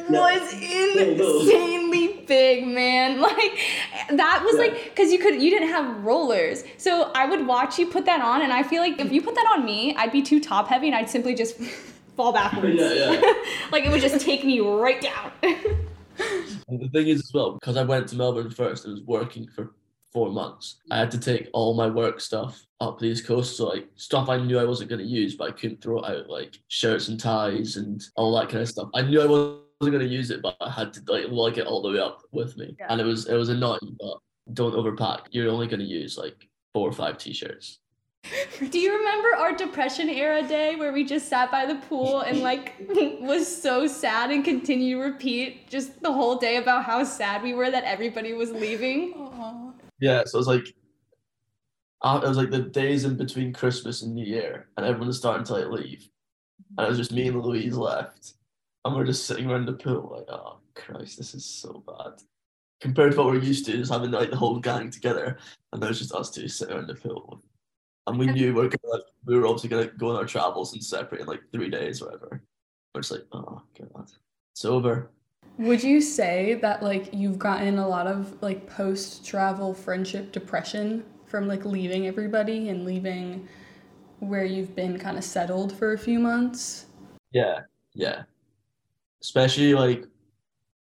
was 0.09 0.53
insanely 0.53 2.23
big, 2.27 2.67
man. 2.67 3.19
Like 3.29 3.59
that 4.11 4.41
was 4.43 4.55
Yeah. 4.55 4.61
like 4.61 4.83
because 4.85 5.11
you 5.11 5.19
could 5.19 5.41
you 5.41 5.49
didn't 5.49 5.69
have 5.69 6.03
rollers, 6.03 6.63
so 6.77 7.11
I 7.13 7.25
would 7.25 7.45
watch 7.45 7.77
you 7.77 7.87
put 7.87 8.05
that 8.05 8.21
on, 8.21 8.41
and 8.41 8.51
I 8.51 8.63
feel 8.63 8.81
like 8.81 8.99
if 8.99 9.11
you 9.11 9.21
put 9.21 9.35
that 9.35 9.47
on 9.55 9.65
me, 9.65 9.95
I'd 9.95 10.11
be 10.11 10.21
too 10.21 10.39
top 10.39 10.67
heavy, 10.67 10.87
and 10.87 10.95
I'd 10.95 11.09
simply 11.09 11.35
just 11.35 11.57
fall 12.15 12.31
backwards. 12.33 12.75
Yeah, 12.77 12.93
yeah. 13.11 13.33
like 13.71 13.85
it 13.85 13.91
would 13.91 14.01
just 14.01 14.19
take 14.25 14.43
me 14.43 14.59
right 14.61 15.01
down. 15.01 15.31
And 16.67 16.79
the 16.79 16.89
thing 16.89 17.07
is 17.07 17.19
as 17.21 17.31
well, 17.33 17.53
because 17.53 17.77
I 17.77 17.83
went 17.83 18.07
to 18.09 18.15
Melbourne 18.15 18.51
first 18.51 18.85
and 18.85 18.93
was 18.93 19.03
working 19.03 19.47
for 19.47 19.73
four 20.11 20.31
months, 20.31 20.77
I 20.91 20.97
had 20.97 21.11
to 21.11 21.19
take 21.19 21.49
all 21.53 21.73
my 21.75 21.87
work 21.87 22.19
stuff 22.19 22.65
up 22.81 22.99
the 22.99 23.05
East 23.05 23.25
Coast. 23.25 23.57
So 23.57 23.67
like 23.67 23.87
stuff 23.95 24.27
I 24.29 24.37
knew 24.37 24.57
I 24.59 24.65
wasn't 24.65 24.89
gonna 24.89 25.03
use, 25.03 25.35
but 25.35 25.49
I 25.49 25.51
couldn't 25.51 25.81
throw 25.81 25.99
it 25.99 26.05
out, 26.09 26.29
like 26.29 26.57
shirts 26.67 27.07
and 27.09 27.19
ties 27.19 27.75
and 27.77 28.03
all 28.15 28.35
that 28.39 28.49
kind 28.49 28.61
of 28.61 28.69
stuff. 28.69 28.89
I 28.93 29.01
knew 29.03 29.21
I 29.21 29.25
wasn't 29.25 29.59
gonna 29.81 30.03
use 30.03 30.29
it, 30.29 30.41
but 30.41 30.57
I 30.59 30.69
had 30.69 30.91
to 30.93 31.01
like 31.07 31.25
lug 31.29 31.57
it 31.57 31.65
all 31.65 31.81
the 31.81 31.89
way 31.89 31.99
up 31.99 32.23
with 32.31 32.57
me. 32.57 32.75
Yeah. 32.77 32.87
And 32.89 32.99
it 32.99 33.05
was 33.05 33.27
it 33.27 33.35
was 33.35 33.49
annoying, 33.49 33.97
but 33.99 34.17
don't 34.53 34.73
overpack. 34.73 35.27
You're 35.31 35.49
only 35.49 35.67
gonna 35.67 35.83
use 35.83 36.17
like 36.17 36.47
four 36.73 36.89
or 36.89 36.91
five 36.91 37.17
t-shirts. 37.17 37.79
Do 38.69 38.79
you 38.79 38.97
remember 38.97 39.35
our 39.37 39.55
depression 39.55 40.09
era 40.09 40.45
day 40.45 40.75
where 40.75 40.91
we 40.91 41.05
just 41.05 41.29
sat 41.29 41.49
by 41.49 41.65
the 41.65 41.75
pool 41.75 42.19
and 42.19 42.41
like 42.41 42.73
was 43.21 43.47
so 43.47 43.87
sad 43.87 44.31
and 44.31 44.43
continued 44.43 44.97
to 44.97 45.01
repeat 45.01 45.69
just 45.69 46.01
the 46.03 46.11
whole 46.11 46.35
day 46.35 46.57
about 46.57 46.83
how 46.83 47.05
sad 47.05 47.41
we 47.41 47.53
were 47.53 47.71
that 47.71 47.85
everybody 47.85 48.33
was 48.33 48.51
leaving? 48.51 49.13
Aw. 49.13 49.71
Yeah, 50.01 50.23
so 50.25 50.37
it 50.37 50.39
was 50.39 50.47
like 50.47 50.75
uh, 52.01 52.19
it 52.23 52.27
was 52.27 52.37
like 52.37 52.51
the 52.51 52.59
days 52.59 53.05
in 53.05 53.17
between 53.17 53.53
Christmas 53.53 54.01
and 54.01 54.13
New 54.13 54.25
Year, 54.25 54.67
and 54.77 54.85
everyone 54.85 55.07
was 55.07 55.17
starting 55.17 55.45
to 55.45 55.53
like 55.53 55.67
leave, 55.67 56.09
and 56.77 56.85
it 56.85 56.89
was 56.89 56.97
just 56.97 57.11
me 57.11 57.27
and 57.27 57.41
Louise 57.41 57.75
left, 57.75 58.35
and 58.85 58.95
we're 58.95 59.05
just 59.05 59.25
sitting 59.25 59.49
around 59.49 59.65
the 59.65 59.73
pool 59.73 60.15
like, 60.15 60.25
oh 60.29 60.59
Christ, 60.75 61.17
this 61.17 61.33
is 61.33 61.45
so 61.45 61.83
bad. 61.85 62.13
Compared 62.81 63.11
to 63.11 63.17
what 63.17 63.27
we're 63.27 63.39
used 63.39 63.65
to, 63.65 63.73
just 63.73 63.91
having 63.91 64.11
like 64.11 64.29
the 64.29 64.37
whole 64.37 64.59
gang 64.59 64.89
together, 64.89 65.37
and 65.73 65.83
there's 65.83 65.99
just 65.99 66.13
us 66.13 66.29
two 66.29 66.47
sitting 66.47 66.75
around 66.75 66.87
the 66.87 66.95
pool, 66.95 67.41
and 68.07 68.17
we 68.17 68.25
knew 68.27 68.53
we 68.53 68.61
are 68.61 68.69
gonna 68.69 68.93
like, 68.93 69.03
we 69.25 69.37
were 69.37 69.45
obviously 69.45 69.69
gonna 69.69 69.87
go 69.97 70.09
on 70.09 70.15
our 70.15 70.25
travels 70.25 70.73
and 70.73 70.83
separate 70.83 71.21
in 71.21 71.27
like 71.27 71.41
three 71.51 71.69
days 71.69 72.01
or 72.01 72.05
whatever. 72.05 72.41
We're 72.95 73.01
just 73.01 73.11
like, 73.11 73.25
oh 73.33 73.61
god, 73.77 74.11
it's 74.53 74.65
over. 74.65 75.09
Would 75.57 75.83
you 75.83 75.99
say 75.99 76.53
that 76.61 76.81
like 76.81 77.13
you've 77.13 77.37
gotten 77.37 77.79
a 77.79 77.87
lot 77.87 78.07
of 78.07 78.41
like 78.41 78.65
post 78.69 79.25
travel 79.25 79.73
friendship 79.73 80.31
depression 80.31 81.03
from 81.25 81.49
like 81.49 81.65
leaving 81.65 82.07
everybody 82.07 82.69
and 82.69 82.85
leaving 82.85 83.45
where 84.19 84.45
you've 84.45 84.73
been 84.73 84.97
kind 84.97 85.17
of 85.17 85.23
settled 85.23 85.77
for 85.77 85.91
a 85.93 85.97
few 85.97 86.17
months? 86.17 86.85
Yeah, 87.33 87.59
yeah. 87.93 88.23
Especially 89.21 89.73
like 89.73 90.05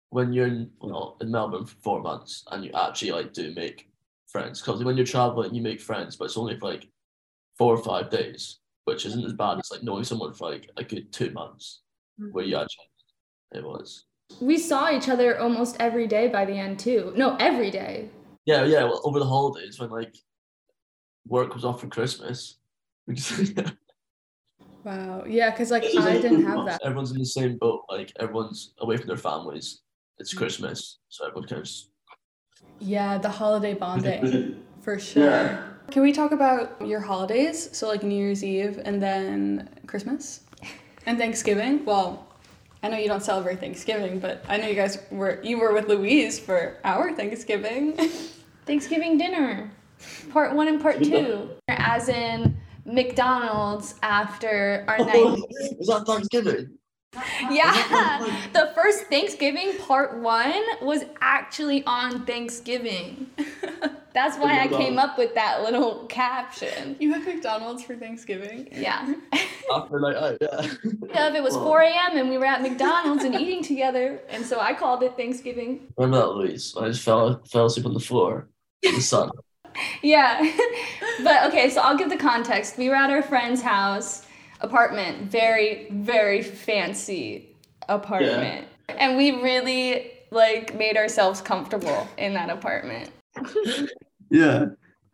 when 0.10 0.32
you're 0.32 0.47
in, 0.47 0.69
well, 0.82 1.17
in 1.21 1.32
Melbourne 1.32 1.65
for 1.65 1.76
four 1.82 2.02
months 2.02 2.43
and 2.52 2.63
you 2.63 2.71
actually 2.73 3.12
like 3.12 3.34
do 3.34 3.54
make 3.56 3.89
friends. 4.28 4.62
Because 4.62 4.84
when 4.84 4.95
you're 4.95 5.06
traveling, 5.06 5.54
you 5.54 5.62
make 5.62 5.82
friends, 5.82 6.15
but 6.15 6.26
it's 6.26 6.38
only 6.38 6.58
for 6.58 6.69
like 6.69 6.88
four 7.58 7.73
or 7.73 7.84
five 7.84 8.10
days, 8.10 8.60
which 8.86 9.06
isn't 9.06 9.26
as 9.26 9.34
bad 9.34 9.60
as 9.60 9.71
like 9.71 9.84
knowing 9.84 10.04
someone 10.04 10.34
for 10.34 10.52
like 10.52 10.69
a 10.78 10.84
good 10.84 11.12
two 11.12 11.32
months, 11.32 11.82
mm-hmm. 12.19 12.32
where 12.32 12.45
you 12.45 12.56
actually 12.56 12.86
it 13.54 13.63
was. 13.63 14.06
We 14.41 14.58
saw 14.58 14.91
each 14.91 15.10
other 15.10 15.39
almost 15.39 15.78
every 15.80 16.08
day 16.08 16.28
by 16.28 16.45
the 16.45 16.54
end 16.54 16.80
too. 16.80 17.13
No, 17.15 17.36
every 17.39 17.71
day. 17.71 18.10
Yeah, 18.45 18.65
yeah. 18.65 18.84
Well, 18.84 19.02
over 19.04 19.19
the 19.19 19.26
holidays 19.26 19.80
when 19.80 19.89
like 19.89 20.15
work 21.26 21.54
was 21.54 21.65
off 21.65 21.82
for 21.82 21.88
Christmas, 21.88 22.58
we 23.08 23.15
just 23.15 23.54
Wow. 24.88 25.26
Yeah, 25.28 25.52
because 25.52 25.69
like 25.69 25.84
I 25.84 26.13
didn't 26.13 26.45
have 26.45 26.63
that. 26.65 26.80
Everyone's 26.82 27.12
in 27.12 27.17
the 27.17 27.26
same 27.26 27.58
boat. 27.58 27.84
Like 27.89 28.13
everyone's 28.21 28.73
away 28.80 28.95
from 28.95 29.08
their 29.08 29.17
families. 29.17 29.82
It's 30.17 30.34
mm. 30.34 30.38
Christmas, 30.38 31.00
so 31.10 31.28
everyone 31.28 31.50
kind 31.50 31.62
of 31.62 31.69
Yeah, 32.80 33.17
the 33.17 33.28
holiday 33.28 33.73
bonding 33.73 34.63
for 34.82 34.97
sure. 34.97 35.60
Can 35.91 36.04
we 36.04 36.13
talk 36.13 36.32
about 36.32 36.88
your 36.88 37.02
holidays? 37.02 37.67
So 37.78 37.89
like 37.89 38.02
New 38.02 38.15
Year's 38.15 38.45
Eve 38.45 38.80
and 38.86 39.04
then 39.04 39.67
Christmas 39.88 40.45
and 41.06 41.17
Thanksgiving. 41.17 41.84
Well, 41.84 42.26
I 42.82 42.88
know 42.88 42.97
you 42.97 43.10
don't 43.10 43.23
celebrate 43.23 43.60
Thanksgiving, 43.60 44.19
but 44.19 44.45
I 44.47 44.56
know 44.56 44.67
you 44.67 44.76
guys 44.76 45.00
were 45.12 45.41
you 45.43 45.60
were 45.60 45.73
with 45.73 45.89
Louise 45.89 46.39
for 46.39 46.78
our 46.86 47.13
Thanksgiving. 47.13 47.97
Thanksgiving 48.65 49.17
dinner, 49.17 49.69
part 50.32 50.56
one 50.56 50.69
and 50.69 50.82
part 50.82 51.04
two. 51.04 51.50
As 51.67 52.08
in 52.08 52.58
McDonald's 52.88 53.95
after 54.02 54.86
our 54.88 54.97
oh, 55.00 55.04
night. 55.04 55.15
Oh, 55.17 55.76
was 55.78 55.88
that 55.88 56.06
Thanksgiving? 56.08 56.78
Yeah, 57.50 58.26
the 58.54 58.71
first 58.76 59.06
Thanksgiving 59.06 59.78
part 59.80 60.19
one 60.21 60.62
was 60.82 61.04
actually 61.21 61.84
on 61.86 62.26
Thanksgiving. 62.26 63.28
That's 64.13 64.38
why 64.38 64.62
I 64.62 64.67
came 64.67 64.97
up 64.97 65.17
with 65.17 65.36
that 65.36 65.62
little 65.63 66.06
caption. 66.08 66.95
you 67.00 67.13
had 67.13 67.23
McDonald's 67.23 67.84
for 67.84 67.95
Thanksgiving? 67.95 68.67
Yeah. 68.71 69.13
After 69.73 70.00
night 70.00 70.15
out, 70.15 70.38
yeah. 70.41 70.73
Yeah, 71.10 71.36
it 71.36 71.43
was 71.43 71.56
4 71.56 71.82
a.m. 71.82 72.17
and 72.17 72.30
we 72.30 72.38
were 72.38 72.45
at 72.45 72.62
McDonald's 72.62 73.23
and 73.23 73.36
eating 73.36 73.63
together, 73.63 74.21
and 74.30 74.45
so 74.45 74.60
I 74.60 74.73
called 74.73 75.04
it 75.04 75.15
Thanksgiving. 75.17 75.88
Remember 75.97 76.17
that, 76.17 76.34
Louise? 76.34 76.76
I 76.80 76.88
just 76.88 77.04
fell 77.04 77.41
fell 77.45 77.65
asleep 77.65 77.86
on 77.86 77.93
the 77.93 78.00
floor 78.00 78.50
in 78.82 78.95
the 78.95 79.02
sun. 79.02 79.30
Yeah. 80.02 80.52
but 81.24 81.48
okay, 81.48 81.70
so 81.70 81.82
I'll 81.82 81.98
give 81.98 82.10
the 82.10 82.18
context. 82.18 82.78
We 82.78 82.90
were 82.90 82.96
at 82.96 83.10
our 83.10 83.22
friend's 83.22 83.62
house, 83.62 84.26
apartment, 84.62 85.32
very, 85.32 85.88
very 85.92 86.42
fancy 86.42 87.56
apartment. 87.90 88.68
And 88.90 89.18
we 89.18 89.42
really 89.42 90.12
like 90.32 90.76
made 90.76 90.98
ourselves 90.98 91.42
comfortable 91.42 92.08
in 92.18 92.34
that 92.34 92.50
apartment. 92.50 93.12
yeah. 94.30 94.66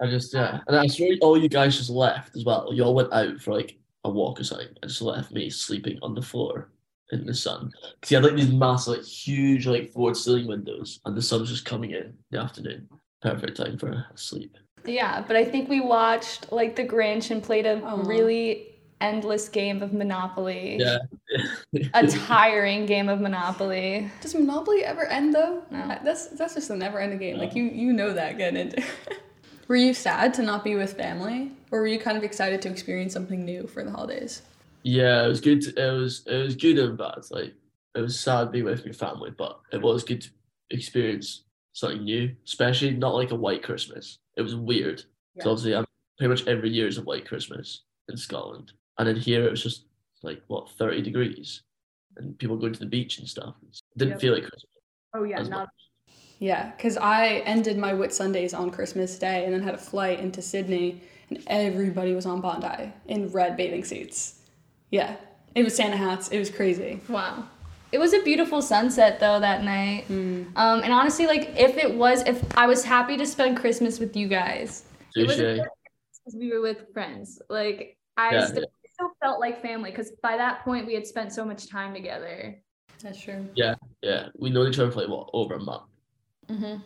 I 0.01 0.07
just 0.07 0.33
yeah, 0.33 0.59
and 0.67 0.75
I 0.75 0.87
swear 0.87 1.15
all 1.21 1.37
you 1.37 1.47
guys 1.47 1.77
just 1.77 1.89
left 1.89 2.35
as 2.35 2.43
well. 2.43 2.69
You 2.73 2.83
all 2.83 2.95
went 2.95 3.13
out 3.13 3.39
for 3.39 3.53
like 3.53 3.77
a 4.03 4.09
walk 4.09 4.39
or 4.39 4.43
something, 4.43 4.67
and 4.67 4.89
just 4.89 5.01
left 5.01 5.31
me 5.31 5.49
sleeping 5.49 5.97
on 6.01 6.13
the 6.13 6.21
floor 6.21 6.69
in 7.11 7.25
the 7.25 7.33
sun. 7.33 7.71
Because 7.95 8.11
you 8.11 8.17
had 8.17 8.25
like 8.25 8.35
these 8.35 8.51
massive, 8.51 8.97
like 8.97 9.05
huge, 9.05 9.65
like 9.65 9.91
forward 9.91 10.17
ceiling 10.17 10.47
windows, 10.47 10.99
and 11.05 11.15
the 11.15 11.21
sun's 11.21 11.49
just 11.49 11.63
coming 11.63 11.91
in 11.91 11.97
in 11.97 12.17
the 12.31 12.39
afternoon. 12.39 12.89
Perfect 13.23 13.55
time 13.57 13.77
for 13.77 14.05
sleep. 14.15 14.57
Yeah, 14.85 15.23
but 15.25 15.37
I 15.37 15.45
think 15.45 15.69
we 15.69 15.79
watched 15.79 16.51
like 16.51 16.75
The 16.75 16.83
Grinch 16.83 17.31
and 17.31 17.41
played 17.41 17.65
a 17.65 17.81
Aw. 17.81 18.01
really 18.05 18.67
endless 18.99 19.47
game 19.47 19.81
of 19.81 19.93
Monopoly. 19.93 20.77
Yeah. 20.77 20.97
A 21.93 22.05
tiring 22.07 22.85
game 22.85 23.07
of 23.07 23.21
Monopoly. 23.21 24.09
Does 24.21 24.35
Monopoly 24.35 24.83
ever 24.83 25.05
end 25.05 25.33
though? 25.33 25.63
No. 25.71 25.97
That's 26.03 26.27
that's 26.27 26.55
just 26.55 26.69
a 26.69 26.75
never-ending 26.75 27.19
game. 27.19 27.37
Like 27.37 27.55
you 27.55 27.63
you 27.63 27.93
know 27.93 28.13
that 28.13 28.37
getting 28.37 28.59
into. 28.71 28.83
were 29.69 29.77
you 29.77 29.93
sad 29.93 30.33
to 30.35 30.43
not 30.43 30.65
be 30.65 30.75
with 30.75 30.93
family, 30.97 31.53
or 31.71 31.79
were 31.79 31.87
you 31.87 31.99
kind 31.99 32.17
of 32.17 32.23
excited 32.25 32.61
to 32.63 32.69
experience 32.69 33.13
something 33.13 33.45
new 33.45 33.67
for 33.67 33.85
the 33.85 33.91
holidays? 33.91 34.41
Yeah, 34.83 35.23
it 35.23 35.29
was 35.29 35.39
good. 35.39 35.61
To, 35.61 35.69
it 35.69 35.91
was 35.97 36.23
it 36.27 36.43
was 36.43 36.55
good 36.57 36.77
and 36.77 36.97
bad. 36.97 37.19
Like 37.31 37.53
it 37.95 38.01
was 38.01 38.19
sad 38.19 38.45
to 38.45 38.49
be 38.51 38.59
away 38.59 38.75
from 38.75 38.87
your 38.87 38.93
family, 38.95 39.31
but 39.31 39.61
it 39.71 39.81
was 39.81 40.03
good 40.03 40.21
to 40.23 40.29
experience 40.71 41.43
something 41.73 42.03
new. 42.03 42.33
Especially 42.45 42.91
not 42.91 43.15
like 43.15 43.31
a 43.31 43.35
white 43.35 43.63
Christmas. 43.63 44.19
It 44.37 44.41
was 44.41 44.55
weird. 44.55 45.03
Yeah. 45.35 45.43
So 45.43 45.51
obviously, 45.51 45.75
I'm 45.75 45.85
pretty 46.17 46.29
much 46.29 46.47
every 46.47 46.69
year 46.69 46.87
is 46.87 46.97
a 46.97 47.03
white 47.03 47.27
Christmas 47.27 47.81
in 48.09 48.17
Scotland, 48.17 48.71
and 48.97 49.07
then 49.07 49.15
here 49.15 49.45
it 49.45 49.51
was 49.51 49.63
just 49.63 49.85
like 50.21 50.41
what 50.47 50.69
thirty 50.71 51.01
degrees, 51.01 51.63
and 52.17 52.37
people 52.37 52.55
going 52.57 52.73
to 52.73 52.79
the 52.79 52.85
beach 52.85 53.19
and 53.19 53.27
stuff. 53.27 53.55
It 53.63 53.81
didn't 53.97 54.11
Yep. 54.13 54.21
feel 54.21 54.33
like 54.33 54.43
Christmas. 54.43 54.71
Oh 55.13 55.23
yeah, 55.23 55.39
as 55.39 55.49
much. 55.49 55.69
Yeah, 56.39 56.71
because 56.71 56.97
I 56.97 57.43
ended 57.45 57.77
my 57.77 57.93
Whitsundays 57.93 58.57
on 58.57 58.69
Christmas 58.71 59.17
Day 59.17 59.45
and 59.45 59.53
then 59.53 59.61
had 59.61 59.75
a 59.75 59.77
flight 59.77 60.19
into 60.19 60.41
Sydney, 60.41 61.01
and 61.29 61.43
everybody 61.47 62.13
was 62.13 62.25
on 62.25 62.41
Bondi 62.41 62.91
in 63.07 63.29
red 63.29 63.55
bathing 63.55 63.83
suits. 63.83 64.39
Yeah, 64.91 65.15
it 65.55 65.63
was 65.63 65.75
Santa 65.75 65.97
hats. 65.97 66.29
It 66.29 66.39
was 66.39 66.49
crazy. 66.49 66.99
Wow. 67.07 67.47
It 67.93 67.99
was 67.99 68.11
a 68.13 68.23
beautiful 68.23 68.59
sunset 68.63 69.19
though 69.19 69.39
that 69.39 69.63
night. 69.63 70.05
Um, 70.09 70.47
and 70.55 70.91
honestly, 70.91 71.27
like 71.27 71.53
if 71.55 71.77
it 71.77 71.93
was, 71.93 72.23
if 72.23 72.43
I 72.57 72.65
was 72.65 72.83
happy 72.83 73.17
to 73.17 73.25
spend 73.25 73.55
Christmas 73.57 73.99
with 73.99 74.15
you 74.15 74.27
guys, 74.27 74.83
It 75.15 75.27
was 75.27 75.37
because 75.37 76.35
we 76.35 76.51
were 76.51 76.59
with 76.59 76.91
friends. 76.91 77.39
Like 77.49 77.97
I 78.17 78.33
Yeah, 78.33 78.45
still, 78.47 78.65
still 78.93 79.11
felt 79.21 79.39
like 79.39 79.61
family 79.61 79.91
because 79.91 80.11
by 80.23 80.37
that 80.37 80.63
point 80.63 80.87
we 80.87 80.95
had 80.95 81.05
spent 81.05 81.31
so 81.31 81.45
much 81.45 81.69
time 81.69 81.93
together. 81.93 82.59
That's 83.03 83.21
true. 83.21 83.47
Yeah, 83.53 83.75
yeah, 84.01 84.29
we 84.39 84.49
know 84.49 84.65
each 84.65 84.79
other 84.79 84.89
for 84.89 85.01
like 85.01 85.09
what 85.09 85.29
over 85.33 85.53
a 85.53 85.59
month. 85.59 85.83
Mm-hmm. 86.49 86.81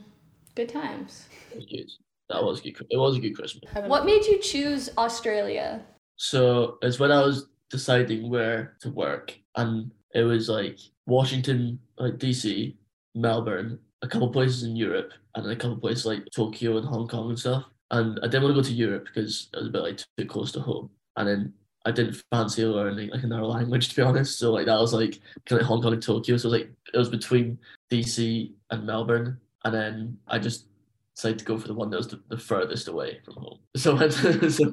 Good 0.55 0.69
times. 0.69 1.29
It 1.51 1.55
was 1.55 1.65
good. 1.67 1.89
That 2.29 2.43
was 2.43 2.59
good. 2.59 2.75
It 2.89 2.97
was 2.97 3.15
a 3.15 3.21
good 3.21 3.33
Christmas. 3.33 3.63
What 3.85 4.05
made 4.05 4.25
you 4.25 4.41
choose 4.41 4.89
Australia? 4.97 5.85
So 6.17 6.79
it's 6.81 6.99
when 6.99 7.13
I 7.13 7.21
was 7.21 7.47
deciding 7.69 8.29
where 8.29 8.75
to 8.81 8.89
work, 8.89 9.37
and 9.55 9.91
it 10.13 10.23
was 10.23 10.49
like 10.49 10.79
Washington, 11.07 11.79
like 11.97 12.17
DC, 12.17 12.75
Melbourne, 13.15 13.79
a 14.01 14.07
couple 14.07 14.29
places 14.29 14.63
in 14.63 14.75
Europe, 14.75 15.11
and 15.35 15.49
a 15.49 15.55
couple 15.55 15.77
places 15.77 16.05
like 16.05 16.23
Tokyo 16.35 16.77
and 16.77 16.87
Hong 16.87 17.07
Kong 17.07 17.29
and 17.29 17.39
stuff. 17.39 17.63
And 17.89 18.19
I 18.21 18.27
didn't 18.27 18.43
want 18.43 18.55
to 18.55 18.61
go 18.61 18.67
to 18.67 18.73
Europe 18.73 19.05
because 19.05 19.49
it 19.53 19.57
was 19.57 19.67
a 19.67 19.71
bit 19.71 19.81
like 19.81 19.99
too 20.17 20.25
close 20.25 20.51
to 20.51 20.59
home. 20.59 20.89
And 21.15 21.27
then 21.27 21.53
I 21.85 21.91
didn't 21.91 22.21
fancy 22.31 22.65
learning 22.65 23.09
like 23.09 23.23
another 23.23 23.45
language 23.45 23.89
to 23.89 23.95
be 23.95 24.01
honest. 24.01 24.37
So 24.37 24.51
like 24.51 24.65
that 24.65 24.79
was 24.79 24.93
like 24.93 25.19
kind 25.45 25.61
of 25.61 25.67
Hong 25.67 25.81
Kong 25.81 25.93
and 25.93 26.03
Tokyo. 26.03 26.35
So 26.37 26.49
it 26.49 26.51
was 26.51 26.59
like 26.59 26.71
it 26.93 26.97
was 26.97 27.09
between 27.09 27.57
DC 27.89 28.51
and 28.69 28.85
Melbourne, 28.85 29.39
and 29.63 29.73
then 29.73 30.17
I 30.27 30.37
just 30.37 30.67
decided 31.15 31.39
to 31.39 31.45
go 31.45 31.57
for 31.57 31.67
the 31.67 31.73
one 31.73 31.89
that 31.89 31.97
was 31.97 32.09
the, 32.09 32.21
the 32.27 32.37
furthest 32.37 32.89
away 32.89 33.19
from 33.23 33.35
home. 33.35 33.59
So 33.77 33.97
I 33.97 34.09
so 34.09 34.71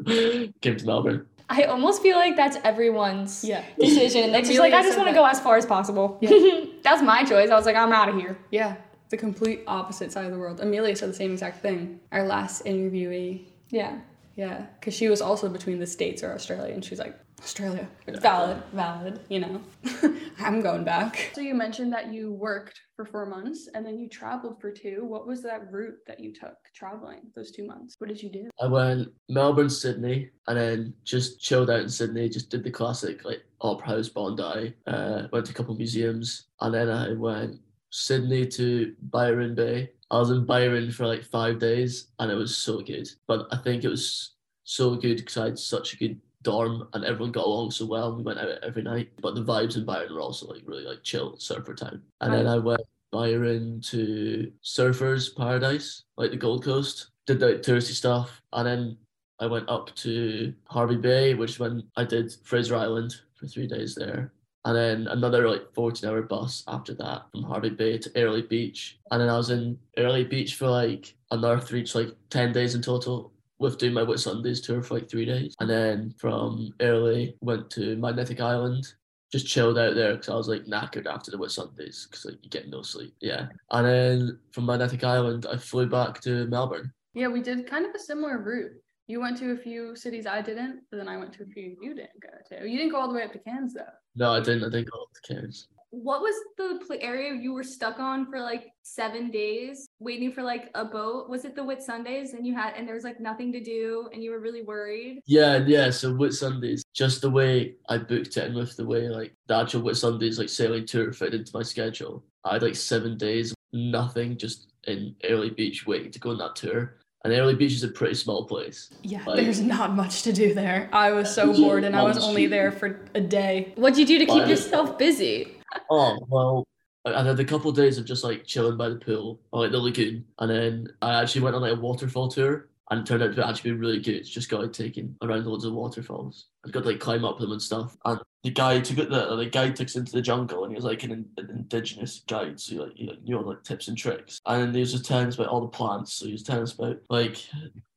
came 0.61 0.77
to 0.77 0.87
Melbourne. 0.87 1.27
I 1.49 1.65
almost 1.65 2.03
feel 2.03 2.17
like 2.17 2.37
that's 2.37 2.57
everyone's 2.65 3.45
Yeah. 3.45 3.63
decision. 3.79 4.33
That's 4.33 4.49
just 4.49 4.59
like 4.61 4.73
I 4.73 4.83
just 4.83 4.97
want 4.97 5.09
to 5.09 5.15
go 5.15 5.25
as 5.27 5.41
far 5.41 5.57
as 5.57 5.67
possible. 5.67 6.19
Yeah. 6.21 6.65
that's 6.83 7.03
my 7.03 7.23
choice. 7.25 7.51
I 7.51 7.55
was 7.55 7.67
like, 7.67 7.77
I'm 7.77 7.93
out 7.93 8.09
of 8.09 8.17
here. 8.17 8.39
Yeah, 8.51 8.77
the 9.11 9.17
complete 9.17 9.61
opposite 9.67 10.11
side 10.13 10.25
of 10.25 10.33
the 10.33 10.39
world. 10.39 10.61
Amelia 10.61 10.97
said 10.97 11.11
the 11.11 11.15
same 11.15 11.33
exact 11.33 11.61
thing. 11.61 12.01
Our 12.13 12.25
last 12.27 12.65
interviewee. 12.65 13.45
Yeah. 13.71 13.99
Yeah, 14.37 14.67
because 14.81 14.95
she 14.95 15.09
was 15.09 15.21
also 15.23 15.49
between 15.49 15.79
the 15.79 15.87
States 15.87 16.25
or 16.25 16.33
Australia, 16.33 16.75
and 16.75 16.85
she's 16.85 16.99
like, 16.99 17.15
Australia. 17.41 17.89
Valid, 18.09 18.63
valid, 18.73 19.21
you 19.29 19.41
know. 19.41 19.61
I'm 20.39 20.61
going 20.61 20.85
back. 20.85 21.31
So 21.35 21.41
you 21.41 21.55
mentioned 21.55 21.93
that 21.93 22.13
you 22.13 22.33
worked 22.33 22.81
for 22.97 23.05
four 23.05 23.27
months 23.27 23.69
and 23.75 23.85
then 23.85 23.99
you 23.99 24.09
traveled 24.09 24.61
for 24.61 24.71
two. 24.71 25.05
What 25.05 25.27
was 25.27 25.43
that 25.43 25.71
route 25.71 25.99
that 26.07 26.21
you 26.21 26.33
took 26.33 26.57
traveling 26.75 27.21
those 27.35 27.51
two 27.51 27.67
months? 27.67 27.95
What 27.99 28.09
did 28.09 28.23
you 28.23 28.31
do? 28.31 28.49
I 28.61 28.67
went 28.67 29.09
Melbourne, 29.29 29.71
Sydney, 29.71 30.31
and 30.49 30.59
then 30.59 30.95
just 31.05 31.41
chilled 31.41 31.71
out 31.71 31.81
in 31.81 31.89
Sydney. 31.89 32.29
Just 32.29 32.51
did 32.51 32.65
the 32.65 32.71
classic 32.71 33.25
like 33.25 33.43
Opera 33.61 33.87
House, 33.87 34.09
Bondi. 34.09 34.75
Uh, 34.87 35.23
went 35.33 35.47
to 35.47 35.53
a 35.53 35.55
couple 35.55 35.75
museums, 35.75 36.47
and 36.61 36.75
then 36.75 36.89
I 36.89 37.13
went 37.13 37.61
Sydney 37.91 38.47
to 38.49 38.95
Byron 39.11 39.55
Bay. 39.55 39.91
I 40.11 40.19
was 40.19 40.31
in 40.31 40.47
Byron 40.47 40.91
for 40.91 41.07
like 41.07 41.25
five 41.25 41.59
days, 41.59 42.09
and 42.19 42.31
it 42.31 42.37
was 42.37 42.57
so 42.57 42.81
good. 42.81 43.09
But 43.27 43.47
I 43.53 43.57
think 43.57 43.85
it 43.85 43.89
was 43.89 44.33
so 44.65 44.97
good 44.97 45.19
because 45.19 45.37
I 45.37 45.45
had 45.47 45.59
such 45.59 45.95
a 45.95 45.97
good 45.97 46.19
dorm, 46.45 46.89
and 46.93 47.05
everyone 47.05 47.33
got 47.33 47.47
along 47.47 47.73
so 47.73 47.87
well. 47.87 48.15
We 48.15 48.23
went 48.23 48.39
out 48.39 48.63
every 48.63 48.83
night, 48.83 49.11
but 49.21 49.35
the 49.35 49.43
vibes 49.43 49.77
in 49.77 49.85
Byron 49.85 50.15
were 50.15 50.21
also 50.21 50.47
like 50.47 50.63
really 50.65 50.85
like 50.85 51.03
chill 51.03 51.37
surfer 51.39 51.75
town. 51.75 52.03
And 52.21 52.33
then 52.33 52.47
I 52.47 52.59
went 52.59 52.83
Byron 53.11 53.81
to 53.87 54.53
Surfers 54.63 55.37
Paradise, 55.37 56.05
like 56.17 56.31
the 56.31 56.37
Gold 56.37 56.65
Coast. 56.65 57.09
Did 57.27 57.41
the 57.41 57.55
touristy 57.55 57.93
stuff, 57.93 58.43
and 58.53 58.67
then 58.67 58.99
I 59.41 59.47
went 59.47 59.69
up 59.69 59.95
to 59.97 60.55
Hervey 60.71 60.97
Bay, 60.97 61.35
which 61.35 61.59
when 61.59 61.83
I 61.97 62.05
did 62.05 62.35
Fraser 62.45 62.77
Island 62.77 63.17
for 63.35 63.47
three 63.47 63.67
days 63.67 63.95
there. 63.95 64.33
And 64.67 64.77
then 64.77 65.07
another 65.09 65.49
like 65.49 65.73
14 65.75 66.09
hour 66.09 66.23
bus 66.23 66.65
after 66.69 66.95
that 66.95 67.31
from 67.31 67.43
Hervey 67.43 67.71
Bay 67.71 67.99
to 67.99 68.11
Airlie 68.17 68.43
Beach. 68.43 68.99
And 69.11 69.21
then 69.21 69.29
I 69.29 69.37
was 69.37 69.51
in 69.51 69.79
Airlie 69.97 70.25
Beach 70.25 70.55
for 70.55 70.69
like 70.69 71.15
another 71.31 71.61
three, 71.61 71.87
like 71.95 72.17
10 72.31 72.53
days 72.53 72.75
in 72.75 72.81
total 72.81 73.34
with 73.59 73.79
doing 73.79 73.93
my 73.93 74.03
Whitsundays 74.03 74.65
tour 74.65 74.83
for 74.83 74.95
like 74.95 75.09
three 75.09 75.25
days. 75.25 75.55
And 75.61 75.71
then 75.71 76.15
from 76.19 76.73
Airlie, 76.81 77.37
went 77.41 77.71
to 77.71 77.97
Magnetic 77.97 78.41
Island, 78.41 78.87
just 79.31 79.47
chilled 79.47 79.79
out 79.79 79.95
there 79.95 80.15
because 80.15 80.29
I 80.29 80.35
was 80.35 80.49
like 80.49 80.65
knackered 80.67 81.07
after 81.07 81.31
the 81.31 81.39
Whitsundays 81.39 82.09
because 82.09 82.25
like 82.25 82.39
you 82.43 82.51
get 82.51 82.69
no 82.69 82.83
sleep. 82.83 83.15
Yeah. 83.21 83.47
And 83.71 83.87
then 83.87 84.39
from 84.53 84.67
Magnetic 84.67 85.05
Island, 85.05 85.47
I 85.51 85.57
flew 85.57 85.89
back 85.89 86.21
to 86.23 86.47
Melbourne. 86.47 86.93
Yeah, 87.15 87.29
we 87.29 87.43
did 87.43 87.69
kind 87.69 87.87
of 87.87 87.95
a 87.95 87.99
similar 87.99 88.39
route. 88.39 88.73
You 89.07 89.21
went 89.21 89.37
to 89.39 89.53
a 89.53 89.57
few 89.57 89.95
cities 89.95 90.27
I 90.27 90.41
didn't, 90.41 90.81
but 90.91 90.97
then 90.97 91.09
I 91.09 91.17
went 91.17 91.33
to 91.35 91.43
a 91.43 91.47
few 91.47 91.77
you 91.81 91.95
didn't 91.95 92.21
go 92.21 92.57
to. 92.57 92.69
You 92.69 92.79
didn't 92.79 92.93
go 92.93 93.01
all 93.01 93.09
the 93.09 93.15
way 93.15 93.23
up 93.23 93.33
to 93.33 93.39
Cairns 93.39 93.75
though. 93.75 93.83
No, 94.17 94.33
I 94.33 94.41
didn't. 94.41 94.65
I 94.65 94.71
didn't 94.71 94.91
go 94.91 95.03
up 95.03 95.09
to 95.15 95.35
Cairns. 95.35 95.69
What 96.03 96.23
was 96.23 96.35
the 96.59 96.81
pl- 96.85 96.99
area 97.01 97.35
you 97.41 97.53
were 97.53 97.63
stuck 97.63 98.01
on 98.01 98.27
for 98.27 98.41
like 98.41 98.73
seven 98.83 99.31
days, 99.31 99.87
waiting 100.01 100.33
for 100.33 100.43
like 100.43 100.71
a 100.75 100.85
boat? 100.85 101.29
Was 101.31 101.45
it 101.45 101.55
the 101.55 101.63
Whitsundays, 101.63 102.33
and 102.35 102.45
you 102.45 102.53
had 102.55 102.75
and 102.77 102.87
there 102.87 102.97
was 102.97 103.05
like 103.05 103.21
nothing 103.21 103.53
to 103.53 103.63
do, 103.63 104.09
and 104.13 104.21
you 104.23 104.33
were 104.33 104.41
really 104.41 104.63
worried? 104.63 105.21
Yeah, 105.27 105.59
yeah. 105.59 105.91
So 105.91 106.13
Whitsundays, 106.13 106.83
just 106.95 107.21
the 107.21 107.31
way 107.31 107.77
I 107.89 107.99
booked 107.99 108.37
it 108.37 108.45
and 108.45 108.57
with 108.57 108.77
the 108.77 108.85
way 108.85 109.09
like 109.09 109.35
the 109.47 109.57
actual 109.57 109.83
Whitsundays 109.83 110.39
like 110.39 110.49
sailing 110.49 110.85
tour 110.85 111.13
fit 111.13 111.33
into 111.33 111.53
my 111.55 111.63
schedule, 111.63 112.25
I 112.45 112.55
had 112.55 112.63
like 112.63 112.75
seven 112.75 113.17
days, 113.17 113.55
nothing, 113.73 114.37
just 114.37 114.73
in 114.89 115.15
Airlie 115.23 115.51
Beach 115.51 115.87
waiting 115.87 116.11
to 116.11 116.19
go 116.19 116.31
on 116.31 116.39
that 116.39 116.57
tour. 116.57 116.97
And 117.25 117.33
Airlie 117.33 117.55
Beach 117.55 117.73
is 117.73 117.83
a 117.85 117.89
pretty 117.89 118.15
small 118.17 118.45
place. 118.45 118.91
Yeah, 119.03 119.23
Like- 119.27 119.37
there's 119.43 119.61
not 119.63 119.95
much 119.95 120.25
to 120.25 120.33
do 120.33 120.53
there. 120.53 120.91
I 120.93 121.13
was 121.13 121.35
so 121.35 121.55
bored 121.55 121.85
and 121.85 121.97
I 121.97 122.03
was 122.03 122.19
only 122.23 122.47
there 122.47 122.71
for 122.71 123.01
a 123.15 123.21
day. 123.21 123.73
What'd 123.77 123.99
you 123.99 124.05
do 124.05 124.19
to 124.19 124.27
keep 124.27 124.41
Fine. 124.43 124.51
yourself 124.51 124.99
busy? 124.99 125.57
Oh 125.91 126.19
well, 126.29 126.67
I 127.05 127.23
had 127.23 127.39
a 127.39 127.45
couple 127.45 127.71
of 127.71 127.77
days 127.77 127.99
of 127.99 128.05
just 128.05 128.25
like 128.25 128.45
chilling 128.45 128.77
by 128.77 128.89
the 128.89 128.97
pool 128.97 129.41
or 129.53 129.63
like 129.63 129.73
the 129.73 129.79
lagoon, 129.79 130.25
and 130.39 130.51
then 130.51 130.89
I 131.03 131.21
actually 131.21 131.43
went 131.43 131.57
on 131.57 131.63
like 131.63 131.77
a 131.77 131.81
waterfall 131.81 132.29
tour, 132.29 132.69
and 132.91 133.01
it 133.01 133.07
turned 133.07 133.23
out 133.23 133.35
to 133.35 133.47
actually 133.47 133.73
be 133.73 133.79
really 133.79 134.01
good. 134.01 134.17
It's 134.17 134.29
just 134.29 134.49
got 134.49 134.63
like 134.63 134.73
taken 134.73 135.17
around 135.23 135.47
loads 135.47 135.65
of 135.65 135.73
waterfalls. 135.73 136.47
I've 136.65 136.73
got 136.73 136.85
to 136.85 136.91
like 136.91 137.01
climb 137.01 137.25
up 137.25 137.39
them 137.39 137.53
and 137.53 137.61
stuff. 137.61 137.97
And 138.05 138.21
the 138.43 138.51
guy 138.51 138.81
took 138.81 138.99
it. 138.99 139.11
The, 139.11 139.37
the 139.37 139.47
guide 139.47 139.77
took 139.77 139.87
us 139.87 139.97
into 139.97 140.13
the 140.13 140.23
jungle, 140.23 140.65
and 140.65 140.73
he 140.73 140.77
was 140.77 140.85
like 140.85 141.03
an, 141.03 141.27
an 141.37 141.51
indigenous 141.51 142.23
guide, 142.27 142.61
so 142.61 142.73
he, 142.73 142.79
like 142.79 142.93
like, 142.99 143.23
knew 143.23 143.39
all 143.39 143.49
like 143.49 143.63
tips 143.63 143.89
and 143.89 143.99
tricks. 143.99 144.41
And 144.47 144.63
then 144.63 144.75
he 144.75 144.81
was 144.81 144.93
just 144.93 145.05
telling 145.05 145.27
us 145.27 145.35
about 145.35 145.49
all 145.49 145.61
the 145.61 145.69
plants. 145.69 146.15
So 146.15 146.27
he 146.27 146.33
was 146.33 146.43
telling 146.43 146.63
us 146.63 146.75
about 146.75 147.01
like 147.11 147.37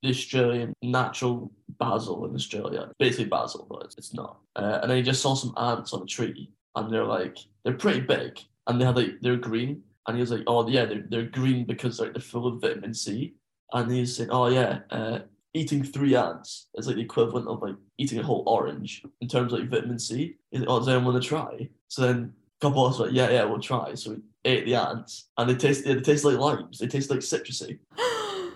the 0.04 0.10
Australian 0.10 0.74
natural 0.82 1.52
basil 1.80 2.26
in 2.26 2.36
Australia, 2.36 2.92
basically 3.00 3.26
basil, 3.26 3.68
but 3.70 3.84
it's, 3.84 3.98
it's 3.98 4.13
not. 4.13 4.40
Uh, 4.56 4.80
and 4.82 4.90
then 4.90 4.98
he 4.98 5.04
just 5.04 5.22
saw 5.22 5.36
some 5.36 5.54
ants 5.58 5.94
on 5.94 6.02
a 6.02 6.06
tree, 6.06 6.50
and 6.78 6.92
they're 6.92 7.04
like 7.04 7.38
they're 7.63 7.74
pretty 7.74 8.02
big, 8.02 8.40
and 8.68 8.80
they 8.80 8.86
had 8.86 8.96
like 8.96 9.20
they're 9.22 9.36
green. 9.36 9.84
And 10.08 10.16
he 10.16 10.22
was 10.22 10.32
like, 10.32 10.44
oh 10.48 10.66
yeah, 10.70 10.86
they're, 10.86 11.04
they're 11.10 11.24
green 11.24 11.66
because 11.66 12.00
like 12.00 12.13
they're 12.13 12.22
full 12.22 12.48
of 12.48 12.62
vitamin 12.62 12.94
C. 12.94 13.34
And 13.74 13.92
he's 13.92 14.16
saying, 14.16 14.30
oh 14.32 14.48
yeah, 14.48 14.80
uh, 14.90 15.20
eating 15.54 15.84
three 15.84 16.16
ants 16.16 16.68
is 16.76 16.88
like 16.88 16.96
the 16.96 17.02
equivalent 17.02 17.48
of 17.48 17.62
like 17.62 17.76
eating 17.98 18.20
a 18.20 18.24
whole 18.24 18.44
orange 18.48 19.04
in 19.20 19.28
terms 19.28 19.52
of 19.52 19.60
like 19.60 19.70
vitamin 19.70 20.00
C. 20.00 20.38
He's 20.52 20.62
like, 20.62 20.70
oh, 20.70 20.80
does 20.80 20.88
anyone 20.88 21.13
want 21.13 21.22
to 21.22 21.28
try? 21.28 21.68
So 21.90 22.04
then 22.04 22.32
a 22.58 22.62
couple 22.62 22.86
of 22.86 22.94
us 22.94 23.00
were 23.00 23.08
like, 23.08 23.16
yeah, 23.16 23.30
yeah, 23.30 23.44
we'll 23.44 23.60
try. 23.60 23.96
So 23.96 24.12
we 24.12 24.18
ate 24.46 24.66
the 24.66 24.76
ants, 24.76 25.26
and 25.38 25.50
they 25.50 25.56
taste 25.56 25.84
they 25.84 26.00
taste 26.00 26.24
like 26.24 26.38
limes. 26.38 26.80
They 26.80 26.88
taste 26.88 27.10
like 27.10 27.20
citrusy. 27.20 27.80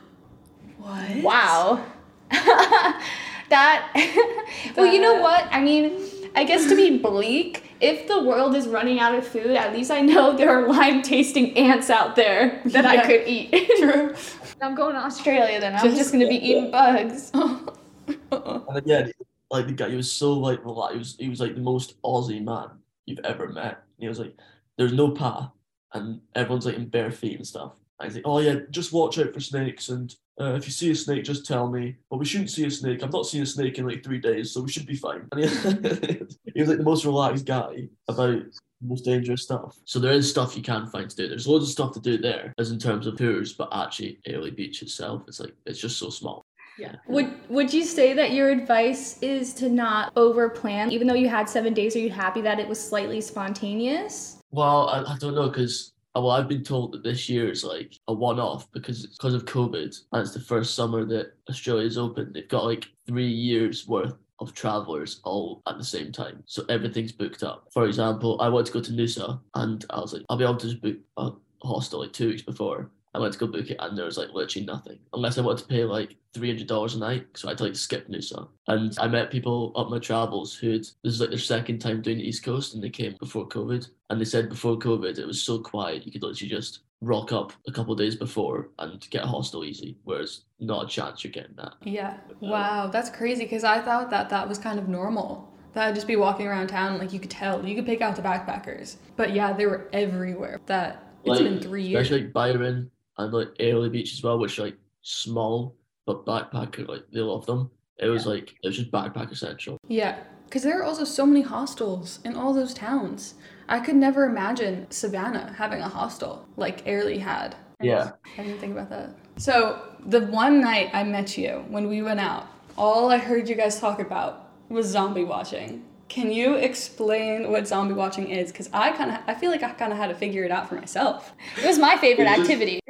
What? 0.78 1.24
Wow. 1.24 1.86
that 2.32 3.92
well, 4.76 4.88
you 4.88 5.00
know 5.00 5.22
what? 5.22 5.48
I 5.52 5.62
mean, 5.62 6.02
I 6.36 6.44
guess 6.44 6.68
to 6.70 6.76
be 6.76 6.98
bleak, 6.98 7.71
if 7.82 8.08
the 8.08 8.22
world 8.24 8.56
is 8.56 8.68
running 8.68 9.00
out 9.00 9.16
of 9.16 9.26
food, 9.28 9.48
at 9.52 9.74
least 9.74 9.92
I 9.92 10.02
know 10.02 10.36
there 10.38 10.50
are 10.50 10.68
lime 10.68 11.02
tasting 11.02 11.58
ants 11.58 11.90
out 11.90 12.16
there 12.16 12.62
that 12.66 12.86
I 12.86 13.06
could 13.06 13.28
eat. 13.28 13.52
True. 13.80 14.14
I'm 14.62 14.76
going 14.76 14.94
to 14.94 15.02
Australia 15.02 15.60
then. 15.60 15.76
I'm 15.76 15.84
Just- 15.84 15.98
just 15.98 16.12
gonna 16.12 16.28
be 16.28 16.36
eating 16.50 16.70
bugs. 16.72 17.32
And 17.34 18.78
again, 18.78 19.12
like 19.50 19.68
the 19.68 19.74
guy, 19.74 19.90
he 19.90 19.96
was 19.96 20.12
so 20.12 20.34
like 20.34 20.64
relaxed. 20.64 20.94
He 20.94 20.98
was, 21.00 21.16
he 21.18 21.30
was 21.30 21.40
like 21.40 21.56
the 21.56 21.62
most 21.62 22.02
Aussie 22.04 22.44
man 22.44 22.70
you've 23.06 23.20
ever 23.24 23.50
met. 23.50 23.84
He 23.98 24.08
was 24.08 24.20
like, 24.20 24.36
"There's 24.78 24.94
no 24.94 25.12
path," 25.12 25.50
and 25.94 26.22
everyone's 26.36 26.66
like 26.66 26.76
in 26.76 26.88
bare 26.88 27.12
feet 27.12 27.36
and 27.38 27.46
stuff. 27.48 27.74
And 28.04 28.14
think, 28.14 28.26
"Oh 28.28 28.40
yeah, 28.40 28.60
just 28.70 28.94
watch 28.94 29.20
out 29.20 29.34
for 29.34 29.40
snakes, 29.40 29.90
and 29.90 30.14
uh, 30.40 30.54
if 30.56 30.66
you 30.66 30.72
see 30.72 30.92
a 30.92 30.96
snake, 30.96 31.24
just 31.24 31.46
tell 31.46 31.68
me." 31.70 31.98
But 32.10 32.18
we 32.18 32.26
shouldn't 32.26 32.52
see 32.52 32.66
a 32.66 32.72
snake. 32.72 33.04
I've 33.04 33.14
not 33.14 33.26
seen 33.26 33.44
a 33.44 33.46
snake 33.46 33.78
in 33.78 33.88
like 33.88 34.04
three 34.04 34.20
days, 34.20 34.52
so 34.52 34.62
we 34.62 34.72
should 34.72 34.86
be 34.86 34.96
fine. 34.96 35.28
And 35.32 35.42
he, 35.46 36.52
he 36.54 36.62
was 36.62 36.70
like 36.70 36.78
the 36.78 36.84
most 36.84 37.06
relaxed 37.06 37.46
guy 37.46 37.88
about 38.08 38.44
most 38.82 39.06
dangerous 39.06 39.44
stuff. 39.44 39.78
So 39.86 40.00
there 40.00 40.14
is 40.14 40.30
stuff 40.30 40.58
you 40.58 40.64
can 40.64 40.88
find 40.88 41.10
to 41.10 41.16
do. 41.16 41.28
There's 41.28 41.48
loads 41.48 41.66
of 41.66 41.72
stuff 41.72 41.94
to 41.94 42.00
do 42.00 42.18
there, 42.18 42.54
as 42.58 42.72
in 42.72 42.80
terms 42.80 43.08
of 43.08 43.18
tours, 43.18 43.54
but 43.54 43.70
actually, 43.72 44.20
Airlie 44.26 44.52
Beach 44.52 44.82
itself, 44.82 45.24
it's 45.28 45.40
like 45.40 45.54
it's 45.66 45.80
just 45.80 45.98
so 45.98 46.10
small. 46.10 46.42
Yeah. 46.78 46.96
Would 47.08 47.34
Would 47.50 47.74
you 47.74 47.84
say 47.84 48.14
that 48.14 48.32
your 48.32 48.50
advice 48.50 49.20
is 49.22 49.54
to 49.56 49.70
not 49.70 50.12
over 50.16 50.50
plan, 50.50 50.92
even 50.92 51.08
though 51.08 51.14
you 51.14 51.30
had 51.30 51.50
seven 51.50 51.74
days? 51.74 51.96
Are 51.96 52.00
you 52.00 52.10
happy 52.10 52.42
that 52.42 52.60
it 52.60 52.68
was 52.68 52.80
slightly 52.84 53.22
spontaneous? 53.22 54.38
Well, 54.52 54.90
I, 54.90 55.14
I 55.14 55.18
don't 55.18 55.36
know 55.36 55.48
because 55.48 55.91
Uh, 56.16 56.22
well, 56.22 56.32
I've 56.32 56.50
been 56.50 56.64
told 56.64 56.92
that 56.92 57.04
this 57.04 57.30
year 57.30 57.50
is 57.50 57.64
like 57.64 57.96
a 58.08 58.14
one-off 58.14 58.70
because 58.74 59.06
it's 59.06 59.16
because 59.18 59.34
of 59.34 59.46
COVID 59.46 59.98
and 60.12 60.22
it's 60.22 60.34
the 60.34 60.42
first 60.42 60.76
summer 60.76 61.06
that 61.06 61.34
Australia's 61.50 61.98
open. 61.98 62.32
They've 62.34 62.48
got 62.50 62.66
like 62.66 62.88
three 63.08 63.30
years 63.30 63.88
worth 63.88 64.16
of 64.40 64.54
travelers 64.54 65.22
all 65.24 65.62
at 65.68 65.78
the 65.78 65.84
same 65.84 66.12
time, 66.12 66.44
so 66.48 66.64
everything's 66.68 67.12
booked 67.12 67.44
up. 67.44 67.68
For 67.72 67.86
example, 67.86 68.42
I 68.42 68.50
wanted 68.50 68.68
to 68.68 68.74
go 68.74 68.82
to 68.82 68.92
Noosa 68.92 69.40
and 69.56 69.86
I 69.90 70.00
was 70.00 70.14
like, 70.14 70.24
I'll 70.30 70.38
be 70.38 70.44
able 70.44 70.58
to 70.58 70.68
just 70.68 70.82
book 70.82 70.98
a 71.18 71.32
hostel 71.64 72.02
like 72.02 72.12
two 72.12 72.30
weeks 72.30 72.42
before. 72.42 72.90
I 73.14 73.20
went 73.20 73.34
to 73.34 73.40
go 73.40 73.48
book 73.48 73.70
it 73.70 73.78
and 73.80 73.98
there 73.98 74.06
was 74.06 74.18
like 74.18 74.30
literally 74.34 74.66
nothing 74.66 75.00
unless 75.14 75.38
I 75.38 75.42
wanted 75.42 75.64
to 75.64 75.68
pay 75.68 75.84
like 75.84 76.16
three 76.34 76.50
hundred 76.50 76.68
dollars 76.68 76.96
a 76.96 77.00
night. 77.00 77.28
So 77.36 77.48
I 77.48 77.52
had 77.52 77.58
to 77.58 77.66
like 77.66 77.76
skip 77.76 78.08
Noosa. 78.08 78.48
And 78.68 78.98
I 79.00 79.08
met 79.08 79.32
people 79.32 79.74
up 79.76 79.90
my 79.90 80.00
travels 80.00 80.56
who 80.56 80.78
this 80.78 80.96
is 81.04 81.20
like 81.20 81.30
their 81.30 81.40
second 81.40 81.80
time 81.80 82.02
doing 82.02 82.18
the 82.20 82.28
East 82.28 82.44
Coast 82.44 82.74
and 82.74 82.84
they 82.84 82.90
came 82.90 83.16
before 83.20 83.48
COVID. 83.48 83.88
And 84.10 84.20
they 84.20 84.26
said 84.26 84.50
before 84.50 84.78
COVID 84.80 85.18
it 85.18 85.26
was 85.28 85.42
so 85.44 85.60
quiet 85.60 86.06
you 86.06 86.12
could 86.12 86.24
literally 86.24 86.50
just 86.50 86.80
rock 87.02 87.32
up 87.32 87.52
a 87.68 87.72
couple 87.72 87.92
of 87.92 88.00
days 88.00 88.16
before 88.16 88.70
and 88.80 89.06
get 89.10 89.24
a 89.24 89.28
hostel 89.28 89.66
easy. 89.66 89.98
Whereas 90.04 90.42
not 90.60 90.86
a 90.86 90.88
chance 90.88 91.24
you're 91.24 91.34
getting 91.34 91.56
that. 91.58 91.74
Yeah. 91.84 92.18
Uh, 92.30 92.36
wow, 92.40 92.88
that's 92.88 93.10
crazy 93.10 93.44
because 93.44 93.64
I 93.64 93.82
thought 93.82 94.10
that 94.12 94.30
that 94.30 94.48
was 94.48 94.58
kind 94.58 94.80
of 94.80 94.88
normal. 94.88 95.52
That 95.74 95.88
I'd 95.88 95.96
just 95.96 96.08
be 96.08 96.18
walking 96.18 96.48
around 96.48 96.68
town, 96.68 97.00
like 97.00 97.14
you 97.14 97.20
could 97.20 97.32
tell, 97.32 97.66
you 97.66 97.76
could 97.76 97.86
pick 97.86 98.02
out 98.02 98.16
the 98.16 98.22
backpackers. 98.22 98.98
But 99.16 99.34
yeah, 99.34 99.54
they 99.54 99.66
were 99.66 99.90
everywhere. 99.94 100.60
That 100.66 101.12
it's 101.24 101.40
Like, 101.40 101.50
been 101.50 101.60
three 101.60 101.84
years. 101.84 102.02
Especially 102.02 102.24
like 102.26 102.34
Byron 102.34 102.92
and 103.22 103.34
like 103.34 103.50
Airlie 103.60 103.90
Beach 103.90 104.14
as 104.14 104.24
well, 104.24 104.40
which 104.40 104.60
are 104.60 104.64
like 104.64 104.78
small 105.02 105.76
but 106.06 106.26
backpacker 106.26 106.88
like 106.88 107.06
they 107.12 107.20
love 107.20 107.46
them. 107.46 107.70
It 108.00 108.08
was 108.08 108.26
like 108.26 108.56
it 108.64 108.68
was 108.68 108.78
just 108.78 108.92
backpacker 108.92 109.38
central. 109.38 109.78
Yeah, 109.88 110.18
because 110.46 110.64
there 110.64 110.80
are 110.80 110.84
also 110.84 111.04
so 111.04 111.26
many 111.26 111.42
hostels 111.42 112.20
in 112.26 112.36
all 112.36 112.54
those 112.54 112.74
towns. 112.74 113.36
I 113.70 113.80
could 113.80 113.96
never 113.96 114.26
imagine 114.26 114.88
Savannah 114.90 115.54
having 115.58 115.82
a 115.82 115.88
hostel 115.88 116.46
like 116.58 116.86
Airlie 116.86 117.20
had. 117.20 117.56
Yeah. 117.82 118.12
I 118.38 118.44
didn't 118.44 118.60
think 118.60 118.74
about 118.74 118.90
that. 118.90 119.16
So 119.38 119.82
the 120.06 120.22
one 120.28 120.60
night 120.60 120.90
I 120.94 121.04
met 121.04 121.38
you 121.38 121.64
when 121.70 121.88
we 121.88 122.02
went 122.02 122.20
out, 122.20 122.48
all 122.78 123.10
I 123.10 123.18
heard 123.18 123.48
you 123.48 123.56
guys 123.56 123.80
talk 123.80 124.00
about 124.00 124.52
was 124.70 124.88
zombie 124.88 125.24
watching. 125.24 125.86
Can 126.10 126.32
you 126.32 126.56
explain 126.56 127.50
what 127.50 127.66
zombie 127.66 127.94
watching 127.94 128.30
is? 128.30 128.52
Because 128.52 128.70
I 128.74 128.92
kind 128.92 129.12
of, 129.12 129.20
I 129.28 129.34
feel 129.34 129.52
like 129.52 129.64
I 129.64 129.72
kind 129.72 129.94
of 129.94 129.98
had 129.98 130.08
to 130.08 130.16
figure 130.16 130.44
it 130.44 130.52
out 130.52 130.68
for 130.68 130.76
myself. 130.76 131.32
It 131.58 131.66
was 131.66 131.80
my 131.80 131.96
favorite 132.02 132.28
activity. 132.28 132.81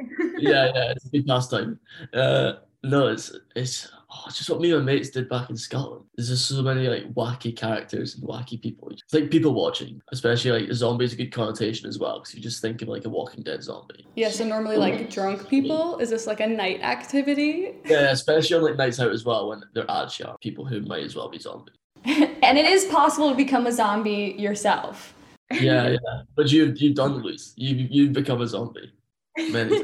Yeah, 0.42 0.70
yeah, 0.74 0.92
it's 0.92 1.06
a 1.06 1.10
big 1.10 1.26
pastime. 1.26 1.78
Uh, 2.12 2.54
no, 2.82 3.08
it's 3.08 3.32
it's 3.54 3.88
oh, 4.10 4.24
it's 4.26 4.38
just 4.38 4.50
what 4.50 4.60
me 4.60 4.72
and 4.72 4.84
my 4.84 4.92
mates 4.92 5.10
did 5.10 5.28
back 5.28 5.50
in 5.50 5.56
Scotland. 5.56 6.04
There's 6.16 6.28
just 6.28 6.48
so 6.48 6.62
many 6.62 6.88
like 6.88 7.12
wacky 7.14 7.56
characters 7.56 8.16
and 8.16 8.24
wacky 8.24 8.60
people. 8.60 8.90
It's 8.90 9.12
like 9.12 9.30
people 9.30 9.54
watching, 9.54 10.02
especially 10.12 10.62
like 10.62 10.72
zombie 10.72 11.04
is 11.04 11.12
a 11.12 11.16
good 11.16 11.32
connotation 11.32 11.88
as 11.88 11.98
well 11.98 12.18
because 12.18 12.34
you 12.34 12.40
just 12.40 12.60
think 12.60 12.82
of 12.82 12.88
like 12.88 13.04
a 13.04 13.08
Walking 13.08 13.42
Dead 13.42 13.62
zombie. 13.62 14.06
Yeah. 14.16 14.30
So 14.30 14.44
normally, 14.44 14.76
like 14.76 15.10
drunk 15.10 15.48
people, 15.48 15.98
is 15.98 16.10
this 16.10 16.26
like 16.26 16.40
a 16.40 16.46
night 16.46 16.80
activity? 16.82 17.74
Yeah, 17.84 18.10
especially 18.10 18.56
on 18.56 18.62
like 18.62 18.76
nights 18.76 19.00
out 19.00 19.12
as 19.12 19.24
well 19.24 19.48
when 19.48 19.62
they're 19.74 19.90
ad 19.90 20.10
sharp. 20.10 20.40
People 20.40 20.64
who 20.64 20.80
might 20.82 21.04
as 21.04 21.14
well 21.14 21.28
be 21.28 21.38
zombies. 21.38 21.76
and 22.04 22.58
it 22.58 22.64
is 22.64 22.84
possible 22.86 23.30
to 23.30 23.36
become 23.36 23.66
a 23.66 23.72
zombie 23.72 24.34
yourself. 24.36 25.14
Yeah, 25.52 25.88
yeah. 25.88 26.22
But 26.34 26.50
you 26.50 26.72
you've 26.76 26.96
done 26.96 27.22
Luis. 27.22 27.52
You 27.56 27.86
you've 27.90 28.12
become 28.12 28.40
a 28.40 28.46
zombie. 28.46 28.92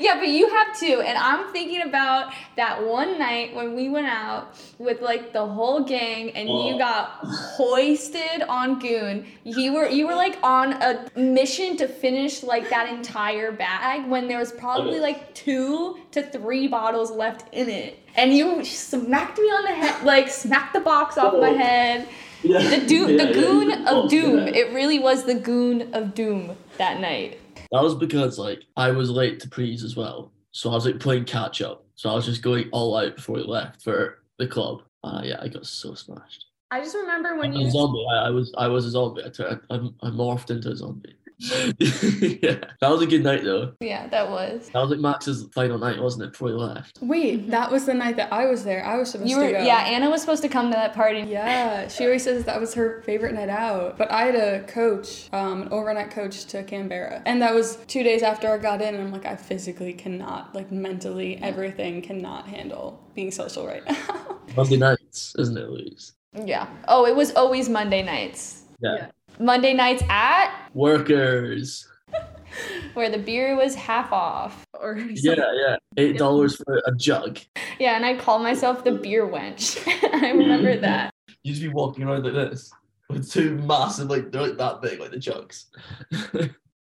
Yeah, 0.00 0.14
but 0.18 0.28
you 0.28 0.48
have 0.48 0.78
to. 0.80 1.00
And 1.00 1.18
I'm 1.18 1.52
thinking 1.52 1.82
about 1.82 2.32
that 2.56 2.82
one 2.82 3.18
night 3.18 3.54
when 3.54 3.74
we 3.76 3.90
went 3.90 4.06
out 4.06 4.56
with 4.78 5.02
like 5.02 5.34
the 5.34 5.44
whole 5.44 5.84
gang 5.84 6.30
and 6.30 6.48
you 6.48 6.74
Oh. 6.74 6.78
got 6.78 7.18
hoisted 7.22 8.42
on 8.48 8.78
goon. 8.78 9.26
You 9.44 9.74
were 9.74 9.88
you 9.88 10.06
were 10.06 10.14
like 10.14 10.38
on 10.42 10.72
a 10.82 11.10
mission 11.16 11.76
to 11.76 11.88
finish 11.88 12.42
like 12.42 12.70
that 12.70 12.88
entire 12.88 13.52
bag 13.52 14.08
when 14.08 14.28
there 14.28 14.38
was 14.38 14.52
probably 14.52 14.98
like 15.00 15.34
two 15.34 15.98
to 16.12 16.22
three 16.22 16.68
bottles 16.68 17.10
left 17.10 17.52
in 17.52 17.68
it. 17.68 17.98
And 18.16 18.32
you 18.32 18.64
smacked 18.64 19.36
me 19.38 19.44
on 19.44 19.62
the 19.64 19.74
head, 19.74 20.04
like 20.04 20.28
smacked 20.30 20.72
the 20.72 20.80
box 20.80 21.18
off 21.18 21.34
my 21.34 21.50
Oh. 21.50 21.56
head. 21.56 22.08
Yeah. 22.42 22.62
The 22.80 22.86
doom, 22.86 23.10
yeah, 23.10 23.24
the 23.26 23.32
goon 23.34 23.70
you- 23.70 23.86
of 23.86 24.08
doom. 24.10 24.46
yeah. 24.46 24.54
It 24.54 24.72
really 24.72 24.98
was 24.98 25.24
the 25.24 25.34
goon 25.34 25.90
of 25.94 26.14
doom 26.14 26.56
that 26.78 27.00
night. 27.00 27.40
That 27.72 27.82
was 27.82 27.94
because 27.94 28.38
like 28.38 28.64
I 28.76 28.90
was 28.90 29.10
late 29.10 29.40
to 29.40 29.48
prees 29.48 29.82
as 29.82 29.96
well, 29.96 30.32
so 30.52 30.70
I 30.70 30.74
was 30.74 30.86
like 30.86 31.00
playing 31.00 31.24
catch 31.24 31.62
up. 31.62 31.84
So 31.94 32.10
I 32.10 32.14
was 32.14 32.26
just 32.26 32.42
going 32.42 32.68
all 32.72 32.96
out 32.96 33.16
before 33.16 33.36
we 33.36 33.42
left 33.42 33.82
for 33.82 34.22
the 34.38 34.46
club. 34.46 34.82
Uh, 35.02 35.22
yeah, 35.24 35.38
I 35.40 35.48
got 35.48 35.66
so 35.66 35.94
smashed. 35.94 36.46
I 36.70 36.80
just 36.80 36.96
remember 36.96 37.36
when 37.36 37.52
I'm 37.52 37.56
a 37.56 37.64
you 37.64 37.70
zombie. 37.70 38.06
I, 38.12 38.26
I 38.26 38.30
was 38.30 38.52
I 38.58 38.68
was 38.68 38.86
a 38.86 38.90
zombie. 38.90 39.22
I, 39.24 39.28
turned, 39.28 39.60
I, 39.70 39.76
I 39.76 40.10
morphed 40.10 40.50
into 40.50 40.70
a 40.70 40.76
zombie. 40.76 41.14
yeah, 41.38 42.56
that 42.80 42.88
was 42.88 43.02
a 43.02 43.06
good 43.06 43.22
night 43.22 43.44
though. 43.44 43.72
Yeah, 43.80 44.06
that 44.08 44.30
was. 44.30 44.70
That 44.72 44.80
was 44.80 44.90
like 44.90 45.00
Max's 45.00 45.46
final 45.52 45.78
night, 45.78 46.00
wasn't 46.00 46.24
it? 46.24 46.32
Before 46.32 46.48
he 46.48 46.54
left. 46.54 46.98
Wait, 47.02 47.50
that 47.50 47.70
was 47.70 47.84
the 47.84 47.92
night 47.94 48.16
that 48.16 48.32
I 48.32 48.46
was 48.46 48.64
there. 48.64 48.84
I 48.84 48.96
was 48.96 49.10
supposed 49.10 49.30
You 49.30 49.36
were 49.38 49.46
to 49.46 49.52
go. 49.52 49.62
yeah, 49.62 49.78
Anna 49.84 50.08
was 50.08 50.22
supposed 50.22 50.42
to 50.42 50.48
come 50.48 50.70
to 50.70 50.74
that 50.76 50.94
party. 50.94 51.20
Yeah, 51.20 51.88
she 51.88 52.04
always 52.04 52.24
says 52.24 52.44
that 52.44 52.58
was 52.60 52.72
her 52.74 53.02
favorite 53.02 53.34
night 53.34 53.50
out. 53.50 53.98
But 53.98 54.10
I 54.10 54.22
had 54.24 54.34
a 54.34 54.62
coach, 54.64 55.28
um, 55.32 55.62
an 55.62 55.68
overnight 55.70 56.10
coach 56.10 56.46
to 56.46 56.62
Canberra. 56.62 57.22
And 57.26 57.42
that 57.42 57.54
was 57.54 57.76
two 57.86 58.02
days 58.02 58.22
after 58.22 58.48
I 58.48 58.56
got 58.58 58.80
in, 58.80 58.94
and 58.94 59.04
I'm 59.04 59.12
like, 59.12 59.26
I 59.26 59.36
physically 59.36 59.92
cannot, 59.92 60.54
like 60.54 60.72
mentally, 60.72 61.36
everything 61.42 62.00
cannot 62.00 62.46
handle 62.48 63.02
being 63.14 63.30
social 63.30 63.66
right 63.66 63.82
now. 63.86 64.38
Monday 64.56 64.78
nights, 64.78 65.34
isn't 65.38 65.56
it, 65.56 65.68
Louise? 65.68 66.12
Yeah. 66.44 66.66
Oh, 66.88 67.04
it 67.06 67.14
was 67.14 67.34
always 67.34 67.68
Monday 67.68 68.02
nights. 68.02 68.62
Yeah. 68.80 68.94
Yeah. 68.96 69.06
Monday 69.38 69.74
nights 69.74 70.02
at 70.08 70.52
Workers. 70.74 71.88
where 72.94 73.10
the 73.10 73.18
beer 73.18 73.56
was 73.56 73.74
half 73.74 74.12
off. 74.12 74.64
or 74.80 74.96
Yeah, 75.14 75.34
yeah. 75.36 75.76
Eight 75.96 76.18
dollars 76.18 76.56
for 76.56 76.82
a 76.86 76.94
jug. 76.94 77.38
Yeah, 77.78 77.96
and 77.96 78.04
I 78.04 78.16
call 78.16 78.38
myself 78.38 78.84
the 78.84 78.92
beer 78.92 79.26
wench. 79.26 79.86
I 80.22 80.30
remember 80.30 80.76
mm. 80.76 80.80
that. 80.80 81.12
You 81.42 81.52
just 81.52 81.62
be 81.62 81.68
walking 81.68 82.04
around 82.04 82.24
like 82.24 82.32
this 82.32 82.72
with 83.08 83.30
two 83.30 83.56
massive, 83.56 84.08
like 84.08 84.32
they're 84.32 84.42
like 84.42 84.58
that 84.58 84.80
big, 84.82 84.98
like 84.98 85.10
the 85.10 85.18
jugs. 85.18 85.66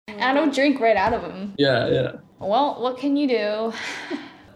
I 0.08 0.34
don't 0.34 0.54
drink 0.54 0.80
right 0.80 0.96
out 0.96 1.12
of 1.12 1.22
them. 1.22 1.54
yeah, 1.58 1.88
yeah. 1.88 2.12
Well, 2.38 2.80
what 2.80 2.98
can 2.98 3.16
you 3.16 3.28
do? 3.28 3.72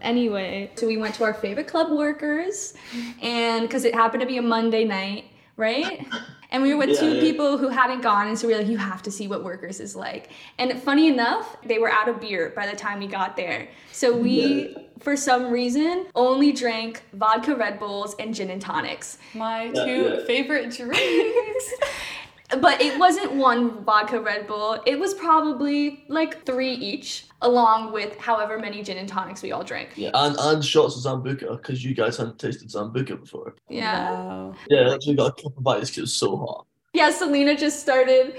anyway, 0.01 0.71
so 0.75 0.87
we 0.87 0.97
went 0.97 1.15
to 1.15 1.23
our 1.23 1.33
favorite 1.33 1.67
club 1.67 1.91
workers, 1.91 2.73
and 3.21 3.67
because 3.67 3.83
it 3.83 3.93
happened 3.93 4.21
to 4.21 4.27
be 4.27 4.37
a 4.37 4.41
Monday 4.41 4.85
night, 4.85 5.25
right? 5.57 6.07
And 6.49 6.63
we 6.63 6.73
were 6.73 6.77
with 6.79 6.91
Yeah, 6.91 6.99
two 7.01 7.15
yeah. 7.15 7.19
people 7.19 7.57
who 7.57 7.67
hadn't 7.67 7.99
gone, 8.01 8.27
and 8.29 8.39
so 8.39 8.47
we 8.47 8.53
are 8.53 8.59
like, 8.59 8.67
you 8.67 8.77
have 8.77 9.03
to 9.03 9.11
see 9.11 9.27
what 9.27 9.43
workers 9.43 9.81
is 9.81 9.97
like. 9.97 10.29
And 10.57 10.81
funny 10.81 11.09
enough, 11.09 11.57
they 11.65 11.77
were 11.77 11.91
out 11.91 12.07
of 12.07 12.21
beer 12.21 12.53
by 12.55 12.65
the 12.65 12.75
time 12.75 12.99
we 12.99 13.07
got 13.07 13.35
there. 13.35 13.67
So 13.91 14.15
we, 14.15 14.73
for 14.99 15.17
some 15.17 15.51
reason, 15.51 16.05
only 16.15 16.53
drank 16.53 17.03
vodka 17.11 17.53
Red 17.53 17.79
Bulls 17.79 18.15
and 18.17 18.33
gin 18.33 18.49
and 18.49 18.61
tonics. 18.61 19.17
My 19.33 19.65
Yeah, 19.65 19.83
two 19.83 20.03
yeah. 20.19 20.25
favorite 20.25 20.71
drinks. 20.71 21.73
But 22.49 22.81
it 22.81 22.97
wasn't 22.97 23.33
one 23.33 23.83
vodka 23.83 24.21
Red 24.21 24.47
Bull. 24.47 24.79
It 24.85 24.97
was 24.97 25.13
probably 25.13 26.05
like 26.07 26.45
three 26.45 26.71
each, 26.71 27.25
along 27.41 27.91
with 27.91 28.17
however 28.17 28.57
many 28.57 28.81
gin 28.83 28.97
and 28.97 29.07
tonics 29.09 29.41
we 29.41 29.51
all 29.51 29.63
drank. 29.65 29.89
Yeah, 29.97 30.11
and, 30.13 30.35
and 30.39 30.63
shots 30.63 30.95
of 30.95 31.03
Sambuca 31.03 31.57
because 31.57 31.83
you 31.83 31.93
guys 31.93 32.15
hadn't 32.15 32.39
tasted 32.39 32.69
Sambuca 32.69 33.19
before. 33.19 33.55
Yeah. 33.67 34.11
Wow. 34.11 34.55
Yeah, 34.69 34.89
I 34.89 34.93
actually 34.93 35.15
got 35.15 35.27
a 35.27 35.31
couple 35.41 35.55
of 35.57 35.63
bites 35.63 35.89
because 35.89 35.97
it 35.97 36.01
was 36.01 36.13
so 36.13 36.37
hot. 36.37 36.65
Yeah, 36.93 37.11
Selena 37.11 37.55
just 37.55 37.81
started 37.81 38.35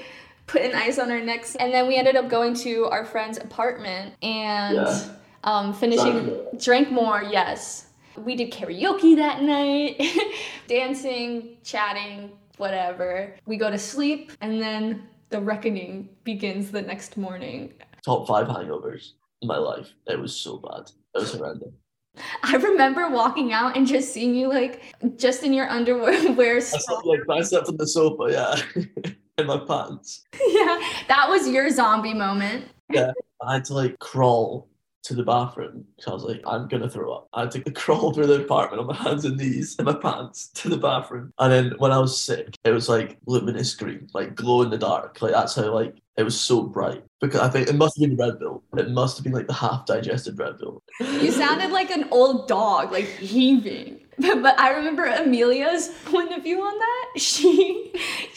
putting 0.47 0.75
ice 0.75 0.99
on 0.99 1.11
our 1.13 1.21
necks. 1.21 1.55
And 1.57 1.73
then 1.73 1.87
we 1.87 1.97
ended 1.97 2.17
up 2.17 2.31
going 2.31 2.55
to 2.55 2.87
our 2.87 3.05
friend's 3.05 3.37
apartment 3.37 4.15
and 4.23 4.77
Yeah. 4.77 5.05
um, 5.45 5.75
finishing, 5.75 6.25
Drank 6.25 6.63
drank 6.63 6.91
more, 6.91 7.23
yes. 7.23 7.89
We 8.17 8.35
did 8.35 8.51
karaoke 8.53 9.15
that 9.17 9.43
night, 9.43 10.03
dancing, 10.67 11.59
chatting, 11.63 12.33
whatever. 12.59 13.35
We 13.47 13.57
go 13.57 13.71
to 13.71 13.79
sleep, 13.79 14.33
and 14.41 14.61
then 14.61 15.09
the 15.31 15.41
reckoning 15.41 16.09
begins 16.25 16.71
the 16.71 16.83
next 16.83 17.17
morning. 17.17 17.75
Top 18.05 18.27
five 18.27 18.47
hangovers 18.47 19.13
in 19.43 19.49
my 19.49 19.59
life. 19.59 19.93
It 20.07 20.19
was 20.19 20.35
so 20.35 20.59
bad. 20.59 20.91
It 21.15 21.21
was 21.21 21.35
horrendous. 21.35 21.73
I 22.43 22.57
remember 22.57 23.09
walking 23.09 23.53
out 23.53 23.77
and 23.77 23.87
just 23.87 24.13
seeing 24.13 24.35
you 24.35 24.49
like 24.49 24.83
just 25.17 25.43
in 25.43 25.53
your 25.53 25.69
underwear. 25.69 26.33
Wear 26.35 26.57
I 26.57 26.61
slept, 26.61 27.05
like, 27.05 27.45
slept 27.45 27.69
on 27.69 27.77
the 27.77 27.87
sofa, 27.87 28.27
yeah, 28.31 28.83
in 29.39 29.47
my 29.47 29.59
pants. 29.59 30.25
yeah, 30.35 30.81
that 31.09 31.27
was 31.29 31.49
your 31.49 31.71
zombie 31.71 32.15
moment. 32.15 32.67
Yeah, 32.91 33.13
I 33.43 33.55
had 33.55 33.65
to 33.67 33.75
like 33.75 33.99
crawl 33.99 34.68
to 35.09 35.15
the 35.15 35.23
bathroom 35.23 35.85
because 35.97 36.11
I 36.11 36.15
was 36.15 36.25
like, 36.25 36.43
I'm 36.47 36.69
gonna 36.69 36.89
throw 36.89 37.13
up. 37.13 37.29
I 37.33 37.43
had 37.43 37.51
to 37.53 37.71
crawl 37.73 38.13
through 38.13 38.27
the 38.27 38.43
apartment 38.43 38.81
on 38.81 38.87
my 38.87 38.95
hands 38.95 39.25
and 39.25 39.37
knees 39.37 39.75
in 39.79 39.87
my 39.87 39.95
pants 39.95 40.49
to 40.49 40.69
the 40.69 40.77
bathroom. 40.77 41.33
And 41.39 41.53
then 41.53 41.75
when 41.79 41.93
I 41.93 41.99
was 41.99 42.19
sick, 42.19 42.55
it 42.65 42.71
was 42.71 42.89
like 42.89 43.19
luminous 43.27 43.75
green, 43.75 44.09
like 44.15 44.35
glow 44.35 44.63
in 44.63 44.71
the 44.71 44.79
dark. 44.79 45.21
Like 45.23 45.33
that's 45.33 45.55
how 45.55 45.73
like 45.75 45.95
it 46.17 46.25
was 46.25 46.39
so 46.39 46.63
bright. 46.63 47.03
Because 47.21 47.41
I 47.41 47.49
think 47.49 47.69
it 47.69 47.75
must 47.75 47.99
have 47.99 48.09
been 48.09 48.19
Red 48.19 48.39
Bull. 48.39 48.63
It 48.77 48.91
must 48.91 49.17
have 49.17 49.25
been 49.25 49.33
like 49.33 49.47
the 49.47 49.55
half 49.55 49.87
digested 49.87 50.39
Red 50.39 50.59
Bull. 50.59 50.83
You 51.01 51.33
sounded 51.33 51.71
like 51.71 51.91
an 51.91 52.09
old 52.11 52.47
dog, 52.47 52.93
like 52.93 53.07
heaving. 53.07 54.01
But, 54.21 54.43
but 54.43 54.59
I 54.59 54.71
remember 54.71 55.05
Amelia's 55.05 55.93
point 56.07 56.33
of 56.33 56.43
view 56.43 56.61
on 56.61 56.77
that. 56.77 57.07
She, 57.19 57.93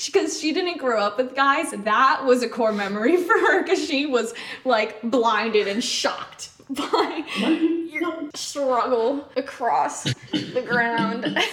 because 0.05 0.39
she, 0.39 0.53
didn't 0.53 0.77
grow 0.77 0.99
up 1.01 1.17
with 1.17 1.35
guys, 1.35 1.71
that 1.71 2.23
was 2.23 2.43
a 2.43 2.49
core 2.49 2.71
memory 2.71 3.17
for 3.17 3.33
her 3.33 3.63
because 3.63 3.83
she 3.83 4.05
was 4.05 4.35
like 4.63 5.01
blinded 5.01 5.67
and 5.67 5.83
shocked 5.83 6.50
by 6.75 7.23
your 7.91 8.29
struggle 8.35 9.29
across 9.35 10.03
the 10.31 10.63
ground. 10.67 11.37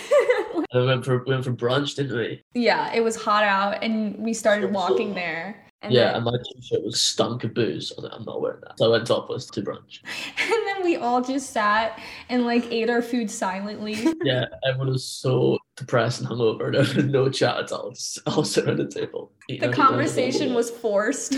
We 0.75 0.85
went 0.85 1.03
for 1.05 1.25
went 1.25 1.45
for 1.45 1.53
brunch, 1.53 1.97
didn't 1.97 2.17
we? 2.17 2.43
yeah, 2.55 2.93
it 2.93 3.03
was 3.03 3.17
hot 3.17 3.43
out 3.43 3.83
and 3.83 4.19
we 4.19 4.35
started 4.35 4.71
walking 4.71 5.15
there. 5.15 5.65
And 5.83 5.93
yeah, 5.93 6.07
then- 6.07 6.17
and 6.17 6.25
my 6.25 6.33
t-shirt 6.43 6.83
was 6.85 7.01
stunk 7.01 7.45
of 7.45 7.55
booze. 7.55 7.93
I 7.93 8.01
was 8.01 8.11
like, 8.11 8.13
I'm 8.19 8.25
not 8.25 8.41
wearing 8.41 8.61
that. 8.63 8.79
So 8.79 8.87
I 8.87 8.89
went 8.89 9.07
topless 9.07 9.47
to 9.47 9.63
brunch. 9.63 10.01
And 10.41 10.67
then 10.67 10.85
we 10.85 10.97
all 10.97 11.21
just 11.23 11.51
sat 11.51 12.01
and 12.29 12.45
like 12.47 12.65
ate 12.73 12.89
our 12.91 13.03
food 13.03 13.31
silently. 13.31 13.95
Yeah, 14.25 14.47
everyone 14.67 14.89
was 14.91 15.05
so 15.05 15.59
depressed 15.77 16.21
and 16.21 16.29
hungover. 16.29 16.73
There 16.73 16.81
was 16.81 16.97
no 17.05 17.29
chat 17.31 17.57
at 17.59 17.73
all. 17.73 17.91
Just 17.91 18.19
all 18.27 18.43
sit 18.45 18.67
around 18.67 18.79
the 18.79 18.89
table. 18.89 19.31
The 19.49 19.57
everything 19.63 19.73
conversation 19.75 20.55
was 20.55 20.71
forced. 20.71 21.33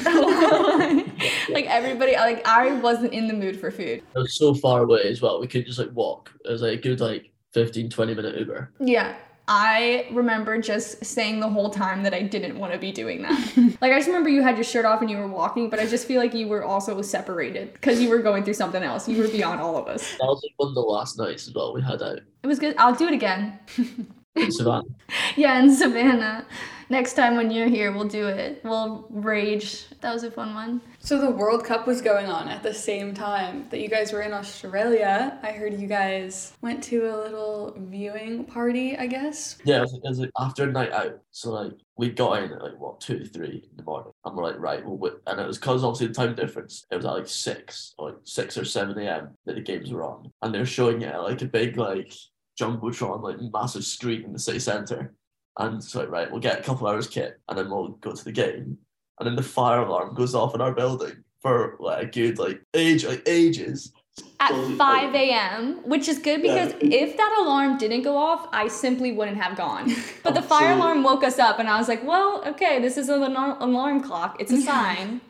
like 1.50 1.66
everybody, 1.66 2.14
like 2.16 2.46
I 2.48 2.72
wasn't 2.80 3.12
in 3.12 3.28
the 3.28 3.34
mood 3.34 3.58
for 3.60 3.70
food. 3.70 4.02
It 4.14 4.18
was 4.18 4.36
so 4.38 4.54
far 4.54 4.82
away 4.84 5.02
as 5.02 5.20
well. 5.20 5.40
We 5.40 5.46
could 5.46 5.66
just 5.66 5.78
like 5.78 5.90
walk. 5.92 6.32
It 6.44 6.50
was 6.50 6.62
like 6.62 6.78
a 6.78 6.82
good 6.82 7.00
like 7.00 7.30
15, 7.52 7.90
20 7.90 8.14
minute 8.14 8.38
Uber. 8.38 8.72
Yeah. 8.80 9.16
I 9.52 10.06
remember 10.12 10.60
just 10.60 11.04
saying 11.04 11.40
the 11.40 11.48
whole 11.48 11.70
time 11.70 12.04
that 12.04 12.14
I 12.14 12.22
didn't 12.22 12.56
want 12.56 12.72
to 12.72 12.78
be 12.78 12.92
doing 12.92 13.22
that. 13.22 13.56
like 13.80 13.90
I 13.92 13.96
just 13.96 14.06
remember 14.06 14.28
you 14.28 14.42
had 14.42 14.56
your 14.56 14.62
shirt 14.62 14.84
off 14.84 15.00
and 15.00 15.10
you 15.10 15.16
were 15.16 15.26
walking, 15.26 15.68
but 15.68 15.80
I 15.80 15.86
just 15.86 16.06
feel 16.06 16.20
like 16.20 16.32
you 16.34 16.46
were 16.46 16.62
also 16.62 17.02
separated 17.02 17.72
because 17.72 18.00
you 18.00 18.10
were 18.10 18.20
going 18.20 18.44
through 18.44 18.54
something 18.54 18.80
else. 18.80 19.08
You 19.08 19.20
were 19.20 19.26
beyond 19.26 19.60
all 19.60 19.76
of 19.76 19.88
us. 19.88 20.08
That 20.12 20.26
was 20.26 20.48
one 20.56 20.68
of 20.68 20.74
the 20.76 20.80
last 20.80 21.18
nights 21.18 21.48
as 21.48 21.54
well 21.54 21.74
we 21.74 21.82
had 21.82 22.00
out 22.00 22.20
It 22.44 22.46
was 22.46 22.60
good. 22.60 22.76
I'll 22.78 22.94
do 22.94 23.08
it 23.08 23.12
again. 23.12 23.58
in 24.36 24.52
Savannah. 24.52 24.84
Yeah, 25.36 25.60
in 25.60 25.74
Savannah. 25.74 26.46
Next 26.90 27.14
time 27.14 27.36
when 27.36 27.52
you're 27.52 27.68
here, 27.68 27.92
we'll 27.92 28.08
do 28.08 28.26
it. 28.26 28.62
We'll 28.64 29.06
rage. 29.10 29.86
That 30.00 30.12
was 30.12 30.24
a 30.24 30.30
fun 30.30 30.54
one. 30.54 30.80
So 30.98 31.20
the 31.20 31.30
World 31.30 31.64
Cup 31.64 31.86
was 31.86 32.02
going 32.02 32.26
on 32.26 32.48
at 32.48 32.64
the 32.64 32.74
same 32.74 33.14
time 33.14 33.68
that 33.70 33.78
you 33.78 33.88
guys 33.88 34.12
were 34.12 34.22
in 34.22 34.32
Australia. 34.32 35.38
I 35.44 35.52
heard 35.52 35.80
you 35.80 35.86
guys 35.86 36.52
went 36.62 36.82
to 36.84 37.06
a 37.06 37.14
little 37.16 37.76
viewing 37.78 38.44
party, 38.44 38.96
I 38.96 39.06
guess. 39.06 39.58
Yeah, 39.62 39.78
it 39.78 39.82
was, 39.82 39.94
it 39.94 40.02
was 40.02 40.18
like 40.18 40.32
after 40.40 40.64
a 40.64 40.72
night 40.72 40.90
out. 40.90 41.20
So 41.30 41.52
like 41.52 41.72
we 41.96 42.10
got 42.10 42.42
in 42.42 42.52
at 42.52 42.60
like 42.60 42.80
what 42.80 43.00
two, 43.00 43.24
three 43.24 43.68
in 43.70 43.76
the 43.76 43.84
morning, 43.84 44.12
and 44.24 44.36
we're 44.36 44.42
like 44.42 44.58
right, 44.58 44.84
well, 44.84 44.96
we, 44.96 45.10
and 45.28 45.38
it 45.38 45.46
was 45.46 45.58
because 45.58 45.84
obviously 45.84 46.08
the 46.08 46.14
time 46.14 46.34
difference. 46.34 46.84
It 46.90 46.96
was 46.96 47.04
at 47.04 47.12
like 47.12 47.28
six 47.28 47.94
or 47.98 48.10
like 48.10 48.18
six 48.24 48.58
or 48.58 48.64
seven 48.64 48.98
a.m. 48.98 49.36
that 49.46 49.54
the 49.54 49.62
games 49.62 49.92
were 49.92 50.02
on, 50.02 50.32
and 50.42 50.52
they're 50.52 50.66
showing 50.66 51.02
it 51.02 51.14
at 51.14 51.22
like 51.22 51.40
a 51.40 51.46
big 51.46 51.76
like 51.76 52.12
jumbotron, 52.60 53.22
like 53.22 53.40
massive 53.52 53.84
screen 53.84 54.24
in 54.24 54.32
the 54.32 54.38
city 54.38 54.58
centre. 54.58 55.14
And 55.58 55.82
so 55.82 56.00
like, 56.00 56.10
right, 56.10 56.30
we'll 56.30 56.40
get 56.40 56.60
a 56.60 56.62
couple 56.62 56.86
hours 56.86 57.06
kit, 57.06 57.40
and 57.48 57.58
then 57.58 57.70
we'll 57.70 57.88
go 57.88 58.12
to 58.12 58.24
the 58.24 58.32
game, 58.32 58.78
and 59.18 59.26
then 59.26 59.36
the 59.36 59.42
fire 59.42 59.80
alarm 59.80 60.14
goes 60.14 60.34
off 60.34 60.54
in 60.54 60.60
our 60.60 60.72
building 60.72 61.24
for 61.40 61.76
like 61.80 62.02
a 62.02 62.06
good 62.06 62.38
like 62.38 62.62
age, 62.74 63.04
like 63.04 63.22
ages. 63.26 63.92
At 64.40 64.50
Totally 64.50 64.76
5 64.76 65.14
a.m., 65.14 65.88
which 65.88 66.08
is 66.08 66.18
good 66.18 66.42
because 66.42 66.74
if 66.80 67.16
that 67.16 67.36
alarm 67.40 67.78
didn't 67.78 68.02
go 68.02 68.16
off, 68.16 68.48
I 68.52 68.68
simply 68.68 69.12
wouldn't 69.12 69.36
have 69.36 69.56
gone. 69.56 69.94
But 70.22 70.34
the 70.34 70.42
fire 70.42 70.72
alarm 70.72 71.02
woke 71.02 71.24
us 71.24 71.38
up, 71.38 71.58
and 71.58 71.68
I 71.68 71.78
was 71.78 71.88
like, 71.88 72.04
well, 72.04 72.42
okay, 72.46 72.80
this 72.80 72.96
is 72.96 73.08
an 73.08 73.22
alarm 73.22 74.02
clock. 74.02 74.36
It's 74.40 74.52
a 74.52 74.60
sign. 74.72 75.20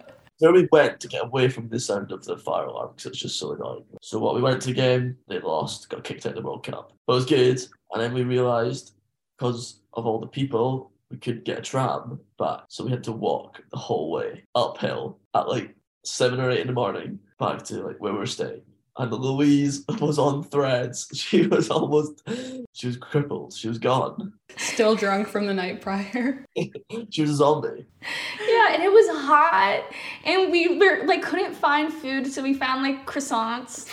So 0.40 0.50
we 0.50 0.66
went 0.72 1.00
to 1.00 1.08
get 1.08 1.24
away 1.24 1.50
from 1.50 1.68
the 1.68 1.78
sound 1.78 2.12
of 2.12 2.24
the 2.24 2.38
fire 2.38 2.64
alarm 2.64 2.92
because 2.96 3.12
it's 3.12 3.18
just 3.18 3.38
so 3.38 3.52
annoying. 3.52 3.84
So 4.00 4.18
what 4.18 4.34
we 4.34 4.40
went 4.40 4.62
to 4.62 4.68
the 4.68 4.74
game, 4.74 5.18
they 5.28 5.38
lost, 5.38 5.90
got 5.90 6.02
kicked 6.02 6.24
out 6.24 6.30
of 6.30 6.36
the 6.36 6.48
World 6.48 6.64
Cup. 6.64 6.94
But 7.06 7.12
it 7.12 7.16
was 7.16 7.26
good. 7.26 7.60
And 7.92 8.02
then 8.02 8.14
we 8.14 8.22
realised 8.22 8.94
because 9.36 9.80
of 9.92 10.06
all 10.06 10.18
the 10.18 10.26
people, 10.26 10.92
we 11.10 11.18
could 11.18 11.44
get 11.44 11.58
a 11.58 11.62
tram 11.62 12.18
back. 12.38 12.60
So 12.68 12.84
we 12.84 12.90
had 12.90 13.04
to 13.04 13.12
walk 13.12 13.62
the 13.70 13.76
whole 13.76 14.10
way 14.10 14.44
uphill 14.54 15.18
at 15.34 15.46
like 15.46 15.74
seven 16.06 16.40
or 16.40 16.50
eight 16.50 16.60
in 16.60 16.68
the 16.68 16.72
morning 16.72 17.18
back 17.38 17.62
to 17.64 17.86
like 17.86 18.00
where 18.00 18.14
we 18.14 18.18
were 18.20 18.24
staying. 18.24 18.62
And 19.00 19.10
Louise 19.12 19.82
was 19.98 20.18
on 20.18 20.44
threads. 20.44 21.08
She 21.14 21.46
was 21.46 21.70
almost, 21.70 22.22
she 22.72 22.86
was 22.86 22.98
crippled. 22.98 23.54
She 23.54 23.68
was 23.68 23.78
gone. 23.78 24.34
Still 24.58 24.94
drunk 24.94 25.28
from 25.28 25.46
the 25.46 25.54
night 25.54 25.80
prior. 25.80 26.44
She 27.10 27.22
was 27.22 27.30
a 27.30 27.36
zombie. 27.36 27.86
Yeah, 28.46 28.74
and 28.74 28.82
it 28.82 28.92
was 28.92 29.06
hot, 29.20 29.84
and 30.24 30.52
we 30.52 30.78
were 30.78 31.06
like 31.06 31.22
couldn't 31.22 31.54
find 31.54 31.92
food, 31.92 32.26
so 32.26 32.42
we 32.42 32.52
found 32.52 32.82
like 32.82 33.06
croissants. 33.06 33.88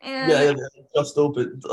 And 0.00 0.30
Yeah, 0.30 0.42
yeah, 0.42 0.50
yeah, 0.50 0.82
just 0.94 1.18
opened. 1.18 1.64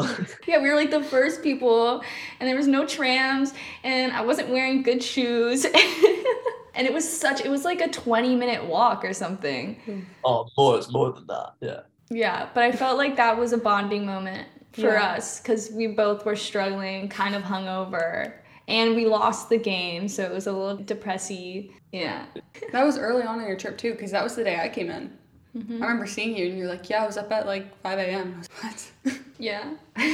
Yeah, 0.47 0.61
we 0.61 0.69
were 0.69 0.75
like 0.75 0.89
the 0.91 1.03
first 1.03 1.43
people, 1.43 2.01
and 2.39 2.49
there 2.49 2.55
was 2.55 2.67
no 2.67 2.85
trams, 2.87 3.53
and 3.83 4.11
I 4.11 4.21
wasn't 4.21 4.49
wearing 4.49 4.81
good 4.81 5.03
shoes. 5.03 5.65
and 5.65 6.87
it 6.87 6.93
was 6.93 7.07
such, 7.07 7.41
it 7.41 7.49
was 7.49 7.65
like 7.65 7.81
a 7.81 7.89
20 7.89 8.35
minute 8.35 8.65
walk 8.65 9.05
or 9.05 9.13
something. 9.13 9.75
Hmm. 9.85 9.99
oh, 10.23 10.47
more, 10.57 10.77
it's 10.77 10.91
more 10.91 11.11
than 11.11 11.27
that. 11.27 11.53
Yeah. 11.61 11.81
Yeah, 12.09 12.49
but 12.53 12.63
I 12.63 12.71
felt 12.71 12.97
like 12.97 13.15
that 13.17 13.37
was 13.37 13.53
a 13.53 13.57
bonding 13.57 14.05
moment 14.05 14.47
for 14.73 14.93
Yeah. 14.93 15.13
us 15.13 15.39
because 15.39 15.71
we 15.71 15.87
both 15.87 16.25
were 16.25 16.35
struggling, 16.35 17.07
kind 17.09 17.35
of 17.35 17.43
hungover, 17.43 18.33
and 18.67 18.95
we 18.95 19.05
lost 19.05 19.49
the 19.49 19.57
game, 19.57 20.07
so 20.07 20.23
it 20.23 20.31
was 20.31 20.47
a 20.47 20.51
little 20.51 20.77
depressy. 20.83 21.71
Yeah. 21.91 22.25
That 22.71 22.85
was 22.85 22.97
early 22.97 23.23
on 23.23 23.39
in 23.41 23.47
your 23.47 23.57
trip 23.57 23.77
too, 23.77 23.91
because 23.91 24.11
that 24.11 24.23
was 24.23 24.35
the 24.35 24.43
day 24.43 24.59
I 24.59 24.69
came 24.69 24.89
in. 24.89 25.11
Mm-hmm. 25.57 25.81
I 25.83 25.87
remember 25.87 26.05
seeing 26.05 26.37
you 26.37 26.47
and 26.47 26.57
you're 26.57 26.67
like, 26.67 26.89
yeah, 26.89 27.03
I 27.03 27.07
was 27.07 27.17
up 27.17 27.31
at 27.31 27.47
like 27.47 27.75
5 27.81 27.97
a.m. 27.99 28.41
I 28.63 28.67
was 28.67 28.91
what? 29.03 29.19
Yeah. 29.39 29.73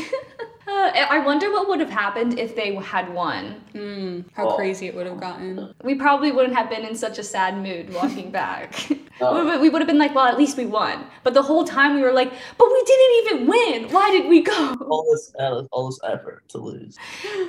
Uh, 0.67 0.91
I 1.11 1.19
wonder 1.19 1.51
what 1.51 1.69
would 1.69 1.79
have 1.79 1.91
happened 1.91 2.39
if 2.39 2.55
they 2.55 2.73
had 2.73 3.13
won. 3.13 3.61
Hmm, 3.73 4.21
how 4.33 4.49
Oh. 4.49 4.55
crazy 4.55 4.87
it 4.87 4.95
would 4.95 5.05
have 5.05 5.19
gotten. 5.19 5.71
We 5.83 5.93
probably 5.93 6.31
wouldn't 6.31 6.55
have 6.55 6.71
been 6.71 6.83
in 6.83 6.95
such 6.95 7.19
a 7.19 7.23
sad 7.23 7.61
mood 7.61 7.93
walking 7.93 8.31
back. 8.41 8.73
Oh. 9.21 9.45
We- 9.45 9.59
we 9.59 9.69
would 9.69 9.79
have 9.79 9.87
been 9.87 9.99
like, 9.99 10.15
well, 10.15 10.25
at 10.25 10.39
least 10.39 10.57
we 10.57 10.65
won. 10.65 11.05
But 11.23 11.35
the 11.35 11.43
whole 11.43 11.65
time 11.65 11.93
we 11.95 12.01
were 12.01 12.11
like, 12.11 12.33
but 12.57 12.67
we 12.67 12.83
didn't 12.83 13.15
even 13.27 13.47
win. 13.47 13.93
Why 13.93 14.09
did 14.09 14.27
we 14.27 14.41
go? 14.41 14.73
all 14.89 15.05
this 15.11 15.31
all 15.71 15.85
this 15.85 15.99
effort 16.03 16.41
to 16.49 16.57
lose. 16.57 16.97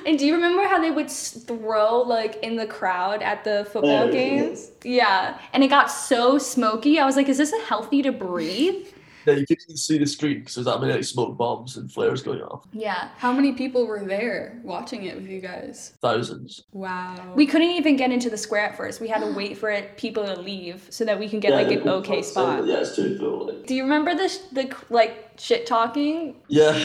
And 0.05 0.19
do 0.19 0.27
you 0.27 0.35
remember 0.35 0.67
how 0.67 0.79
they 0.79 0.91
would 0.91 1.09
throw 1.09 2.03
like 2.03 2.35
in 2.43 2.55
the 2.55 2.67
crowd 2.67 3.23
at 3.23 3.43
the 3.43 3.67
football 3.73 4.11
games? 4.11 4.69
Yeah. 4.83 5.39
And 5.53 5.63
it 5.63 5.69
got 5.69 5.87
so 5.89 6.37
smoky. 6.37 6.99
I 6.99 7.05
was 7.07 7.15
like, 7.15 7.29
is 7.29 7.39
this 7.39 7.51
a 7.51 7.61
healthy 7.65 8.03
to 8.03 8.11
breathe? 8.11 8.85
Yeah, 9.27 9.33
you 9.33 9.45
couldn't 9.45 9.63
even 9.65 9.75
see 9.75 9.97
the 9.97 10.05
screen 10.05 10.39
because 10.39 10.55
there's 10.55 10.65
that 10.67 10.79
many 10.79 10.93
like 10.93 11.03
smoke 11.03 11.37
bombs 11.37 11.75
and 11.75 11.91
flares 11.91 12.21
going 12.21 12.41
off. 12.41 12.63
Yeah. 12.71 13.09
How 13.17 13.33
many 13.33 13.51
people 13.51 13.85
were 13.85 14.05
there 14.05 14.57
watching 14.63 15.03
it 15.03 15.17
with 15.17 15.27
you 15.27 15.41
guys? 15.41 15.97
Thousands. 16.01 16.63
Wow. 16.71 17.33
We 17.35 17.45
couldn't 17.45 17.71
even 17.71 17.97
get 17.97 18.13
into 18.13 18.29
the 18.29 18.37
square 18.37 18.61
at 18.61 18.77
first. 18.77 19.01
We 19.01 19.09
had 19.09 19.19
to 19.19 19.33
wait 19.33 19.57
for 19.57 19.69
it 19.69 19.97
people 19.97 20.23
to 20.25 20.39
leave 20.39 20.87
so 20.91 21.03
that 21.03 21.19
we 21.19 21.27
can 21.27 21.41
get 21.41 21.51
like 21.51 21.69
an 21.69 21.89
okay 21.89 22.21
spot. 22.21 22.65
Yeah, 22.65 22.77
it's 22.77 22.95
too 22.95 23.17
cool. 23.19 23.51
Do 23.65 23.75
you 23.75 23.83
remember 23.83 24.15
the 24.15 24.29
sh- 24.29 24.47
the 24.53 24.73
like 24.89 25.31
shit 25.37 25.65
talking? 25.65 26.37
Yeah. 26.47 26.81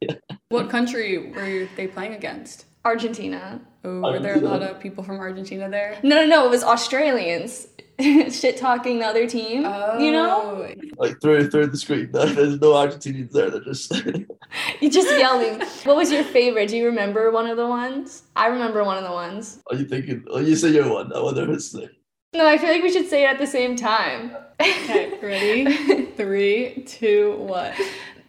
what 0.50 0.68
country 0.68 1.32
were 1.32 1.66
they 1.76 1.86
playing 1.86 2.12
against? 2.12 2.66
Argentina. 2.84 3.60
Oh, 3.84 4.00
were 4.00 4.18
there 4.18 4.34
a 4.34 4.40
lot 4.40 4.62
of 4.62 4.78
people 4.80 5.02
from 5.02 5.18
Argentina 5.18 5.70
there? 5.70 5.98
No, 6.02 6.16
no, 6.16 6.26
no. 6.26 6.46
It 6.46 6.50
was 6.50 6.62
Australians 6.62 7.68
shit 8.30 8.56
talking 8.56 8.98
the 8.98 9.06
other 9.06 9.26
team. 9.26 9.62
You 9.98 10.12
know, 10.12 10.66
Oh, 10.68 10.74
like 10.98 11.20
through 11.20 11.50
through 11.50 11.68
the 11.68 11.76
screen. 11.76 12.10
There's 12.12 12.60
no 12.60 12.72
Argentinians 12.72 13.30
there. 13.32 13.50
They're 13.50 13.60
just 13.60 13.90
you 14.80 14.90
just 14.90 15.08
yelling. 15.18 15.60
what 15.84 15.96
was 15.96 16.10
your 16.12 16.24
favorite? 16.24 16.68
Do 16.68 16.76
you 16.76 16.86
remember 16.86 17.30
one 17.30 17.46
of 17.46 17.56
the 17.56 17.66
ones? 17.66 18.24
I 18.36 18.46
remember 18.48 18.84
one 18.84 18.98
of 18.98 19.04
the 19.04 19.12
ones. 19.12 19.60
Are 19.70 19.76
you 19.76 19.86
thinking? 19.86 20.24
Oh, 20.30 20.40
you 20.40 20.56
say 20.56 20.70
your 20.70 20.92
one. 20.92 21.12
I 21.12 21.20
wonder 21.20 21.44
if 21.44 21.50
it's 21.50 21.70
the. 21.72 21.88
No, 22.34 22.46
I 22.46 22.58
feel 22.58 22.70
like 22.70 22.82
we 22.82 22.92
should 22.92 23.08
say 23.08 23.24
it 23.24 23.28
at 23.30 23.38
the 23.38 23.46
same 23.46 23.76
time. 23.76 24.36
Okay, 24.60 25.18
ready? 25.22 26.06
Three, 26.16 26.82
two, 26.86 27.36
what? 27.38 27.72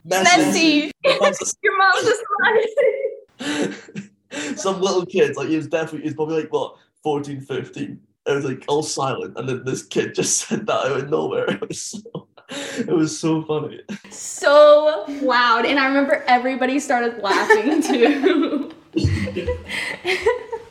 Messi. 0.08 0.92
Messi. 1.06 1.54
Your 1.62 1.78
mom's 1.78 2.08
a 2.08 2.16
slide. 3.42 4.58
Some 4.58 4.82
little 4.82 5.06
kids, 5.06 5.38
like 5.38 5.50
he 5.50 5.58
was 5.58 5.68
definitely, 5.68 6.02
he's 6.04 6.14
probably 6.14 6.42
like 6.42 6.54
what, 6.54 6.78
14, 7.04 7.42
15. 7.42 8.00
It 8.28 8.34
was 8.36 8.46
like 8.46 8.66
all 8.68 8.84
silent, 8.84 9.38
and 9.38 9.48
then 9.48 9.64
this 9.64 9.84
kid 9.84 10.14
just 10.16 10.38
said 10.48 10.68
that 10.68 10.86
out 10.86 11.00
of 11.00 11.10
nowhere. 11.10 11.48
It 11.60 11.68
was 11.70 11.82
so, 11.82 12.28
it 12.80 12.88
was 12.96 13.20
so 13.20 13.44
funny. 13.44 13.82
so 14.10 15.04
loud, 15.22 15.66
and 15.66 15.78
I 15.78 15.86
remember 15.88 16.24
everybody 16.28 16.80
started 16.80 17.22
laughing 17.22 17.82
too. 17.90 18.72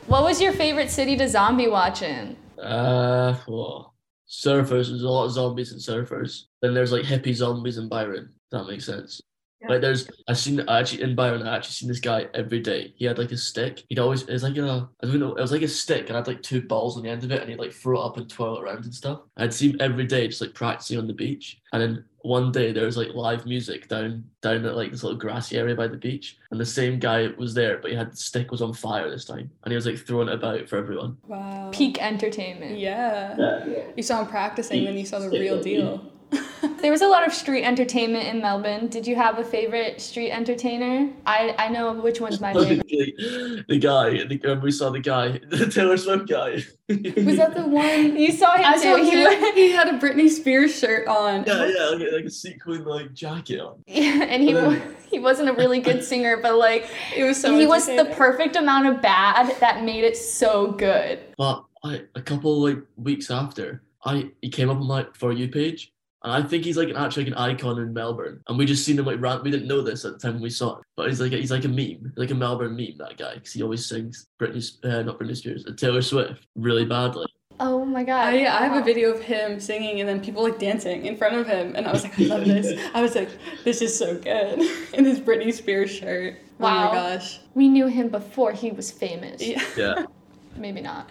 what 0.07 0.23
was 0.23 0.41
your 0.41 0.53
favorite 0.53 0.89
city 0.89 1.15
to 1.17 1.27
zombie 1.29 1.67
watch 1.67 2.01
in? 2.01 2.35
Uh, 2.59 3.37
well, 3.47 3.93
surfers. 4.27 4.89
There's 4.89 5.03
a 5.03 5.09
lot 5.09 5.25
of 5.25 5.31
zombies 5.33 5.71
and 5.71 5.79
surfers. 5.79 6.45
Then 6.61 6.73
there's 6.73 6.91
like 6.91 7.03
hippie 7.05 7.35
zombies 7.35 7.77
in 7.77 7.87
Byron. 7.87 8.29
If 8.33 8.49
that 8.51 8.65
makes 8.65 8.85
sense. 8.85 9.21
Yeah. 9.61 9.69
Like 9.69 9.81
there's, 9.81 10.09
I 10.27 10.33
seen 10.33 10.61
I 10.67 10.79
actually 10.79 11.01
in 11.01 11.15
Byron. 11.15 11.41
I 11.41 11.55
actually 11.55 11.73
seen 11.73 11.89
this 11.89 11.99
guy 11.99 12.27
every 12.33 12.59
day. 12.59 12.93
He 12.95 13.05
had 13.05 13.17
like 13.17 13.31
a 13.31 13.37
stick. 13.37 13.83
He'd 13.89 13.99
always 13.99 14.23
it 14.23 14.33
was 14.33 14.43
like 14.43 14.57
a 14.57 14.87
I 15.01 15.05
don't 15.05 15.19
know. 15.19 15.35
It 15.35 15.41
was 15.41 15.51
like 15.51 15.63
a 15.63 15.67
stick 15.67 16.07
and 16.07 16.15
had 16.15 16.27
like 16.27 16.43
two 16.43 16.61
balls 16.61 16.95
on 16.95 17.03
the 17.03 17.09
end 17.09 17.23
of 17.23 17.31
it, 17.31 17.41
and 17.41 17.49
he'd 17.49 17.59
like 17.59 17.73
throw 17.73 17.99
it 17.99 18.05
up 18.05 18.17
and 18.17 18.29
twirl 18.29 18.57
it 18.57 18.63
around 18.63 18.83
and 18.85 18.93
stuff. 18.93 19.21
I'd 19.37 19.53
see 19.53 19.71
him 19.71 19.77
every 19.79 20.05
day 20.05 20.27
just 20.27 20.41
like 20.41 20.53
practicing 20.53 20.99
on 20.99 21.07
the 21.07 21.13
beach. 21.13 21.59
And 21.73 21.81
then 21.81 22.05
one 22.21 22.51
day 22.51 22.71
there 22.71 22.85
was 22.85 22.97
like 22.97 23.13
live 23.13 23.45
music 23.45 23.87
down 23.87 24.23
down 24.41 24.65
at 24.65 24.75
like 24.75 24.91
this 24.91 25.03
little 25.03 25.17
grassy 25.17 25.57
area 25.57 25.75
by 25.75 25.87
the 25.87 25.97
beach, 25.97 26.37
and 26.51 26.59
the 26.59 26.65
same 26.65 26.99
guy 26.99 27.29
was 27.37 27.53
there, 27.53 27.77
but 27.77 27.89
he 27.89 27.97
had 27.97 28.11
the 28.11 28.17
stick 28.17 28.51
was 28.51 28.61
on 28.61 28.73
fire 28.73 29.09
this 29.09 29.25
time, 29.25 29.49
and 29.63 29.71
he 29.71 29.75
was 29.75 29.85
like 29.85 29.97
throwing 29.97 30.27
it 30.27 30.35
about 30.35 30.67
for 30.69 30.77
everyone. 30.77 31.17
Wow. 31.25 31.71
Peak 31.73 32.01
entertainment. 32.01 32.77
Yeah. 32.77 33.35
yeah. 33.37 33.83
You 33.95 34.03
saw 34.03 34.21
him 34.21 34.27
practicing, 34.27 34.83
then 34.83 34.97
you 34.97 35.05
saw 35.05 35.19
the 35.19 35.29
real 35.29 35.61
deal. 35.61 36.11
There 36.81 36.91
was 36.91 37.01
a 37.01 37.07
lot 37.07 37.25
of 37.25 37.33
street 37.33 37.63
entertainment 37.63 38.27
in 38.27 38.39
Melbourne. 38.39 38.87
Did 38.87 39.05
you 39.07 39.15
have 39.15 39.39
a 39.39 39.43
favorite 39.43 39.99
street 39.99 40.31
entertainer? 40.31 41.09
I, 41.25 41.55
I 41.57 41.69
know 41.69 41.93
which 41.93 42.21
one's 42.21 42.39
my 42.39 42.53
favorite. 42.53 42.87
the, 42.87 43.65
the 43.67 43.79
guy, 43.79 44.23
the, 44.25 44.37
remember 44.43 44.65
we 44.65 44.71
saw 44.71 44.89
the 44.91 44.99
guy, 44.99 45.39
the 45.49 45.67
Taylor 45.67 45.97
Swift 45.97 46.27
guy. 46.27 46.63
Was 46.89 47.37
that 47.37 47.53
the 47.55 47.67
one? 47.67 48.15
You 48.17 48.31
saw 48.31 48.55
him 48.55 48.65
I 48.65 48.73
too. 48.75 48.79
saw 48.81 48.95
He 48.97 49.09
him. 49.09 49.53
He 49.55 49.71
had 49.71 49.87
a 49.89 49.97
Britney 49.99 50.29
Spears 50.29 50.77
shirt 50.77 51.07
on. 51.07 51.43
Yeah, 51.45 51.65
yeah, 51.65 51.85
like, 51.89 52.11
like 52.11 52.25
a 52.25 52.29
sequin 52.29 52.85
like 52.85 53.13
jacket 53.13 53.59
on. 53.59 53.83
Yeah, 53.87 54.23
and 54.23 54.41
he 54.43 54.53
wa- 54.53 54.77
he 55.09 55.19
wasn't 55.19 55.49
a 55.49 55.53
really 55.53 55.79
good 55.79 56.03
singer, 56.03 56.37
but 56.37 56.55
like 56.57 56.89
It 57.15 57.23
was 57.23 57.39
so. 57.41 57.57
he 57.57 57.65
was 57.65 57.85
the 57.87 58.11
perfect 58.15 58.55
amount 58.55 58.87
of 58.87 59.01
bad 59.01 59.55
that 59.59 59.83
made 59.83 60.03
it 60.03 60.15
so 60.17 60.71
good. 60.71 61.19
But 61.37 61.63
I, 61.83 62.03
a 62.15 62.21
couple 62.21 62.61
like 62.61 62.79
weeks 62.97 63.29
after, 63.31 63.81
I 64.05 64.29
he 64.41 64.49
came 64.49 64.69
up 64.69 64.77
on 64.77 64.87
my 64.87 65.07
for 65.13 65.31
you 65.33 65.47
page, 65.47 65.91
and 66.27 66.43
I 66.43 66.47
think 66.47 66.65
he's 66.65 66.77
like 66.77 66.89
an 66.89 66.97
actually 66.97 67.25
like 67.25 67.33
an 67.33 67.37
icon 67.39 67.79
in 67.79 67.93
Melbourne. 67.93 68.41
And 68.47 68.57
we 68.57 68.65
just 68.65 68.83
seen 68.83 68.99
him 68.99 69.05
like 69.05 69.21
rant. 69.21 69.43
We 69.43 69.51
didn't 69.51 69.67
know 69.67 69.81
this 69.81 70.03
at 70.05 70.13
the 70.13 70.19
time 70.19 70.33
when 70.33 70.43
we 70.43 70.49
saw 70.49 70.77
it, 70.77 70.83
but 70.95 71.07
he's 71.07 71.21
like 71.21 71.31
he's 71.31 71.51
like 71.51 71.65
a 71.65 71.69
meme, 71.69 72.11
like 72.17 72.31
a 72.31 72.35
Melbourne 72.35 72.75
meme. 72.75 72.97
That 72.97 73.17
guy, 73.17 73.35
because 73.35 73.53
he 73.53 73.63
always 73.63 73.85
sings 73.85 74.27
Britney, 74.39 74.63
uh, 74.83 75.03
not 75.03 75.19
Britney 75.19 75.37
Spears, 75.37 75.65
uh, 75.67 75.71
Taylor 75.75 76.01
Swift 76.01 76.45
really 76.55 76.85
badly. 76.85 77.25
Oh 77.59 77.83
my 77.85 78.03
god! 78.03 78.33
I, 78.33 78.39
I 78.41 78.63
have 78.65 78.73
Wow. 78.73 78.81
a 78.81 78.83
video 78.83 79.11
of 79.11 79.21
him 79.21 79.59
singing 79.59 79.99
and 79.99 80.07
then 80.07 80.21
people 80.21 80.43
like 80.43 80.59
dancing 80.59 81.05
in 81.05 81.17
front 81.17 81.35
of 81.35 81.47
him, 81.47 81.75
and 81.75 81.87
I 81.87 81.91
was 81.91 82.03
like, 82.03 82.19
I 82.19 82.23
love 82.23 82.45
this. 82.45 82.79
I 82.93 83.01
was 83.01 83.15
like, 83.15 83.29
this 83.63 83.81
is 83.81 83.97
so 83.97 84.15
good 84.15 84.59
in 84.93 85.05
his 85.05 85.19
Britney 85.19 85.53
Spears 85.53 85.89
shirt. 85.91 86.35
Wow. 86.59 86.89
Oh 86.89 86.93
my 86.93 86.93
gosh. 87.15 87.39
We 87.55 87.67
knew 87.69 87.87
him 87.87 88.09
before 88.09 88.51
he 88.51 88.71
was 88.71 88.91
famous. 88.91 89.41
Yeah. 89.41 89.63
Yeah. 89.77 90.05
Maybe 90.57 90.81
not, 90.81 91.09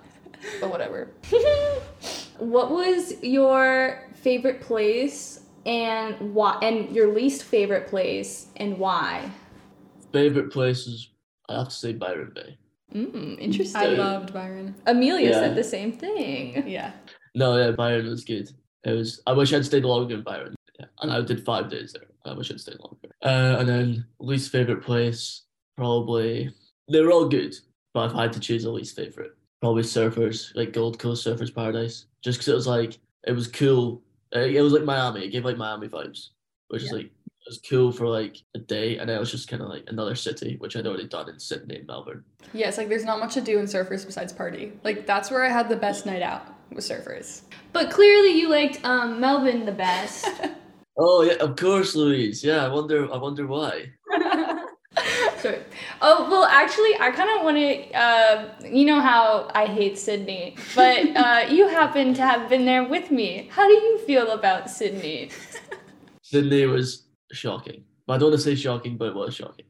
but 0.61 0.71
whatever. 0.71 1.09
what 2.39 2.71
was 2.71 3.15
your 3.23 4.06
favorite 4.27 4.61
place 4.61 5.39
and 5.67 6.35
why? 6.35 6.59
And 6.61 6.91
your 6.91 7.15
least 7.15 7.45
favorite 7.45 7.87
place 7.87 8.49
and 8.57 8.77
why? 8.77 9.31
Favorite 10.13 10.51
places, 10.51 11.11
I 11.49 11.59
have 11.59 11.69
to 11.69 11.75
say 11.75 11.93
Byron 11.93 12.33
Bay. 12.35 12.59
Mm, 12.93 13.39
interesting. 13.39 13.81
I 13.81 13.87
loved 13.87 14.35
Byron. 14.35 14.75
Amelia 14.85 15.31
Yeah. 15.31 15.41
said 15.41 15.55
the 15.55 15.63
same 15.63 15.93
thing. 15.93 16.67
Yeah. 16.67 16.91
No, 17.37 17.57
yeah, 17.57 17.71
Byron 17.71 18.07
was 18.07 18.25
good. 18.25 18.51
It 18.83 18.91
was. 18.93 19.23
I 19.29 19.33
wish 19.33 19.53
I'd 19.53 19.65
stayed 19.65 19.85
longer 19.85 20.15
in 20.17 20.23
Byron. 20.23 20.57
Yeah, 20.81 20.87
and 21.03 21.13
I 21.13 21.21
did 21.21 21.45
five 21.45 21.71
days 21.71 21.93
there. 21.93 22.09
I 22.25 22.33
wish 22.33 22.51
I'd 22.51 22.61
stayed 22.61 22.81
longer. 22.81 23.09
Uh, 23.23 23.59
and 23.61 23.69
then 23.69 24.07
least 24.19 24.51
favorite 24.51 24.83
place, 24.83 25.43
probably 25.77 26.51
they 26.91 27.01
were 27.01 27.13
all 27.13 27.29
good, 27.29 27.55
but 27.95 28.11
if 28.11 28.17
I 28.17 28.23
had 28.23 28.33
to 28.33 28.41
choose 28.41 28.65
a 28.65 28.73
least 28.73 28.97
favorite, 28.97 29.33
probably 29.61 29.85
Surfers, 29.85 30.53
like 30.57 30.73
Gold 30.73 30.99
Coast 30.99 31.25
Surfers 31.25 31.55
Paradise, 31.55 32.07
just 32.25 32.39
because 32.39 32.49
it 32.49 32.55
was 32.55 32.67
like 32.67 32.99
it 33.29 33.33
was 33.33 33.47
cool. 33.47 34.03
Uh, 34.37 34.41
It 34.41 34.61
was 34.61 34.73
like 34.73 34.85
Miami. 34.85 35.25
It 35.25 35.31
gave 35.31 35.45
like 35.45 35.57
Miami 35.57 35.89
vibes, 35.89 36.29
which 36.69 36.83
is 36.83 36.93
like 36.93 37.07
it 37.07 37.51
was 37.51 37.61
cool 37.69 37.93
for 37.93 38.07
like 38.09 38.37
a 38.55 38.59
day, 38.59 38.99
and 38.99 39.09
then 39.09 39.17
it 39.17 39.21
was 39.21 39.31
just 39.31 39.49
kind 39.49 39.63
of 39.63 39.69
like 39.69 39.85
another 39.89 40.15
city, 40.17 40.57
which 40.59 40.77
I'd 40.77 40.87
already 40.87 41.07
done 41.07 41.29
in 41.29 41.39
Sydney 41.39 41.77
and 41.77 41.87
Melbourne. 41.87 42.25
Yeah, 42.53 42.69
it's 42.69 42.77
like 42.79 42.89
there's 42.89 43.05
not 43.05 43.21
much 43.21 43.35
to 43.35 43.41
do 43.41 43.59
in 43.59 43.67
surfers 43.67 44.05
besides 44.05 44.33
party. 44.33 44.73
Like 44.85 45.07
that's 45.07 45.31
where 45.31 45.45
I 45.45 45.49
had 45.49 45.69
the 45.69 45.77
best 45.77 46.07
night 46.07 46.23
out 46.23 46.43
with 46.71 46.85
surfers. 46.85 47.43
But 47.73 47.91
clearly, 47.91 48.39
you 48.39 48.49
liked 48.49 48.85
um, 48.85 49.21
Melbourne 49.21 49.65
the 49.65 49.73
best. 49.73 50.29
Oh 50.99 51.21
yeah, 51.21 51.35
of 51.45 51.57
course, 51.57 51.95
Louise. 51.95 52.43
Yeah, 52.43 52.65
I 52.65 52.69
wonder. 52.73 53.13
I 53.13 53.19
wonder 53.19 53.47
why. 53.47 53.93
Sorry. 55.39 55.63
Oh 56.01 56.29
well, 56.31 56.45
actually, 56.45 56.95
I 56.99 57.11
kind 57.11 57.31
of 57.39 57.45
want 57.45 57.57
to. 57.57 57.93
Uh, 57.93 58.55
you 58.65 58.85
know 58.85 59.01
how 59.01 59.51
I 59.55 59.67
hate 59.67 59.99
Sydney, 59.99 60.57
but 60.75 61.17
uh, 61.17 61.47
you 61.51 61.69
happen 61.69 62.15
to 62.15 62.23
have 62.23 62.49
been 62.49 62.65
there 62.65 62.85
with 62.85 63.11
me. 63.11 63.49
How 63.51 63.67
do 63.67 63.75
you 63.75 63.99
feel 64.07 64.31
about 64.31 64.71
Sydney? 64.71 65.31
Sydney 66.23 66.67
was 66.67 67.07
shocking. 67.33 67.85
I 68.09 68.19
don't 68.19 68.31
want 68.31 68.41
to 68.41 68.45
say 68.45 68.55
shocking, 68.55 68.97
but 68.97 69.09
it 69.09 69.15
was 69.15 69.35
shocking. 69.35 69.67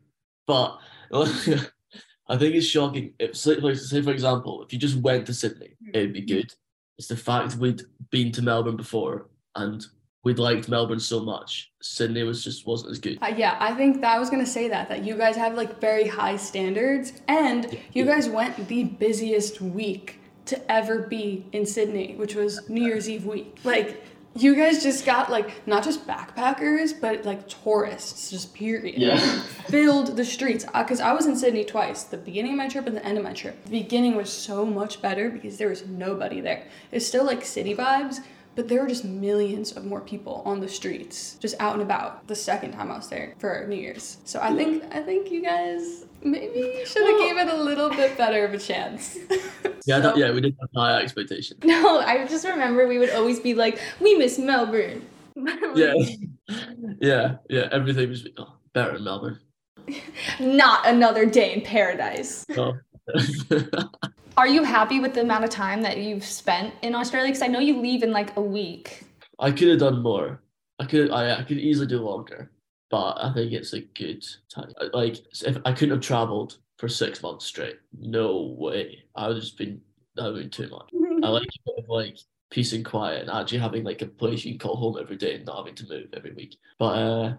But 0.47 0.79
I 1.13 2.37
think 2.37 2.55
it's 2.55 2.67
shocking. 2.67 3.15
If, 3.19 3.37
say, 3.37 3.57
like, 3.57 3.77
say, 3.77 4.03
for 4.03 4.11
example, 4.11 4.63
if 4.63 4.73
you 4.73 4.79
just 4.79 4.97
went 4.97 5.27
to 5.27 5.35
Sydney, 5.35 5.77
it'd 5.93 6.13
be 6.13 6.23
good. 6.23 6.53
It's 6.99 7.09
the 7.09 7.17
fact 7.17 7.57
we'd 7.57 7.83
been 8.11 8.33
to 8.33 8.43
Melbourne 8.43 8.77
before 8.77 9.29
and 9.55 9.85
we'd 10.27 10.41
liked 10.41 10.69
Melbourne 10.69 10.99
so 10.99 11.21
much. 11.21 11.71
Sydney 11.81 12.25
was 12.25 12.43
just 12.43 12.67
wasn't 12.67 12.91
as 12.91 12.99
good. 12.99 13.17
Uh, 13.23 13.33
yeah, 13.37 13.57
I 13.61 13.73
think 13.75 14.01
that 14.01 14.17
I 14.17 14.19
was 14.19 14.29
gonna 14.29 14.45
say 14.45 14.69
that 14.69 14.89
that 14.89 15.05
you 15.05 15.17
guys 15.17 15.37
have 15.37 15.55
like 15.55 15.81
very 15.81 16.09
high 16.09 16.37
standards, 16.37 17.13
and 17.29 17.79
you 17.93 18.05
guys 18.05 18.29
went 18.29 18.67
the 18.67 18.83
busiest 18.83 19.61
week 19.61 20.19
to 20.47 20.71
ever 20.71 21.07
be 21.07 21.47
in 21.53 21.65
Sydney, 21.65 22.17
which 22.17 22.35
was 22.35 22.69
New 22.69 22.83
Year's 22.83 23.09
Eve 23.09 23.25
week. 23.25 23.59
Like 23.63 24.03
you 24.35 24.57
guys 24.57 24.83
just 24.83 25.07
got 25.07 25.31
like 25.31 25.65
not 25.69 25.85
just 25.85 26.09
backpackers, 26.09 27.01
but 27.01 27.25
like 27.25 27.47
tourists, 27.47 28.31
just 28.33 28.53
period. 28.53 28.99
Yeah. 28.99 29.19
Filled 29.69 30.17
the 30.17 30.25
streets 30.25 30.65
because 30.75 31.01
I 31.01 31.13
was 31.13 31.27
in 31.27 31.37
Sydney 31.37 31.65
twice, 31.65 32.03
the 32.03 32.17
beginning 32.17 32.53
of 32.53 32.59
my 32.59 32.67
trip 32.67 32.89
and 32.89 32.97
the 32.97 33.07
end 33.07 33.17
of 33.17 33.23
my 33.23 33.33
trip. 33.33 33.63
The 33.65 33.71
beginning 33.71 34.17
was 34.17 34.31
so 34.31 34.67
much 34.67 35.01
better 35.01 35.31
because 35.31 35.57
there 35.57 35.69
was 35.69 35.87
nobody 35.87 36.41
there. 36.41 36.67
It's 36.91 37.07
still 37.07 37.25
like 37.25 37.45
city 37.45 37.77
vibes, 37.77 38.19
but 38.57 38.69
there 38.69 38.81
were 38.81 38.89
just 38.89 39.05
millions 39.05 39.73
of 39.73 39.85
more 39.85 40.01
people 40.01 40.43
on 40.45 40.61
the 40.61 40.69
streets, 40.69 41.37
just 41.41 41.55
out 41.61 41.75
and 41.75 41.83
about. 41.83 42.27
The 42.27 42.35
second 42.35 42.73
time 42.73 42.91
I 42.91 42.97
was 42.97 43.09
there 43.09 43.35
for 43.39 43.67
New 43.69 43.77
Year's, 43.77 44.17
so 44.25 44.41
I 44.41 44.55
think 44.55 44.83
I 44.93 45.03
think 45.03 45.31
you 45.31 45.43
guys 45.43 46.07
maybe 46.23 46.83
should 46.87 47.03
have 47.03 47.15
Well- 47.15 47.29
gave 47.29 47.37
it 47.37 47.53
a 47.53 47.63
little 47.63 47.91
bit 47.91 48.17
better 48.17 48.45
of 48.45 48.55
a 48.55 48.59
chance. 48.59 49.17
Yeah, 49.89 50.01
that, 50.01 50.17
yeah, 50.17 50.33
we 50.33 50.41
didn't 50.41 50.57
have 50.61 50.71
high 50.75 51.01
expectations. 51.01 51.63
No, 51.63 52.01
I 52.01 52.27
just 52.27 52.45
remember 52.45 52.89
we 52.89 52.99
would 52.99 53.11
always 53.11 53.39
be 53.39 53.55
like, 53.55 53.79
"We 54.01 54.17
miss 54.17 54.37
Melbourne." 54.37 55.07
Yeah, 55.77 55.95
yeah, 57.01 57.37
yeah. 57.49 57.69
Everything 57.71 58.09
was 58.09 58.27
oh, 58.37 58.55
better 58.73 58.97
in 58.97 59.05
Melbourne. 59.05 59.39
Not 60.41 60.87
another 60.89 61.25
day 61.25 61.53
in 61.53 61.61
paradise. 61.61 62.45
Oh. 62.57 62.73
Are 64.39 64.47
you 64.47 64.65
happy 64.65 65.01
with 65.01 65.15
the 65.15 65.23
amount 65.23 65.45
of 65.45 65.51
time 65.51 65.81
that 65.83 65.97
you've 65.97 66.25
spent 66.25 66.75
in 66.83 66.95
Australia? 66.95 67.29
Because 67.29 67.43
I 67.43 67.47
know 67.47 67.59
you 67.59 67.81
leave 67.81 68.03
in 68.03 68.13
like 68.13 68.37
a 68.37 68.41
week. 68.41 69.05
I 69.39 69.51
could 69.51 69.69
have 69.69 69.79
done 69.79 70.03
more. 70.03 70.43
I 70.79 70.85
could 70.85 71.11
I, 71.11 71.41
I 71.41 71.43
could 71.43 71.57
easily 71.57 71.87
do 71.87 72.01
longer, 72.01 72.51
but 72.91 73.15
I 73.15 73.33
think 73.33 73.53
it's 73.53 73.73
a 73.73 73.81
good 73.81 74.27
time. 74.51 74.73
Like 74.93 75.17
if 75.43 75.57
I 75.65 75.73
couldn't 75.73 75.97
have 75.97 76.05
traveled 76.05 76.59
for 76.77 76.87
six 76.87 77.23
months 77.23 77.47
straight, 77.47 77.79
no 77.99 78.55
way. 78.59 79.05
I 79.15 79.29
would 79.29 79.37
have 79.37 79.43
just 79.43 79.57
been 79.57 79.81
that 80.17 80.25
would 80.25 80.35
have 80.35 80.43
been 80.43 80.51
too 80.51 80.69
much. 80.69 80.91
I 81.25 81.29
like 81.29 81.49
like 81.89 82.19
peace 82.51 82.75
and 82.75 82.85
quiet 82.85 83.23
and 83.23 83.31
actually 83.31 83.59
having 83.59 83.85
like 83.85 84.03
a 84.03 84.07
place 84.07 84.45
you 84.45 84.53
can 84.53 84.59
call 84.59 84.77
home 84.77 84.99
every 85.01 85.17
day 85.17 85.37
and 85.37 85.47
not 85.47 85.57
having 85.57 85.75
to 85.77 85.89
move 85.89 86.09
every 86.13 86.35
week. 86.35 86.57
But 86.79 86.85
uh 86.85 87.35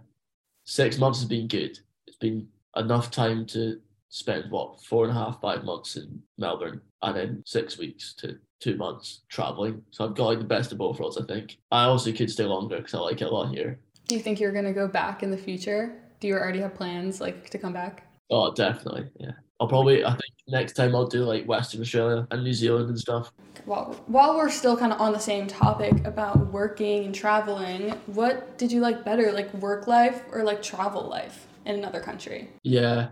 six 0.64 0.98
months 0.98 1.20
has 1.20 1.30
been 1.30 1.48
good. 1.48 1.78
It's 2.08 2.18
been 2.18 2.48
enough 2.76 3.12
time 3.12 3.46
to 3.48 3.80
spend 4.10 4.52
what 4.52 4.84
four 4.84 5.06
and 5.06 5.16
a 5.16 5.20
half, 5.20 5.42
five 5.42 5.64
months 5.64 5.96
in 5.96 6.22
Melbourne 6.38 6.82
and 7.02 7.16
then 7.16 7.44
six 7.46 7.78
weeks 7.78 8.14
to 8.16 8.38
two 8.60 8.76
months 8.78 9.22
traveling. 9.30 9.82
So 9.92 10.06
I've 10.06 10.16
got 10.16 10.26
like 10.26 10.40
the 10.40 10.46
best 10.46 10.72
of 10.72 10.78
both 10.78 11.00
worlds, 11.00 11.18
I 11.18 11.26
think. 11.26 11.58
I 11.72 11.84
also 11.84 12.12
could 12.12 12.32
stay 12.32 12.46
longer 12.46 12.78
because 12.78 12.94
I 12.94 13.00
like 13.00 13.22
it 13.22 13.26
a 13.26 13.30
lot 13.30 13.54
here. 13.54 13.80
Do 14.08 14.16
you 14.16 14.22
think 14.22 14.40
you're 14.40 14.54
gonna 14.54 14.74
go 14.74 14.88
back 14.88 15.24
in 15.24 15.32
the 15.32 15.38
future? 15.38 16.02
Do 16.20 16.28
you 16.28 16.36
already 16.36 16.60
have 16.60 16.74
plans 16.74 17.22
like 17.22 17.50
to 17.52 17.58
come 17.58 17.74
back? 17.74 18.08
Oh, 18.30 18.54
definitely. 18.54 19.10
Yeah. 19.20 19.32
I'll 19.60 19.68
probably 19.68 20.04
I 20.04 20.12
think 20.12 20.34
next 20.48 20.74
time 20.74 20.96
I'll 20.96 21.08
do 21.08 21.24
like 21.24 21.46
Western 21.46 21.82
Australia 21.82 22.28
and 22.32 22.44
New 22.44 22.54
Zealand 22.54 22.90
and 22.90 23.00
stuff. 23.00 23.32
While, 23.66 23.96
while 24.08 24.38
we're 24.38 24.50
still 24.50 24.78
kind 24.78 24.94
of 24.94 25.02
on 25.02 25.12
the 25.12 25.20
same 25.20 25.48
topic 25.48 26.06
about 26.06 26.54
working 26.54 27.06
and 27.06 27.14
traveling, 27.14 27.92
what 28.06 28.58
did 28.58 28.72
you 28.72 28.80
like 28.80 29.04
better, 29.04 29.32
like 29.32 29.54
work 29.56 29.88
life 29.88 30.22
or 30.32 30.44
like 30.44 30.62
travel 30.62 31.04
life 31.04 31.48
in 31.66 31.76
another 31.76 32.00
country? 32.00 32.50
Yeah. 32.64 33.10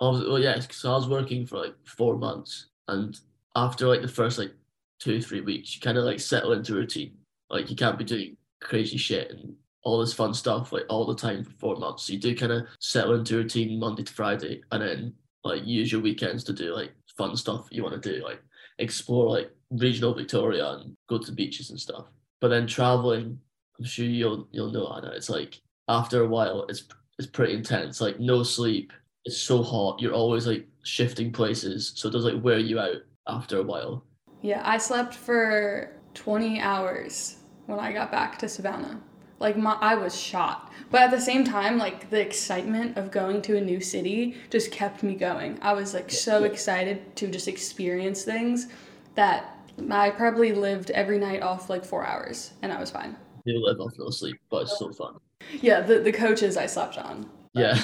I 0.00 0.08
was, 0.08 0.24
well, 0.24 0.38
yeah, 0.38 0.60
so 0.70 0.92
I 0.92 0.96
was 0.96 1.08
working 1.08 1.46
for 1.46 1.58
like 1.58 1.74
four 1.84 2.16
months, 2.16 2.66
and 2.86 3.18
after 3.56 3.86
like 3.86 4.02
the 4.02 4.08
first 4.08 4.38
like 4.38 4.52
two 5.00 5.20
three 5.20 5.40
weeks, 5.40 5.74
you 5.74 5.80
kind 5.80 5.98
of 5.98 6.04
like 6.04 6.20
settle 6.20 6.52
into 6.52 6.74
routine. 6.74 7.16
Like 7.50 7.70
you 7.70 7.76
can't 7.76 7.98
be 7.98 8.04
doing 8.04 8.36
crazy 8.60 8.96
shit 8.96 9.30
and 9.30 9.54
all 9.82 10.00
this 10.00 10.12
fun 10.12 10.34
stuff 10.34 10.72
like 10.72 10.84
all 10.88 11.06
the 11.06 11.14
time 11.14 11.44
for 11.44 11.52
four 11.52 11.76
months. 11.76 12.04
So 12.04 12.12
you 12.12 12.18
do 12.18 12.34
kind 12.36 12.52
of 12.52 12.66
settle 12.80 13.14
into 13.14 13.36
routine 13.36 13.78
Monday 13.78 14.04
to 14.04 14.12
Friday, 14.12 14.62
and 14.70 14.82
then 14.82 15.14
like 15.44 15.66
use 15.66 15.90
your 15.90 16.00
weekends 16.00 16.44
to 16.44 16.52
do 16.52 16.74
like 16.74 16.92
fun 17.16 17.36
stuff 17.36 17.68
you 17.70 17.82
want 17.82 18.00
to 18.00 18.12
do, 18.12 18.22
like 18.24 18.40
explore 18.78 19.28
like 19.30 19.50
regional 19.70 20.14
Victoria 20.14 20.68
and 20.70 20.96
go 21.08 21.18
to 21.18 21.32
beaches 21.32 21.70
and 21.70 21.80
stuff. 21.80 22.06
But 22.40 22.48
then 22.48 22.66
traveling, 22.66 23.38
I'm 23.78 23.84
sure 23.84 24.04
you'll 24.04 24.48
you'll 24.52 24.72
know 24.72 24.92
Anna. 24.96 25.10
It's 25.10 25.30
like 25.30 25.60
after 25.88 26.22
a 26.22 26.28
while, 26.28 26.66
it's 26.68 26.84
it's 27.18 27.28
pretty 27.28 27.54
intense. 27.54 28.00
Like 28.00 28.20
no 28.20 28.42
sleep. 28.42 28.92
It's 29.28 29.36
so 29.36 29.62
hot. 29.62 30.00
You're 30.00 30.14
always 30.14 30.46
like 30.46 30.66
shifting 30.84 31.30
places, 31.30 31.92
so 31.94 32.08
it 32.08 32.12
does 32.12 32.24
like 32.24 32.42
wear 32.42 32.58
you 32.58 32.80
out 32.80 33.02
after 33.26 33.58
a 33.58 33.62
while. 33.62 34.02
Yeah, 34.40 34.62
I 34.64 34.78
slept 34.78 35.12
for 35.14 35.92
20 36.14 36.60
hours 36.60 37.36
when 37.66 37.78
I 37.78 37.92
got 37.92 38.10
back 38.10 38.38
to 38.38 38.48
Savannah. 38.48 39.02
Like 39.38 39.58
my 39.58 39.74
I 39.82 39.96
was 39.96 40.18
shot. 40.18 40.72
But 40.90 41.02
at 41.02 41.10
the 41.10 41.20
same 41.20 41.44
time, 41.44 41.76
like 41.76 42.08
the 42.08 42.18
excitement 42.18 42.96
of 42.96 43.10
going 43.10 43.42
to 43.42 43.58
a 43.58 43.60
new 43.60 43.82
city 43.82 44.38
just 44.48 44.72
kept 44.72 45.02
me 45.02 45.14
going. 45.14 45.58
I 45.60 45.74
was 45.74 45.92
like 45.92 46.10
so 46.10 46.44
excited 46.44 47.14
to 47.16 47.28
just 47.28 47.48
experience 47.48 48.22
things 48.22 48.68
that 49.14 49.58
I 49.90 50.08
probably 50.08 50.52
lived 50.52 50.90
every 50.92 51.18
night 51.18 51.42
off 51.42 51.68
like 51.68 51.84
4 51.84 52.06
hours 52.06 52.52
and 52.62 52.72
I 52.72 52.80
was 52.80 52.90
fine. 52.90 53.14
You 53.44 53.62
live 53.62 53.78
off 53.78 53.92
no 53.98 54.08
sleep, 54.08 54.40
but 54.48 54.62
it's 54.62 54.78
so 54.78 54.90
fun. 54.90 55.16
Yeah, 55.60 55.82
the 55.82 55.98
the 55.98 56.12
coaches 56.12 56.56
I 56.56 56.64
slept 56.64 56.96
on. 56.96 57.28
Yeah. 57.52 57.78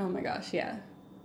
Oh 0.00 0.08
my 0.08 0.22
gosh, 0.22 0.54
yeah. 0.54 0.78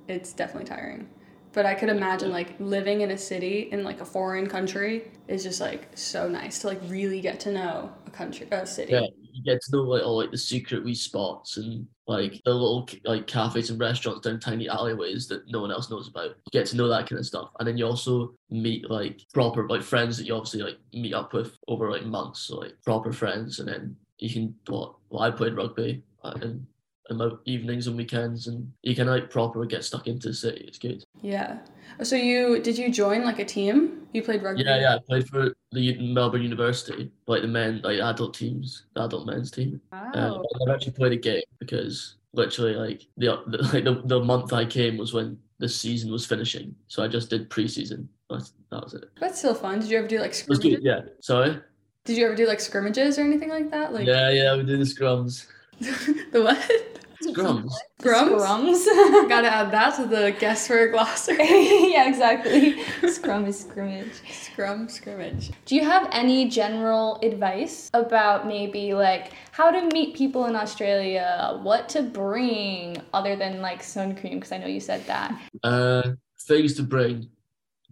It's 0.10 0.34
definitely 0.34 0.68
tiring. 0.68 1.08
But 1.54 1.66
I 1.66 1.74
could 1.74 1.88
imagine 1.88 2.30
like 2.32 2.60
living 2.60 3.00
in 3.00 3.12
a 3.12 3.18
city 3.18 3.70
in 3.72 3.86
like 3.86 4.02
a 4.02 4.06
foreign 4.06 4.48
country 4.48 5.10
is 5.30 5.42
just 5.42 5.62
like 5.62 5.88
so 5.96 6.28
nice 6.28 6.60
to 6.60 6.68
like 6.68 6.82
really 6.88 7.22
get 7.22 7.40
to 7.42 7.52
know 7.52 7.90
a 8.06 8.12
country, 8.12 8.46
a 8.52 8.68
city. 8.68 8.92
Yeah, 8.92 9.08
you 9.32 9.42
get 9.46 9.62
to 9.62 9.72
know 9.72 9.84
like 9.84 10.04
all 10.04 10.18
like 10.18 10.32
the 10.32 10.38
secret 10.38 10.84
wee 10.84 10.94
spots 10.94 11.56
and 11.56 11.88
like 12.08 12.42
the 12.44 12.52
little 12.52 12.90
like 13.06 13.26
cafes 13.26 13.70
and 13.70 13.80
restaurants 13.80 14.28
down 14.28 14.42
tiny 14.42 14.68
alleyways 14.68 15.30
that 15.30 15.50
no 15.50 15.62
one 15.62 15.72
else 15.72 15.90
knows 15.90 16.10
about. 16.10 16.32
You 16.32 16.52
get 16.52 16.66
to 16.68 16.76
know 16.76 16.90
that 16.90 17.08
kind 17.08 17.20
of 17.20 17.26
stuff, 17.26 17.52
and 17.58 17.68
then 17.68 17.78
you 17.78 17.86
also 17.86 18.36
meet 18.50 18.90
like 18.92 19.22
proper 19.34 19.66
like 19.70 19.82
friends 19.82 20.18
that 20.18 20.26
you 20.26 20.36
obviously 20.36 20.62
like 20.62 20.78
meet 20.92 21.14
up 21.14 21.32
with 21.32 21.58
over 21.70 21.90
like 21.90 22.06
months, 22.06 22.42
so 22.42 22.58
like 22.58 22.74
proper 22.84 23.14
friends, 23.14 23.60
and 23.60 23.70
then 23.70 23.96
you 24.20 24.30
can 24.30 24.54
what 24.68 24.96
well, 25.10 25.22
I 25.22 25.32
played 25.32 25.56
rugby 25.56 26.04
uh, 26.22 26.34
and 26.42 26.68
in 27.10 27.18
my 27.18 27.30
evenings 27.46 27.88
and 27.88 27.98
weekends, 27.98 28.48
and 28.48 28.72
you 28.84 28.96
can 28.96 29.08
like 29.08 29.30
proper 29.30 29.66
get 29.66 29.84
stuck 29.84 30.08
into 30.08 30.30
the 30.30 30.34
city. 30.34 30.66
It's 30.68 30.78
good. 30.78 31.04
Yeah. 31.22 31.60
So 32.04 32.16
you 32.16 32.60
did 32.62 32.78
you 32.78 32.92
join 32.92 33.24
like 33.24 33.40
a 33.40 33.46
team? 33.46 34.08
You 34.14 34.24
played 34.24 34.44
rugby? 34.44 34.64
Yeah, 34.64 34.80
yeah. 34.80 34.96
I 34.96 35.00
played 35.00 35.28
for 35.28 35.54
the 35.72 35.98
Melbourne 36.00 36.42
University, 36.42 37.12
like 37.28 37.42
the 37.42 37.48
men, 37.48 37.82
like 37.84 38.00
adult 38.00 38.34
teams, 38.34 38.84
the 38.94 39.04
adult 39.04 39.28
men's 39.28 39.52
team. 39.52 39.80
Um, 39.92 40.12
I 40.14 40.42
never 40.60 40.74
actually 40.74 40.94
played 40.94 41.14
a 41.14 41.18
game 41.18 41.44
because 41.60 42.16
literally 42.34 42.76
like 42.76 43.08
the, 43.18 43.42
the 43.48 43.58
like 43.74 43.84
the, 43.84 44.02
the 44.06 44.20
month 44.20 44.54
I 44.54 44.66
came 44.66 44.98
was 44.98 45.14
when 45.14 45.38
the 45.60 45.70
season 45.70 46.12
was 46.12 46.26
finishing, 46.26 46.76
so 46.88 47.04
I 47.04 47.08
just 47.08 47.30
did 47.30 47.50
preseason. 47.50 48.08
That's, 48.30 48.54
that 48.72 48.84
was 48.84 48.94
it. 48.96 49.06
That's 49.20 49.40
still 49.40 49.56
fun. 49.56 49.80
Did 49.80 49.90
you 49.90 50.00
ever 50.00 50.08
do 50.08 50.20
like 50.20 50.32
was 50.32 50.60
good. 50.60 50.74
scrimmages? 50.74 50.84
Yeah. 50.84 51.02
Sorry. 51.22 51.60
Did 52.04 52.18
you 52.18 52.26
ever 52.26 52.36
do 52.36 52.48
like 52.48 52.60
scrimmages 52.60 53.18
or 53.18 53.24
anything 53.24 53.50
like 53.50 53.72
that? 53.72 53.94
Like 53.94 54.08
yeah, 54.08 54.30
yeah. 54.30 54.56
We 54.56 54.64
did 54.64 54.80
the 54.80 54.86
scrums. 54.86 55.48
the 56.32 56.42
what? 56.42 56.96
Scrums. 57.24 57.72
Scrums? 58.02 58.86
Scrums. 58.86 59.30
Gotta 59.30 59.52
add 59.52 59.72
that 59.72 59.96
to 59.96 60.06
the 60.06 60.36
guess 60.40 60.68
for 60.68 60.80
a 60.80 60.92
glossary. 60.92 61.38
yeah, 61.92 62.08
exactly. 62.08 62.84
Scrum 63.08 63.46
is 63.46 63.60
scrimmage. 63.60 64.22
Scrum 64.30 64.88
scrimmage. 64.90 65.52
Do 65.66 65.76
you 65.76 65.84
have 65.84 66.08
any 66.12 66.50
general 66.50 67.20
advice 67.24 67.90
about 67.94 68.48
maybe 68.48 68.94
like 68.94 69.32
how 69.52 69.72
to 69.72 69.82
meet 69.94 70.16
people 70.16 70.46
in 70.46 70.56
Australia, 70.56 71.60
what 71.62 71.90
to 71.90 72.04
bring 72.04 73.02
other 73.14 73.36
than 73.36 73.62
like 73.62 73.82
sun 73.82 74.16
cream? 74.16 74.36
Because 74.36 74.52
I 74.52 74.58
know 74.58 74.68
you 74.68 74.80
said 74.80 75.06
that. 75.08 75.40
Uh, 75.64 76.12
things 76.42 76.76
to 76.76 76.84
bring. 76.84 77.30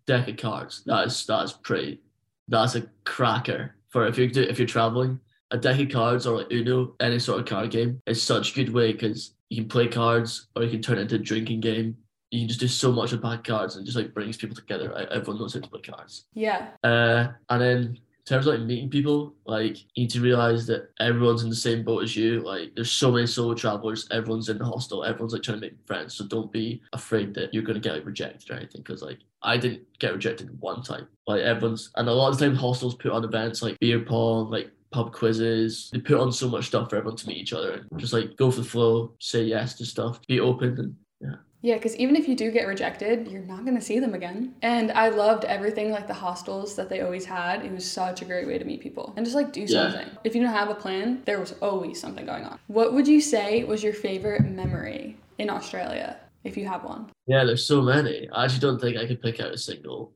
Deck 0.06 0.28
of 0.28 0.36
cards. 0.36 0.84
That 0.86 1.08
is 1.08 1.26
that 1.28 1.46
is 1.46 1.54
pretty. 1.54 2.02
That's 2.50 2.76
a 2.76 2.82
cracker 3.06 3.76
for 3.88 4.06
if 4.06 4.18
you're 4.18 4.28
do- 4.28 4.42
if 4.42 4.60
you're 4.60 4.68
traveling. 4.68 5.20
A 5.54 5.58
deck 5.58 5.80
of 5.80 5.89
cards 5.89 6.28
or 6.28 6.38
like 6.38 6.51
Uno, 6.51 6.95
any 6.99 7.20
sort 7.20 7.39
of 7.39 7.45
card 7.45 7.72
game, 7.72 8.01
is 8.08 8.22
such 8.22 8.51
a 8.51 8.56
good 8.56 8.74
way 8.74 8.91
because 8.91 9.36
you 9.49 9.58
can 9.62 9.70
play 9.70 9.88
cards 9.88 10.47
or 10.56 10.64
you 10.64 10.72
can 10.72 10.82
turn 10.82 10.97
it 10.97 11.01
into 11.01 11.16
a 11.16 11.20
drinking 11.20 11.62
game. 11.62 11.95
You 12.32 12.41
can 12.41 12.47
just 12.47 12.60
do 12.60 12.68
so 12.68 12.91
much 12.91 13.12
with 13.12 13.22
pack 13.22 13.43
cards 13.43 13.76
and 13.76 13.86
just 13.86 13.95
like 13.95 14.14
brings 14.14 14.36
people 14.36 14.56
together. 14.56 14.91
Everyone 15.12 15.39
knows 15.39 15.54
how 15.54 15.60
to 15.60 15.70
play 15.70 15.82
cards. 15.82 16.26
Yeah. 16.34 16.70
Uh, 16.84 17.28
and 17.49 17.62
then 17.62 17.99
in 18.24 18.26
terms 18.26 18.47
of 18.47 18.54
like 18.54 18.66
meeting 18.66 18.89
people, 18.89 19.36
like 19.45 19.78
you 19.95 20.04
need 20.04 20.10
to 20.12 20.22
realize 20.22 20.66
that 20.68 20.89
everyone's 21.01 21.43
in 21.43 21.49
the 21.49 21.56
same 21.56 21.84
boat 21.84 22.04
as 22.04 22.16
you. 22.16 22.39
Like 22.39 22.74
there's 22.74 22.91
so 22.91 23.12
many 23.12 23.28
solo 23.28 23.54
travelers, 23.54 24.08
everyone's 24.12 24.47
in 24.47 24.58
the 24.58 24.66
hostel, 24.66 25.04
everyone's 25.04 25.34
like 25.34 25.43
trying 25.43 25.60
to 25.60 25.62
make 25.68 25.76
friends. 25.86 26.16
So 26.16 26.26
don't 26.26 26.51
be 26.51 26.82
afraid 26.93 27.34
that 27.34 27.54
you're 27.54 27.64
gonna 27.64 27.82
get 27.82 27.93
like, 27.93 28.06
rejected 28.06 28.49
or 28.49 28.56
anything. 28.56 28.82
Because 28.82 29.01
like 29.01 29.20
I 29.41 29.58
didn't 29.58 29.82
get 29.99 30.14
rejected 30.14 30.58
one 30.62 30.82
time. 30.82 31.08
Like 31.28 31.41
everyone's 31.41 31.91
and 31.97 32.08
a 32.08 32.14
lot 32.14 32.30
of 32.30 32.39
the 32.39 32.45
time 32.47 32.56
hostels 32.56 32.95
put 32.95 33.12
on 33.12 33.26
events 33.26 33.62
like 33.62 33.78
beer 33.80 33.99
pong, 33.99 34.49
like 34.49 34.72
pub 34.94 35.12
quizzes. 35.12 35.89
They 35.91 36.00
put 36.00 36.20
on 36.20 36.32
so 36.32 36.48
much 36.48 36.68
stuff 36.68 36.89
for 36.89 36.96
everyone 36.96 37.18
to 37.18 37.28
meet 37.28 37.38
each 37.38 37.52
other 37.54 37.86
and 37.91 38.00
just 38.00 38.14
like 38.14 38.38
go 38.38 38.50
for 38.52 38.62
the 38.62 38.68
flow, 38.68 39.14
say 39.20 39.44
yes 39.44 39.74
to 39.76 39.86
stuff, 39.86 40.26
be 40.28 40.39
open 40.39 40.96
and 41.22 41.36
Yeah, 41.62 41.76
because 41.76 41.96
even 41.96 42.16
if 42.16 42.28
you 42.28 42.36
do 42.36 42.52
get 42.52 42.68
rejected, 42.68 43.28
you're 43.30 43.41
not 43.41 43.64
going 43.66 43.76
to 43.78 43.82
see 43.82 43.98
them 44.00 44.14
again. 44.14 44.54
And 44.62 44.91
I 44.91 45.10
loved 45.10 45.46
everything 45.46 45.91
like 45.91 46.08
the 46.08 46.14
hostels 46.14 46.76
that 46.76 46.89
they 46.89 47.02
always 47.02 47.26
had. 47.26 47.66
It 47.66 47.72
was 47.72 47.89
such 47.89 48.22
a 48.22 48.26
great 48.26 48.46
way 48.48 48.58
to 48.58 48.66
meet 48.66 48.82
people 48.82 49.14
and 49.18 49.26
just 49.26 49.36
like 49.36 49.52
do 49.52 49.62
Yeah. 49.62 49.68
something. 49.91 50.10
If 50.24 50.36
you 50.36 50.41
don't 50.44 50.54
have 50.54 50.70
a 50.70 50.76
plan, 50.76 51.22
there 51.26 51.39
was 51.39 51.54
always 51.62 52.00
something 52.00 52.26
going 52.26 52.44
on. 52.44 52.60
What 52.68 52.94
would 52.94 53.08
you 53.08 53.20
say 53.22 53.64
was 53.64 53.82
your 53.84 53.94
favorite 53.94 54.46
memory 54.46 55.18
in 55.39 55.50
Australia, 55.50 56.20
if 56.44 56.56
you 56.58 56.66
have 56.68 56.84
one? 56.84 57.10
yeah, 57.26 57.44
there's 57.46 57.66
so 57.66 57.82
many. 57.82 58.30
I 58.34 58.44
actually 58.46 58.60
don't 58.60 58.80
think 58.80 58.98
I 58.98 59.08
could 59.08 59.22
pick 59.22 59.39
out 59.39 59.52
a 59.54 59.58
single. 59.58 60.12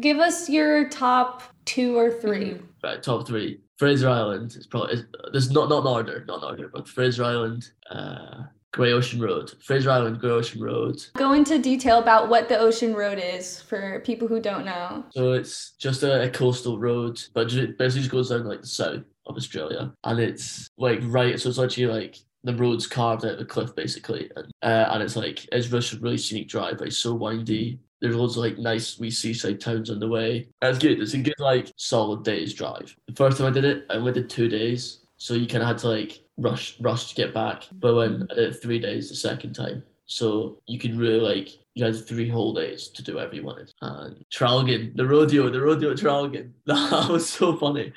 Give 0.00 0.18
us 0.18 0.48
your 0.48 0.88
top 0.88 1.42
two 1.64 1.96
or 1.98 2.10
3 2.10 2.56
Right, 2.82 3.02
top 3.02 3.26
three. 3.26 3.60
Fraser 3.78 4.08
Island 4.08 4.54
is 4.56 4.66
probably 4.66 4.94
is, 4.94 5.04
there's 5.32 5.50
not 5.50 5.68
not 5.68 5.80
in 5.80 5.86
order, 5.86 6.24
not 6.26 6.38
in 6.38 6.44
order, 6.44 6.70
but 6.72 6.88
Fraser 6.88 7.24
Island, 7.24 7.70
uh, 7.90 8.44
Great 8.72 8.92
Ocean 8.92 9.20
Road, 9.20 9.52
Fraser 9.62 9.90
Island, 9.90 10.20
Great 10.20 10.30
Ocean 10.30 10.62
Road. 10.62 10.96
Go 11.14 11.32
into 11.32 11.58
detail 11.58 11.98
about 11.98 12.28
what 12.28 12.48
the 12.48 12.58
Ocean 12.58 12.94
Road 12.94 13.18
is 13.18 13.60
for 13.60 14.00
people 14.00 14.28
who 14.28 14.40
don't 14.40 14.64
know. 14.64 15.04
So 15.10 15.32
it's 15.32 15.72
just 15.78 16.02
a, 16.02 16.24
a 16.24 16.30
coastal 16.30 16.78
road, 16.78 17.20
but 17.34 17.52
it 17.52 17.78
basically 17.78 18.02
just 18.02 18.12
goes 18.12 18.30
down 18.30 18.44
like 18.44 18.60
the 18.60 18.66
south 18.66 19.02
of 19.26 19.36
Australia, 19.36 19.92
and 20.04 20.20
it's 20.20 20.68
like 20.78 21.00
right. 21.04 21.38
So 21.40 21.48
it's 21.48 21.58
actually 21.58 21.86
like 21.86 22.16
the 22.44 22.54
road's 22.54 22.86
carved 22.86 23.24
out 23.24 23.32
of 23.32 23.38
the 23.38 23.44
cliff 23.44 23.74
basically, 23.74 24.30
and 24.36 24.46
uh, 24.62 24.88
and 24.90 25.02
it's 25.02 25.16
like 25.16 25.46
it's 25.50 25.68
just 25.68 25.94
a 25.94 25.98
really 25.98 26.18
scenic 26.18 26.48
drive, 26.48 26.80
like 26.80 26.92
so 26.92 27.14
windy. 27.14 27.80
There's 28.04 28.16
loads 28.16 28.36
of 28.36 28.42
like 28.42 28.58
nice 28.58 28.98
wee 28.98 29.10
seaside 29.10 29.62
towns 29.62 29.88
on 29.88 29.98
the 29.98 30.06
way. 30.06 30.46
That's 30.60 30.76
good. 30.76 31.00
It's 31.00 31.14
a 31.14 31.18
good 31.18 31.32
like 31.38 31.72
solid 31.78 32.22
day's 32.22 32.52
drive. 32.52 32.94
The 33.06 33.14
first 33.14 33.38
time 33.38 33.46
I 33.46 33.50
did 33.50 33.64
it, 33.64 33.86
I 33.88 33.94
only 33.94 34.12
did 34.12 34.28
two 34.28 34.46
days, 34.46 35.06
so 35.16 35.32
you 35.32 35.46
kind 35.46 35.62
of 35.62 35.68
had 35.68 35.78
to 35.78 35.88
like 35.88 36.22
rush 36.36 36.78
rush 36.80 37.08
to 37.08 37.14
get 37.14 37.32
back. 37.32 37.62
But 37.72 37.94
when 37.94 38.28
I 38.30 38.34
did 38.34 38.52
it 38.52 38.62
three 38.62 38.78
days 38.78 39.08
the 39.08 39.16
second 39.16 39.54
time, 39.54 39.82
so 40.04 40.58
you 40.66 40.78
can 40.78 40.98
really 40.98 41.18
like 41.18 41.48
you 41.76 41.84
had 41.84 42.06
three 42.06 42.28
whole 42.28 42.54
days 42.54 42.88
to 42.88 43.02
do 43.02 43.16
whatever 43.16 43.34
you 43.34 43.42
wanted. 43.44 43.72
And 43.82 44.24
Traralgon, 44.32 44.94
the 44.96 45.04
rodeo, 45.06 45.50
the 45.50 45.60
rodeo 45.60 45.92
Traralgon. 45.94 46.50
That 46.66 47.08
was 47.10 47.28
so 47.28 47.56
funny. 47.56 47.92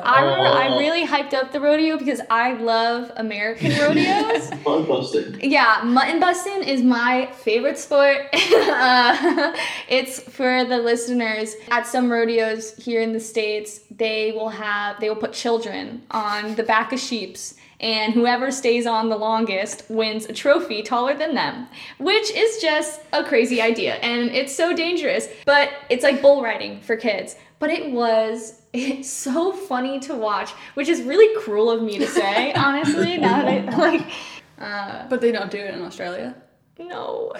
I 0.00 0.22
remember 0.22 0.46
I 0.46 0.68
Oh. 0.68 0.78
really 0.78 1.06
hyped 1.06 1.32
up 1.32 1.52
the 1.52 1.60
rodeo 1.60 1.96
because 1.98 2.20
I 2.30 2.54
love 2.54 3.10
American 3.16 3.70
rodeos. 3.80 4.50
Fun 4.64 4.86
busting. 4.86 5.38
Yeah, 5.50 5.82
mutton 5.84 6.18
busting 6.20 6.62
is 6.64 6.82
my 6.82 7.30
favorite 7.32 7.78
sport. 7.78 8.26
uh, 8.34 9.56
it's 9.88 10.20
for 10.20 10.64
the 10.64 10.78
listeners. 10.78 11.54
At 11.70 11.86
some 11.86 12.10
rodeos 12.10 12.74
here 12.76 13.00
in 13.00 13.12
the 13.12 13.20
states, 13.20 13.80
they 13.90 14.32
will 14.32 14.48
have 14.50 14.98
they 15.00 15.08
will 15.08 15.16
put 15.16 15.32
children 15.32 16.02
on 16.10 16.54
the 16.56 16.62
back 16.64 16.92
of 16.92 16.98
sheeps, 17.00 17.54
and 17.82 18.14
whoever 18.14 18.50
stays 18.50 18.86
on 18.86 19.08
the 19.08 19.16
longest 19.16 19.84
wins 19.88 20.26
a 20.26 20.32
trophy 20.32 20.82
taller 20.82 21.14
than 21.14 21.34
them, 21.34 21.66
which 21.98 22.30
is 22.30 22.58
just 22.62 23.00
a 23.12 23.24
crazy 23.24 23.60
idea, 23.60 23.94
and 23.96 24.30
it's 24.30 24.54
so 24.54 24.74
dangerous. 24.74 25.28
But 25.44 25.70
it's 25.90 26.04
like 26.04 26.22
bull 26.22 26.42
riding 26.42 26.80
for 26.80 26.96
kids. 26.96 27.36
But 27.58 27.70
it 27.70 27.90
was 27.92 28.60
it's 28.72 29.10
so 29.10 29.52
funny 29.52 30.00
to 30.00 30.14
watch, 30.14 30.50
which 30.74 30.88
is 30.88 31.02
really 31.02 31.34
cruel 31.42 31.70
of 31.70 31.82
me 31.82 31.98
to 31.98 32.06
say, 32.06 32.52
honestly. 32.66 33.18
Now 33.18 33.42
that 33.42 33.68
I 33.74 33.76
like. 33.90 34.06
Uh, 34.58 35.08
But 35.08 35.20
they 35.20 35.32
don't 35.32 35.50
do 35.50 35.58
it 35.58 35.74
in 35.74 35.82
Australia. 35.82 36.34
No. 36.78 37.32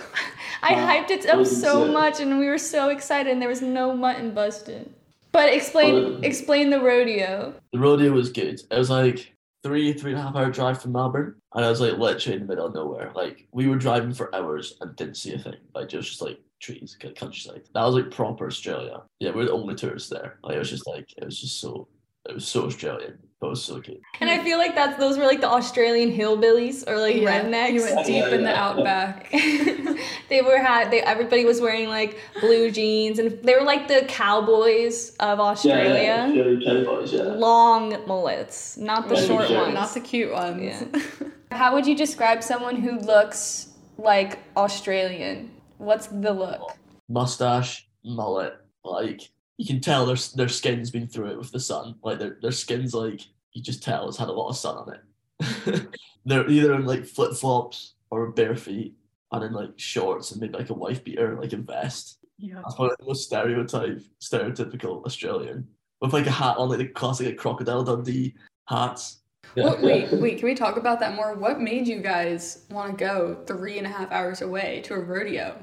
I 0.62 0.74
Wow. 0.74 0.86
hyped 0.88 1.10
it 1.10 1.26
up 1.26 1.46
so 1.46 1.84
it? 1.84 1.92
much 1.92 2.20
and 2.20 2.38
we 2.38 2.46
were 2.48 2.58
so 2.58 2.88
excited 2.90 3.30
and 3.32 3.40
there 3.40 3.48
was 3.48 3.62
no 3.62 3.94
mutton 3.94 4.32
busted. 4.32 4.92
But 5.32 5.52
explain 5.54 5.94
Well, 5.94 6.24
explain 6.24 6.70
the 6.70 6.80
rodeo. 6.80 7.54
The 7.72 7.78
rodeo 7.78 8.12
was 8.12 8.30
good. 8.30 8.60
It 8.70 8.76
was 8.78 8.90
like 8.90 9.31
three, 9.62 9.92
three 9.92 10.12
and 10.12 10.20
a 10.20 10.22
half 10.22 10.36
hour 10.36 10.50
drive 10.50 10.82
from 10.82 10.92
Melbourne. 10.92 11.36
And 11.54 11.64
I 11.64 11.70
was 11.70 11.80
like 11.80 11.98
literally 11.98 12.36
in 12.36 12.42
the 12.42 12.48
middle 12.48 12.66
of 12.66 12.74
nowhere. 12.74 13.12
Like 13.14 13.46
we 13.52 13.68
were 13.68 13.76
driving 13.76 14.12
for 14.12 14.34
hours 14.34 14.74
and 14.80 14.94
didn't 14.96 15.16
see 15.16 15.34
a 15.34 15.38
thing. 15.38 15.56
Like 15.74 15.92
was 15.92 16.08
just 16.08 16.22
like 16.22 16.40
trees, 16.60 16.96
kind 16.98 17.14
countryside. 17.14 17.62
That 17.74 17.84
was 17.84 17.94
like 17.94 18.10
proper 18.10 18.46
Australia. 18.46 19.02
Yeah, 19.20 19.30
we 19.32 19.42
are 19.42 19.46
the 19.46 19.52
only 19.52 19.74
tourists 19.74 20.08
there. 20.08 20.38
Like 20.42 20.56
it 20.56 20.60
was 20.60 20.70
just 20.70 20.86
like 20.86 21.12
it 21.16 21.24
was 21.24 21.40
just 21.40 21.60
so 21.60 21.88
it 22.28 22.34
was 22.34 22.46
so 22.46 22.66
Australian. 22.66 23.18
But 23.42 23.48
it 23.48 23.50
was 23.50 23.64
so 23.64 23.80
good. 23.80 24.00
And 24.20 24.30
I 24.30 24.38
feel 24.44 24.56
like 24.56 24.76
that's 24.76 24.96
those 25.00 25.18
were 25.18 25.24
like 25.26 25.40
the 25.40 25.48
Australian 25.48 26.12
hillbillies 26.16 26.86
or 26.88 26.96
like 26.96 27.16
Yeah, 27.16 27.42
rednecks. 27.42 27.72
You 27.72 27.82
went 27.82 27.96
Yeah, 27.98 28.04
deep 28.24 28.32
in 28.34 28.44
the 28.44 28.50
yeah. 28.50 28.68
outback. 28.68 29.30
they 30.28 30.42
were 30.42 30.58
had 30.58 30.92
they 30.92 31.00
everybody 31.02 31.44
was 31.44 31.60
wearing 31.60 31.88
like 31.88 32.16
blue 32.40 32.70
jeans 32.70 33.18
and 33.18 33.32
they 33.42 33.54
were 33.56 33.64
like 33.64 33.88
the 33.88 34.04
cowboys 34.06 35.16
of 35.16 35.40
Australia. 35.40 36.30
Yeah, 36.32 36.54
cowboys, 36.84 37.12
yeah. 37.12 37.22
Long 37.22 38.06
mullets, 38.06 38.76
not 38.76 39.08
the 39.08 39.16
Right, 39.16 39.26
short 39.26 39.48
sure. 39.48 39.62
ones. 39.62 39.74
Not 39.74 39.92
the 39.92 40.00
cute 40.00 40.32
ones. 40.32 40.62
Yeah. 40.62 41.02
How 41.50 41.74
would 41.74 41.84
you 41.84 41.96
describe 41.96 42.44
someone 42.44 42.76
who 42.76 42.92
looks 43.00 43.72
like 43.98 44.38
Australian? 44.56 45.50
What's 45.78 46.06
the 46.06 46.32
look? 46.32 46.76
Mustache, 47.08 47.88
mullet, 48.04 48.54
like 48.84 49.32
you 49.62 49.68
can 49.68 49.80
tell 49.80 50.04
their 50.04 50.16
their 50.34 50.48
skin's 50.48 50.90
been 50.90 51.06
through 51.06 51.30
it 51.30 51.38
with 51.38 51.52
the 51.52 51.60
sun. 51.60 51.94
Like 52.02 52.18
their 52.18 52.36
their 52.42 52.50
skin's 52.50 52.94
like 52.94 53.20
you 53.52 53.62
just 53.62 53.80
tell 53.80 54.08
it's 54.08 54.18
had 54.18 54.28
a 54.28 54.32
lot 54.32 54.48
of 54.48 54.56
sun 54.56 54.76
on 54.76 54.92
it. 54.92 55.88
They're 56.26 56.50
either 56.50 56.74
in 56.74 56.84
like 56.84 57.06
flip 57.06 57.34
flops 57.34 57.94
or 58.10 58.32
bare 58.32 58.56
feet 58.56 58.96
and 59.30 59.44
in 59.44 59.52
like 59.52 59.70
shorts 59.76 60.32
and 60.32 60.40
maybe 60.40 60.58
like 60.58 60.70
a 60.70 60.74
wife 60.74 61.04
beater, 61.04 61.38
like 61.40 61.52
a 61.52 61.58
vest. 61.58 62.18
Yeah. 62.38 62.56
That's 62.56 62.74
probably 62.74 62.96
the 62.98 63.06
most 63.06 63.26
stereotype, 63.26 64.02
stereotypical 64.20 65.04
Australian. 65.04 65.68
With 66.00 66.12
like 66.12 66.26
a 66.26 66.32
hat 66.32 66.56
on, 66.56 66.68
like 66.68 66.78
the 66.78 66.88
classic 66.88 67.26
like, 67.26 67.36
crocodile 67.36 67.84
Dundee 67.84 68.34
hats. 68.66 69.18
What, 69.54 69.80
wait, 69.80 70.12
wait, 70.12 70.38
can 70.38 70.48
we 70.48 70.56
talk 70.56 70.76
about 70.76 70.98
that 70.98 71.14
more? 71.14 71.34
What 71.34 71.60
made 71.60 71.86
you 71.86 72.00
guys 72.00 72.64
want 72.70 72.98
to 72.98 73.04
go 73.04 73.44
three 73.46 73.78
and 73.78 73.86
a 73.86 73.90
half 73.90 74.10
hours 74.10 74.42
away 74.42 74.80
to 74.86 74.94
a 74.94 74.98
rodeo? 74.98 75.62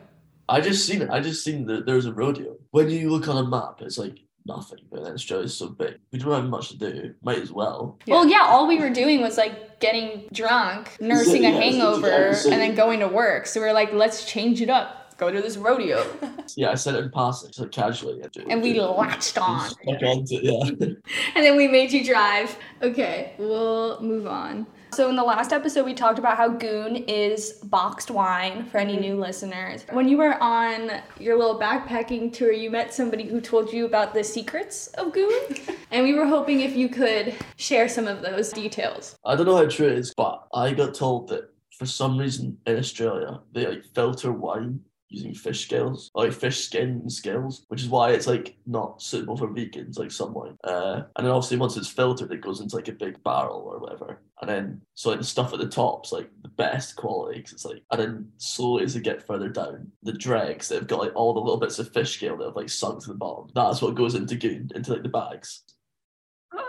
I 0.50 0.62
just 0.62 0.86
seen 0.86 1.02
it. 1.02 1.10
I 1.10 1.20
just 1.20 1.44
seen 1.44 1.66
that 1.68 1.86
there's 1.86 2.06
a 2.06 2.14
rodeo. 2.14 2.56
When 2.72 2.90
you 2.90 3.10
look 3.10 3.28
on 3.28 3.38
a 3.38 3.48
map, 3.48 3.82
it's 3.82 3.98
like 3.98 4.18
nothing. 4.46 4.80
But 4.92 5.04
then 5.04 5.14
Australia's 5.14 5.56
so 5.56 5.70
big. 5.70 6.00
We 6.12 6.20
don't 6.20 6.32
have 6.32 6.50
much 6.50 6.70
to 6.70 6.78
do. 6.78 7.14
Might 7.24 7.40
as 7.40 7.52
well. 7.52 8.00
Well, 8.08 8.28
yeah, 8.28 8.46
all 8.48 8.68
we 8.68 8.80
were 8.80 8.90
doing 8.90 9.22
was 9.22 9.38
like 9.38 9.80
getting 9.80 10.28
drunk, 10.34 10.98
nursing 11.00 11.46
a 11.46 11.50
Yeah, 11.50 11.58
it's 11.58 11.76
hangover, 11.78 12.30
just- 12.30 12.46
and 12.48 12.62
then 12.62 12.76
going 12.76 13.00
to 13.00 13.08
work. 13.08 13.46
So 13.46 13.62
we 13.62 13.68
are 13.68 13.74
like, 13.74 13.94
let's 13.94 14.26
change 14.26 14.62
it 14.62 14.70
up. 14.70 14.96
Go 15.18 15.32
to 15.32 15.42
this 15.42 15.58
rodeo. 15.58 16.06
Yeah, 16.56 16.72
I 16.72 16.76
said 16.76 16.96
it 16.96 17.04
in 17.04 17.12
passing, 17.12 17.52
so 17.54 17.68
casually. 17.68 18.24
And 18.50 18.64
we 18.64 18.82
latched 18.82 19.38
on. 19.38 19.70
Stuck 19.70 20.02
onto 20.02 20.36
it, 20.36 20.44
yeah. 20.44 20.88
And 21.36 21.46
then 21.46 21.56
we 21.56 21.68
made 21.68 21.92
you 21.92 22.04
drive. 22.04 22.58
Okay, 22.82 23.34
we'll 23.38 24.02
move 24.02 24.26
on. 24.26 24.66
So 24.92 25.10
in 25.10 25.16
the 25.16 25.24
last 25.24 25.54
episode, 25.54 25.86
we 25.86 25.94
talked 25.94 26.20
about 26.20 26.36
how 26.36 26.50
Goon 26.50 26.96
is 26.96 27.54
boxed 27.64 28.10
wine 28.10 28.66
for 28.66 28.80
any 28.80 28.98
new 28.98 29.16
listeners. 29.16 29.86
When 29.92 30.10
you 30.10 30.18
were 30.18 30.42
on 30.42 31.02
your 31.20 31.38
little 31.38 31.60
backpacking 31.60 32.34
tour, 32.34 32.52
you 32.52 32.72
met 32.72 32.94
somebody 32.94 33.24
who 33.24 33.40
told 33.40 33.72
you 33.72 33.86
about 33.86 34.14
the 34.14 34.24
secrets 34.24 34.88
of 34.88 35.14
Goon, 35.14 35.40
and 35.92 36.04
we 36.04 36.16
were 36.16 36.26
hoping 36.26 36.62
if 36.62 36.76
you 36.76 36.90
could 36.90 37.36
share 37.58 37.88
some 37.88 38.08
of 38.08 38.22
those 38.22 38.52
details. 38.52 39.16
I 39.24 39.36
don't 39.36 39.46
know 39.46 39.58
how 39.58 39.68
true 39.68 39.88
it 39.88 39.98
is, 40.00 40.14
but 40.18 40.48
I 40.54 40.74
got 40.74 40.96
told 40.96 41.30
that 41.30 41.54
for 41.78 41.86
some 41.86 42.18
reason 42.18 42.58
in 42.66 42.78
Australia 42.78 43.40
they 43.54 43.66
like 43.66 43.86
filter 43.96 44.34
wine 44.34 44.82
using 45.10 45.34
fish 45.34 45.66
scales, 45.66 46.12
like 46.14 46.32
fish 46.32 46.66
skin 46.66 47.10
scales, 47.10 47.66
which 47.68 47.82
is 47.82 47.90
why 47.90 48.12
it's 48.12 48.28
like 48.28 48.56
not 48.66 49.02
suitable 49.02 49.36
for 49.36 49.48
vegans, 49.48 49.98
like 49.98 50.12
some 50.12 50.34
wine. 50.34 50.56
Uh, 50.64 51.02
and 51.16 51.26
then 51.26 51.34
obviously 51.34 51.58
once 51.58 51.76
it's 51.78 51.90
filtered, 51.90 52.32
it 52.32 52.42
goes 52.42 52.62
into 52.62 52.76
like 52.76 52.88
a 52.88 52.94
big 52.94 53.22
barrel 53.24 53.62
or 53.62 53.80
whatever. 53.80 54.22
And 54.42 54.50
then 54.50 54.82
so 54.94 55.10
like 55.10 55.20
the 55.20 55.26
stuff 55.26 55.52
at 55.52 55.60
the 55.60 55.68
top's 55.68 56.12
like 56.12 56.30
the 56.44 56.50
best 56.50 56.96
quality 56.96 57.40
because 57.40 57.54
it's 57.54 57.66
like, 57.66 57.84
and 57.92 58.00
then 58.00 58.32
slowly 58.38 58.84
as 58.84 58.94
they 58.94 59.02
get 59.02 59.26
further 59.26 59.50
down, 59.50 59.92
the 60.04 60.14
dregs 60.14 60.70
that 60.70 60.76
have 60.76 60.88
got 60.88 61.00
like 61.00 61.16
all 61.16 61.34
the 61.34 61.42
little 61.42 61.60
bits 61.60 61.80
of 61.80 61.92
fish 61.92 62.16
scale 62.16 62.38
that 62.38 62.46
have 62.46 62.56
like 62.56 62.70
sunk 62.70 63.02
to 63.02 63.10
the 63.10 63.16
bottom. 63.16 63.50
That's 63.54 63.82
what 63.82 63.96
goes 63.96 64.16
into 64.16 64.36
goon, 64.36 64.72
into 64.76 64.94
like 64.94 65.04
the 65.04 65.10
bags. 65.10 65.64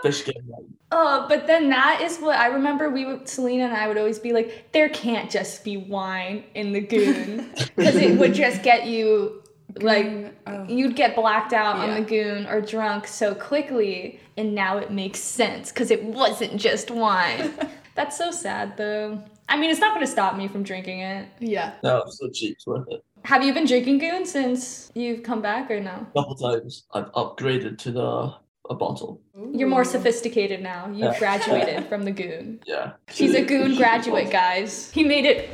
Fish 0.01 0.21
scale 0.21 0.41
wine. 0.45 0.73
Oh, 0.91 1.25
but 1.29 1.47
then 1.47 1.69
that 1.69 2.01
is 2.01 2.17
what 2.17 2.37
I 2.37 2.47
remember. 2.47 2.89
We 2.89 3.05
would, 3.05 3.27
Selena 3.27 3.65
and 3.65 3.73
I 3.73 3.87
would 3.87 3.97
always 3.97 4.19
be 4.19 4.33
like, 4.33 4.71
there 4.71 4.89
can't 4.89 5.29
just 5.29 5.63
be 5.63 5.77
wine 5.77 6.43
in 6.55 6.73
the 6.73 6.81
goon 6.81 7.51
because 7.75 7.95
it 7.95 8.17
would 8.17 8.33
just 8.33 8.63
get 8.63 8.87
you 8.87 9.41
like 9.79 10.35
oh. 10.47 10.65
you'd 10.67 10.95
get 10.95 11.15
blacked 11.15 11.53
out 11.53 11.77
on 11.77 11.95
the 11.95 12.01
goon 12.01 12.45
or 12.47 12.61
drunk 12.61 13.07
so 13.07 13.33
quickly, 13.33 14.19
and 14.37 14.53
now 14.53 14.77
it 14.77 14.91
makes 14.91 15.19
sense 15.19 15.71
because 15.71 15.91
it 15.91 16.03
wasn't 16.03 16.57
just 16.57 16.91
wine. 16.91 17.53
That's 17.95 18.17
so 18.17 18.31
sad, 18.31 18.77
though. 18.77 19.21
I 19.49 19.57
mean, 19.57 19.69
it's 19.69 19.79
not 19.79 19.93
going 19.93 20.05
to 20.05 20.11
stop 20.11 20.37
me 20.37 20.47
from 20.47 20.63
drinking 20.63 21.01
it. 21.01 21.27
Yeah. 21.39 21.73
No, 21.83 22.03
it's 22.03 22.17
so 22.19 22.29
cheap, 22.29 22.53
it's 22.53 22.65
worth 22.65 22.87
it. 22.89 23.03
Have 23.25 23.43
you 23.43 23.53
been 23.53 23.65
drinking 23.65 23.99
goon 23.99 24.25
since 24.25 24.91
you've 24.95 25.23
come 25.23 25.41
back 25.41 25.69
or 25.69 25.79
no? 25.79 26.07
couple 26.15 26.35
times 26.35 26.85
I've 26.93 27.11
upgraded 27.11 27.77
to 27.79 27.91
the 27.91 28.33
a 28.71 28.75
bottle. 28.75 29.21
You're 29.53 29.67
more 29.67 29.83
sophisticated 29.85 30.61
now. 30.61 30.87
You 30.89 31.05
Yeah. 31.05 31.19
graduated 31.19 31.87
from 31.87 32.03
the 32.03 32.11
goon. 32.11 32.59
Yeah. 32.65 32.93
She's 33.09 33.35
a 33.35 33.43
goon 33.43 33.75
graduate, 33.75 34.31
guys. 34.31 34.89
He 34.91 35.03
made 35.03 35.25
it. 35.25 35.49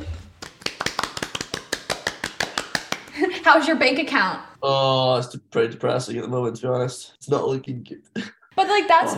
How's 3.44 3.66
your 3.66 3.76
bank 3.76 3.98
account? 3.98 4.40
Oh, 4.62 5.16
it's 5.16 5.34
pretty 5.50 5.72
depressing 5.72 6.16
at 6.16 6.22
the 6.22 6.28
moment, 6.28 6.56
to 6.56 6.62
be 6.62 6.68
honest. 6.68 7.12
It's 7.16 7.28
not 7.28 7.46
looking 7.46 7.82
good. 7.84 8.02
But 8.58 8.68
like 8.68 8.88
that's 8.88 9.14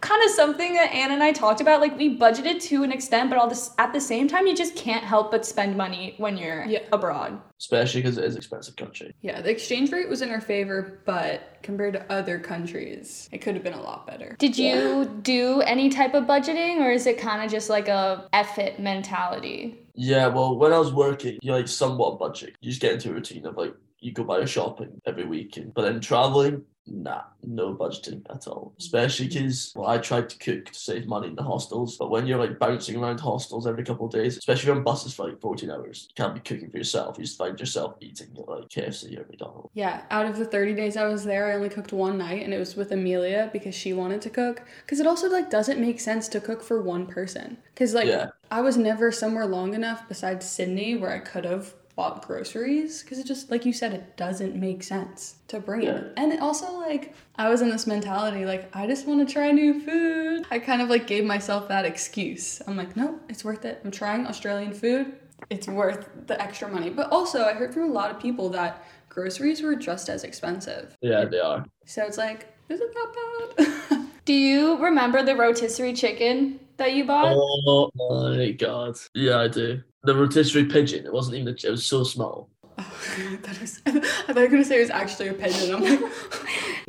kind 0.00 0.22
of 0.22 0.30
something 0.30 0.74
that 0.74 0.92
Anne 0.92 1.10
and 1.10 1.20
I 1.20 1.32
talked 1.32 1.60
about. 1.60 1.80
Like 1.80 1.96
we 1.98 2.16
budgeted 2.16 2.60
to 2.68 2.84
an 2.84 2.92
extent, 2.92 3.28
but 3.28 3.38
all 3.40 3.48
this 3.48 3.72
at 3.78 3.92
the 3.92 4.00
same 4.00 4.28
time, 4.28 4.46
you 4.46 4.54
just 4.54 4.76
can't 4.76 5.02
help 5.02 5.32
but 5.32 5.44
spend 5.44 5.76
money 5.76 6.14
when 6.18 6.36
you're 6.36 6.64
Yeah. 6.66 6.80
abroad. 6.92 7.40
Especially 7.58 8.02
because 8.02 8.18
it 8.18 8.24
is 8.24 8.34
an 8.34 8.38
expensive 8.38 8.76
country. 8.76 9.12
Yeah, 9.22 9.40
the 9.40 9.50
exchange 9.50 9.90
rate 9.90 10.08
was 10.08 10.22
in 10.22 10.30
our 10.30 10.40
favor, 10.40 11.00
but 11.06 11.56
compared 11.62 11.94
to 11.94 12.12
other 12.12 12.38
countries, 12.38 13.28
it 13.32 13.38
could 13.38 13.54
have 13.54 13.64
been 13.64 13.72
a 13.72 13.82
lot 13.82 14.06
better. 14.06 14.36
Did 14.38 14.56
you 14.56 15.06
do 15.22 15.60
any 15.62 15.88
type 15.88 16.14
of 16.14 16.24
budgeting, 16.24 16.76
or 16.80 16.92
is 16.92 17.06
it 17.06 17.18
kind 17.18 17.42
of 17.44 17.50
just 17.50 17.68
like 17.68 17.88
a 17.88 18.28
F 18.32 18.58
it 18.60 18.78
mentality? 18.78 19.78
Yeah, 19.94 20.28
well, 20.28 20.56
when 20.56 20.72
I 20.72 20.78
was 20.78 20.92
working, 20.92 21.38
you 21.42 21.50
like 21.50 21.66
somewhat 21.66 22.20
budget. 22.20 22.54
You 22.60 22.70
just 22.70 22.80
get 22.82 22.92
into 22.92 23.10
a 23.10 23.14
routine 23.14 23.44
of 23.46 23.56
like 23.56 23.74
you 23.98 24.12
go 24.12 24.22
buy 24.22 24.38
your 24.38 24.46
shopping 24.46 25.00
every 25.06 25.24
week, 25.24 25.56
and, 25.56 25.72
but 25.74 25.82
then 25.82 25.98
traveling, 26.00 26.62
nah, 26.86 27.22
no 27.42 27.74
budgeting 27.74 28.22
at 28.30 28.46
all. 28.46 28.74
Especially 28.78 29.28
because 29.28 29.72
well, 29.76 29.88
I 29.88 29.98
tried 29.98 30.28
to 30.30 30.38
cook 30.38 30.66
to 30.66 30.78
save 30.78 31.06
money 31.06 31.28
in 31.28 31.34
the 31.34 31.42
hostels, 31.42 31.96
but 31.96 32.10
when 32.10 32.26
you're 32.26 32.38
like 32.38 32.58
bouncing 32.58 32.96
around 32.96 33.20
hostels 33.20 33.66
every 33.66 33.84
couple 33.84 34.06
of 34.06 34.12
days, 34.12 34.36
especially 34.36 34.62
if 34.62 34.66
you're 34.66 34.76
on 34.76 34.84
buses 34.84 35.14
for 35.14 35.28
like 35.28 35.40
14 35.40 35.70
hours, 35.70 36.06
you 36.08 36.14
can't 36.14 36.34
be 36.34 36.40
cooking 36.40 36.70
for 36.70 36.78
yourself. 36.78 37.16
You 37.18 37.24
just 37.24 37.38
find 37.38 37.58
yourself 37.58 37.96
eating 38.00 38.28
at 38.38 38.48
like 38.48 38.68
KFC 38.68 39.16
or 39.18 39.26
McDonald's. 39.28 39.70
Yeah, 39.74 40.02
out 40.10 40.26
of 40.26 40.36
the 40.36 40.44
30 40.44 40.74
days 40.74 40.96
I 40.96 41.06
was 41.06 41.24
there, 41.24 41.50
I 41.50 41.54
only 41.54 41.68
cooked 41.68 41.92
one 41.92 42.18
night 42.18 42.42
and 42.42 42.52
it 42.52 42.58
was 42.58 42.76
with 42.76 42.92
Amelia 42.92 43.50
because 43.52 43.74
she 43.74 43.92
wanted 43.92 44.20
to 44.22 44.30
cook. 44.30 44.62
Cuz 44.86 45.00
it 45.00 45.06
also 45.06 45.28
like 45.28 45.50
doesn't 45.50 45.80
make 45.80 46.00
sense 46.00 46.28
to 46.28 46.40
cook 46.40 46.62
for 46.62 46.82
one 46.82 47.06
person. 47.06 47.58
Cuz 47.76 47.94
like 47.94 48.06
Yeah. 48.06 48.30
I 48.50 48.60
was 48.60 48.76
never 48.76 49.10
somewhere 49.10 49.46
long 49.46 49.74
enough 49.74 50.06
besides 50.08 50.46
Sydney 50.46 50.96
where 50.96 51.10
I 51.10 51.18
could 51.18 51.44
have 51.44 51.74
bought 51.96 52.26
groceries 52.26 53.02
cuz 53.02 53.18
it 53.18 53.26
just 53.26 53.50
like 53.50 53.64
you 53.64 53.72
said 53.72 53.92
it 53.92 54.16
doesn't 54.16 54.56
make 54.56 54.82
sense 54.82 55.36
to 55.48 55.60
bring 55.60 55.82
Yeah. 55.82 55.96
it. 55.96 56.12
And 56.16 56.32
it 56.32 56.40
also 56.40 56.72
like 56.78 57.14
I 57.36 57.48
was 57.48 57.62
in 57.62 57.70
this 57.70 57.86
mentality 57.86 58.44
like 58.44 58.68
I 58.74 58.86
just 58.86 59.06
want 59.06 59.26
to 59.26 59.32
try 59.32 59.50
new 59.52 59.80
food. 59.80 60.46
I 60.50 60.58
kind 60.58 60.82
of 60.82 60.88
like 60.88 61.06
gave 61.06 61.24
myself 61.24 61.68
that 61.68 61.84
excuse. 61.84 62.60
I'm 62.66 62.76
like, 62.76 62.96
"No, 62.96 63.20
it's 63.28 63.44
worth 63.44 63.64
it. 63.64 63.80
I'm 63.84 63.90
trying 63.90 64.26
Australian 64.26 64.72
food. 64.72 65.14
It's 65.50 65.68
worth 65.68 66.08
the 66.26 66.40
extra 66.40 66.68
money." 66.68 66.90
But 66.90 67.10
also, 67.12 67.44
I 67.44 67.52
heard 67.52 67.72
from 67.74 67.84
a 67.84 67.92
lot 68.00 68.10
of 68.10 68.18
people 68.20 68.48
that 68.50 68.82
groceries 69.08 69.62
were 69.62 69.76
just 69.76 70.08
as 70.08 70.24
expensive. 70.24 70.96
Yeah, 71.00 71.24
they 71.26 71.38
are. 71.38 71.64
So 71.86 72.02
it's 72.04 72.18
like, 72.18 72.46
is 72.68 72.80
it 72.80 72.92
that 72.94 73.08
bad? 73.56 74.06
Do 74.24 74.32
you 74.32 74.82
remember 74.82 75.22
the 75.22 75.36
rotisserie 75.36 75.92
chicken 75.92 76.58
that 76.78 76.94
you 76.94 77.04
bought? 77.04 77.34
Oh 77.36 77.90
my 77.98 78.50
god. 78.52 78.96
Yeah, 79.14 79.40
I 79.40 79.48
do. 79.48 79.82
The 80.04 80.14
rotisserie 80.14 80.66
pigeon, 80.66 81.06
it 81.06 81.12
wasn't 81.12 81.36
even, 81.36 81.48
a, 81.48 81.66
it 81.66 81.70
was 81.70 81.84
so 81.84 82.04
small. 82.04 82.50
Oh, 82.78 83.38
that 83.42 83.60
was, 83.60 83.80
I 83.86 83.92
thought 83.92 84.36
you 84.36 84.42
were 84.42 84.48
gonna 84.48 84.64
say 84.64 84.76
it 84.76 84.80
was 84.80 84.90
actually 84.90 85.28
a 85.28 85.34
pigeon. 85.34 85.74
I'm 85.74 85.82
like, 85.82 86.00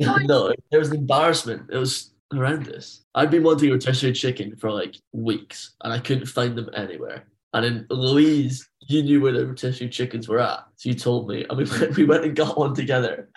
no, 0.26 0.48
it 0.48 0.76
was 0.76 0.90
an 0.90 0.96
embarrassment. 0.96 1.70
It 1.70 1.78
was 1.78 2.12
horrendous. 2.32 3.04
I'd 3.14 3.30
been 3.30 3.42
wanting 3.42 3.70
rotisserie 3.70 4.12
chicken 4.12 4.56
for 4.56 4.70
like 4.70 4.96
weeks 5.12 5.74
and 5.82 5.92
I 5.92 5.98
couldn't 5.98 6.26
find 6.26 6.56
them 6.56 6.68
anywhere. 6.74 7.24
And 7.54 7.64
then 7.64 7.86
Louise, 7.88 8.68
you 8.80 9.02
knew 9.02 9.20
where 9.20 9.32
the 9.32 9.46
rotisserie 9.46 9.88
chickens 9.88 10.28
were 10.28 10.40
at. 10.40 10.64
So 10.76 10.90
you 10.90 10.94
told 10.94 11.28
me, 11.28 11.46
and 11.48 11.56
we 11.56 11.64
went, 11.64 11.96
we 11.96 12.04
went 12.04 12.24
and 12.24 12.36
got 12.36 12.58
one 12.58 12.74
together. 12.74 13.30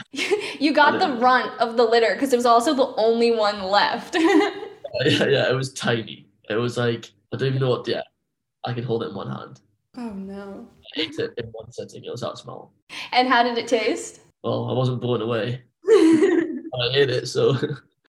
you 0.59 0.73
got 0.73 0.99
the 0.99 1.13
runt 1.21 1.57
of 1.61 1.77
the 1.77 1.85
litter 1.85 2.15
because 2.15 2.33
it 2.33 2.35
was 2.35 2.45
also 2.45 2.73
the 2.73 2.93
only 2.97 3.31
one 3.31 3.63
left. 3.63 4.15
Yeah, 4.15 5.25
yeah, 5.25 5.49
it 5.49 5.55
was 5.55 5.71
tiny. 5.73 6.27
It 6.49 6.55
was 6.55 6.77
like, 6.77 7.11
I 7.31 7.37
don't 7.37 7.47
even 7.47 7.61
know 7.61 7.69
what, 7.69 7.87
yeah, 7.87 8.01
I 8.65 8.73
can 8.73 8.83
hold 8.83 9.03
it 9.03 9.09
in 9.09 9.15
one 9.15 9.29
hand. 9.29 9.61
Oh 9.99 10.13
no. 10.13 10.65
I 10.95 11.01
ate 11.01 11.19
it 11.19 11.33
in 11.37 11.45
one 11.47 11.69
sitting. 11.73 12.05
It 12.05 12.09
was 12.09 12.21
that 12.21 12.37
small. 12.37 12.71
And 13.11 13.27
how 13.27 13.43
did 13.43 13.57
it 13.57 13.67
taste? 13.67 14.21
Well, 14.43 14.69
I 14.69 14.73
wasn't 14.73 15.01
blown 15.01 15.21
away. 15.21 15.61
I 15.89 16.91
ate 16.93 17.09
it, 17.09 17.27
so 17.27 17.57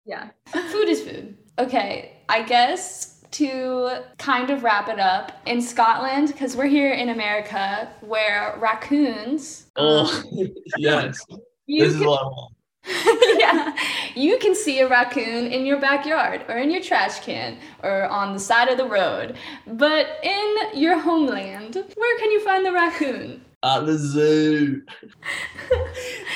Yeah. 0.05 0.30
Food 0.49 0.89
is 0.89 1.03
food. 1.03 1.37
Okay, 1.61 2.18
I 2.28 2.43
guess 2.43 3.22
to 3.32 4.03
kind 4.18 4.51
of 4.51 4.64
wrap 4.64 4.89
it 4.89 4.99
up, 4.99 5.32
in 5.47 5.61
Scotland, 5.61 6.28
because 6.28 6.57
we're 6.57 6.66
here 6.66 6.93
in 6.93 7.11
America, 7.11 7.89
where 8.01 8.57
raccoons. 8.59 9.66
oh 9.76 10.22
um, 10.32 10.49
yes, 10.78 11.24
You 11.66 11.84
this 11.84 11.93
is 11.95 11.99
can, 12.01 12.09
what 12.09 12.20
I 12.20 12.24
want. 12.24 12.55
yeah, 13.39 13.76
you 14.14 14.39
can 14.39 14.55
see 14.55 14.80
a 14.80 14.89
raccoon 14.89 15.47
in 15.47 15.66
your 15.66 15.80
backyard 15.80 16.45
or 16.49 16.57
in 16.57 16.70
your 16.70 16.82
trash 16.82 17.20
can 17.20 17.59
or 17.82 18.05
on 18.05 18.32
the 18.32 18.39
side 18.39 18.68
of 18.68 18.78
the 18.78 18.87
road. 18.87 19.37
But 19.66 20.07
in 20.22 20.57
your 20.74 20.99
homeland, 20.99 21.74
where 21.74 22.18
can 22.18 22.30
you 22.30 22.45
find 22.45 22.64
the 22.64 22.72
raccoon? 22.72 23.45
At 23.62 23.87
the 23.87 23.99
zoo. 23.99 24.82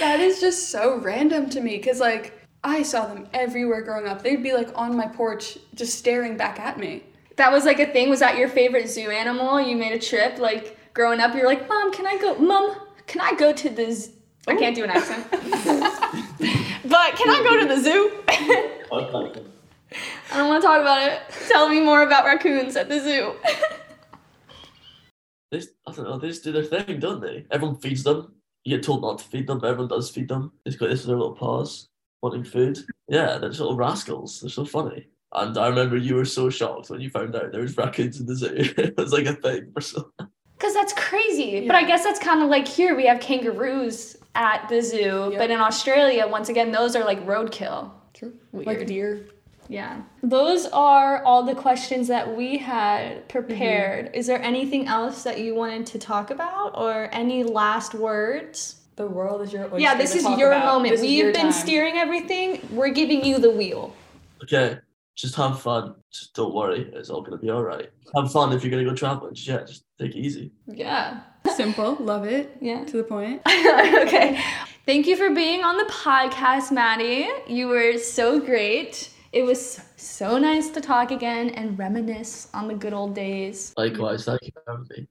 That 0.01 0.19
is 0.19 0.41
just 0.41 0.71
so 0.71 0.99
random 0.99 1.51
to 1.51 1.61
me 1.61 1.77
because, 1.77 2.01
like, 2.01 2.41
I 2.65 2.83
saw 2.83 3.07
them 3.07 3.29
everywhere 3.35 3.83
growing 3.83 4.09
up. 4.09 4.23
They'd 4.23 4.43
be 4.43 4.55
like 4.55 4.71
on 4.75 4.97
my 4.97 5.07
porch 5.07 5.59
just 5.75 5.99
staring 5.99 6.37
back 6.37 6.59
at 6.59 6.79
me. 6.79 7.05
That 7.37 7.53
was 7.53 7.65
like 7.65 7.79
a 7.81 7.87
thing. 7.87 8.11
Was 8.11 8.21
that 8.21 8.37
your 8.39 8.49
favorite 8.49 8.89
zoo 8.89 9.11
animal? 9.11 9.61
You 9.61 9.77
made 9.77 9.93
a 9.93 9.99
trip, 9.99 10.39
like 10.39 10.77
growing 10.95 11.21
up. 11.21 11.35
You're 11.35 11.47
like, 11.47 11.69
Mom, 11.69 11.93
can 11.93 12.07
I 12.07 12.19
go? 12.19 12.35
Mom, 12.37 12.75
can 13.07 13.21
I 13.21 13.35
go 13.35 13.53
to 13.53 13.69
the? 13.69 14.09
I 14.47 14.57
can't 14.57 14.75
do 14.75 14.85
an 14.85 14.91
accent. 14.91 15.27
but 15.31 15.41
can 15.41 17.31
I 17.31 17.43
go 17.43 17.61
to 17.61 17.67
the 17.67 17.81
zoo? 17.81 18.11
I 20.33 20.37
don't 20.37 20.49
want 20.49 20.63
to 20.63 20.67
talk 20.67 20.81
about 20.81 21.03
it. 21.03 21.21
Tell 21.49 21.69
me 21.69 21.81
more 21.81 22.03
about 22.03 22.25
raccoons 22.25 22.77
at 22.77 22.89
the 22.89 23.01
zoo. 23.01 23.35
They, 25.51 25.63
I 25.87 25.93
don't 25.93 26.05
know. 26.05 26.19
They 26.19 26.29
just 26.29 26.45
do 26.45 26.53
their 26.53 26.63
thing, 26.63 27.01
don't 27.01 27.21
they? 27.21 27.45
Everyone 27.51 27.77
feeds 27.77 28.05
them. 28.05 28.35
You 28.65 28.77
get 28.77 28.85
told 28.85 29.03
not 29.03 29.19
to 29.19 29.25
feed 29.25 29.47
them, 29.47 29.59
but 29.59 29.69
everyone 29.69 29.89
does 29.89 30.11
feed 30.11 30.29
them. 30.29 30.53
They've 30.65 30.79
got 30.79 30.91
this 30.91 31.05
their 31.05 31.17
little 31.17 31.35
paws, 31.35 31.89
wanting 32.23 32.45
food. 32.45 32.79
Yeah, 33.09 33.39
they're 33.39 33.49
just 33.49 33.61
little 33.61 33.77
rascals. 33.77 34.41
They're 34.41 34.51
so 34.51 34.65
funny. 34.65 35.07
And 35.33 35.57
I 35.57 35.69
remember 35.69 35.97
you 35.97 36.17
were 36.17 36.25
so 36.25 36.51
shocked 36.51 36.91
when 36.91 37.01
you 37.01 37.11
found 37.11 37.35
out 37.35 37.53
there 37.53 37.63
was 37.63 37.77
raccoons 37.77 38.21
in 38.21 38.27
the 38.27 38.37
zoo. 38.37 38.55
it 38.55 38.97
was 38.97 39.13
like 39.13 39.27
a 39.27 39.35
thing 39.35 39.71
for 39.73 39.81
so. 39.81 40.11
Cause 40.61 40.75
that's 40.75 40.93
crazy. 40.93 41.67
But 41.67 41.75
I 41.75 41.85
guess 41.85 42.05
that's 42.05 42.21
kind 42.21 42.43
of 42.43 42.49
like 42.51 42.69
here 42.69 42.95
we 42.95 43.07
have 43.07 43.19
kangaroos 43.21 44.17
at 44.35 44.69
the 44.69 44.81
zoo, 44.83 45.31
Yep. 45.33 45.39
but 45.39 45.51
in 45.51 45.59
Australia, 45.59 46.27
once 46.29 46.49
again, 46.49 46.71
those 46.71 46.95
are 46.95 47.05
like 47.05 47.25
roadkill. 47.27 47.91
True. 48.15 48.33
Weird. 48.53 48.67
Like 48.67 48.87
deer. 48.87 49.27
Yeah. 49.69 50.03
Those 50.23 50.67
are 50.67 51.23
all 51.25 51.43
the 51.45 51.55
questions 51.55 52.09
that 52.09 52.37
we 52.37 52.59
had 52.59 53.29
prepared. 53.29 54.07
Mm-hmm. 54.07 54.15
Is 54.15 54.27
there 54.27 54.43
anything 54.43 54.87
else 54.89 55.23
that 55.23 55.41
you 55.41 55.55
wanted 55.55 55.87
to 55.87 55.99
talk 55.99 56.31
about 56.31 56.73
or 56.77 57.09
any 57.13 57.43
last 57.45 57.95
words? 57.95 58.77
The 58.97 59.07
world 59.07 59.41
is 59.43 59.53
your 59.53 59.65
oyster. 59.65 59.79
yeah, 59.81 59.95
this 59.97 60.13
to 60.13 60.19
is 60.19 60.25
talk 60.25 60.39
your 60.39 60.53
about. 60.53 60.67
moment. 60.67 60.93
This 60.93 61.01
We've 61.01 61.19
your 61.25 61.33
been 61.33 61.43
time. 61.45 61.53
steering 61.53 61.97
everything. 61.97 62.61
We're 62.73 62.91
giving 62.91 63.25
you 63.25 63.39
the 63.39 63.51
wheel. 63.51 63.95
Okay, 64.43 64.79
just 65.21 65.35
have 65.37 65.61
fun. 65.61 65.95
Just 66.11 66.35
don't 66.35 66.55
worry. 66.55 66.91
It's 66.95 67.11
all 67.11 67.23
gonna 67.23 67.39
be 67.39 67.51
all 67.51 67.63
right. 67.63 67.91
Have 68.15 68.33
fun 68.33 68.53
if 68.53 68.63
you're 68.63 68.71
gonna 68.71 68.85
go 68.85 68.95
traveling. 68.95 69.35
Just, 69.35 69.49
yeah, 69.49 69.61
just 69.65 69.85
take 69.99 70.15
it 70.15 70.19
easy. 70.19 70.53
Yeah. 70.67 71.21
Simple. 71.57 71.97
Love 71.97 72.25
it. 72.25 72.57
Yeah. 72.61 72.85
To 72.85 72.97
the 72.97 73.05
point. 73.05 73.43
okay. 73.47 74.41
Thank 74.87 75.07
you 75.07 75.17
for 75.17 75.35
being 75.35 75.63
on 75.63 75.77
the 75.77 75.85
podcast, 75.85 76.73
Matty. 76.73 77.29
You 77.47 77.69
were 77.69 77.99
so 77.99 78.41
great. 78.41 79.11
It 79.33 79.43
was 79.43 79.81
so 79.97 80.39
nice 80.39 80.71
to 80.71 80.81
talk 80.81 81.13
again 81.13 81.51
and 81.51 81.79
reminisce 81.79 82.49
on 82.53 82.67
the 82.67 82.75
good 82.75 82.93
old 82.93 83.15
days. 83.15 83.73
Likewise, 83.77 84.25
thank 84.25 84.43
you 84.43 84.51
for 84.53 84.63
having 84.67 84.87
me. 84.91 85.07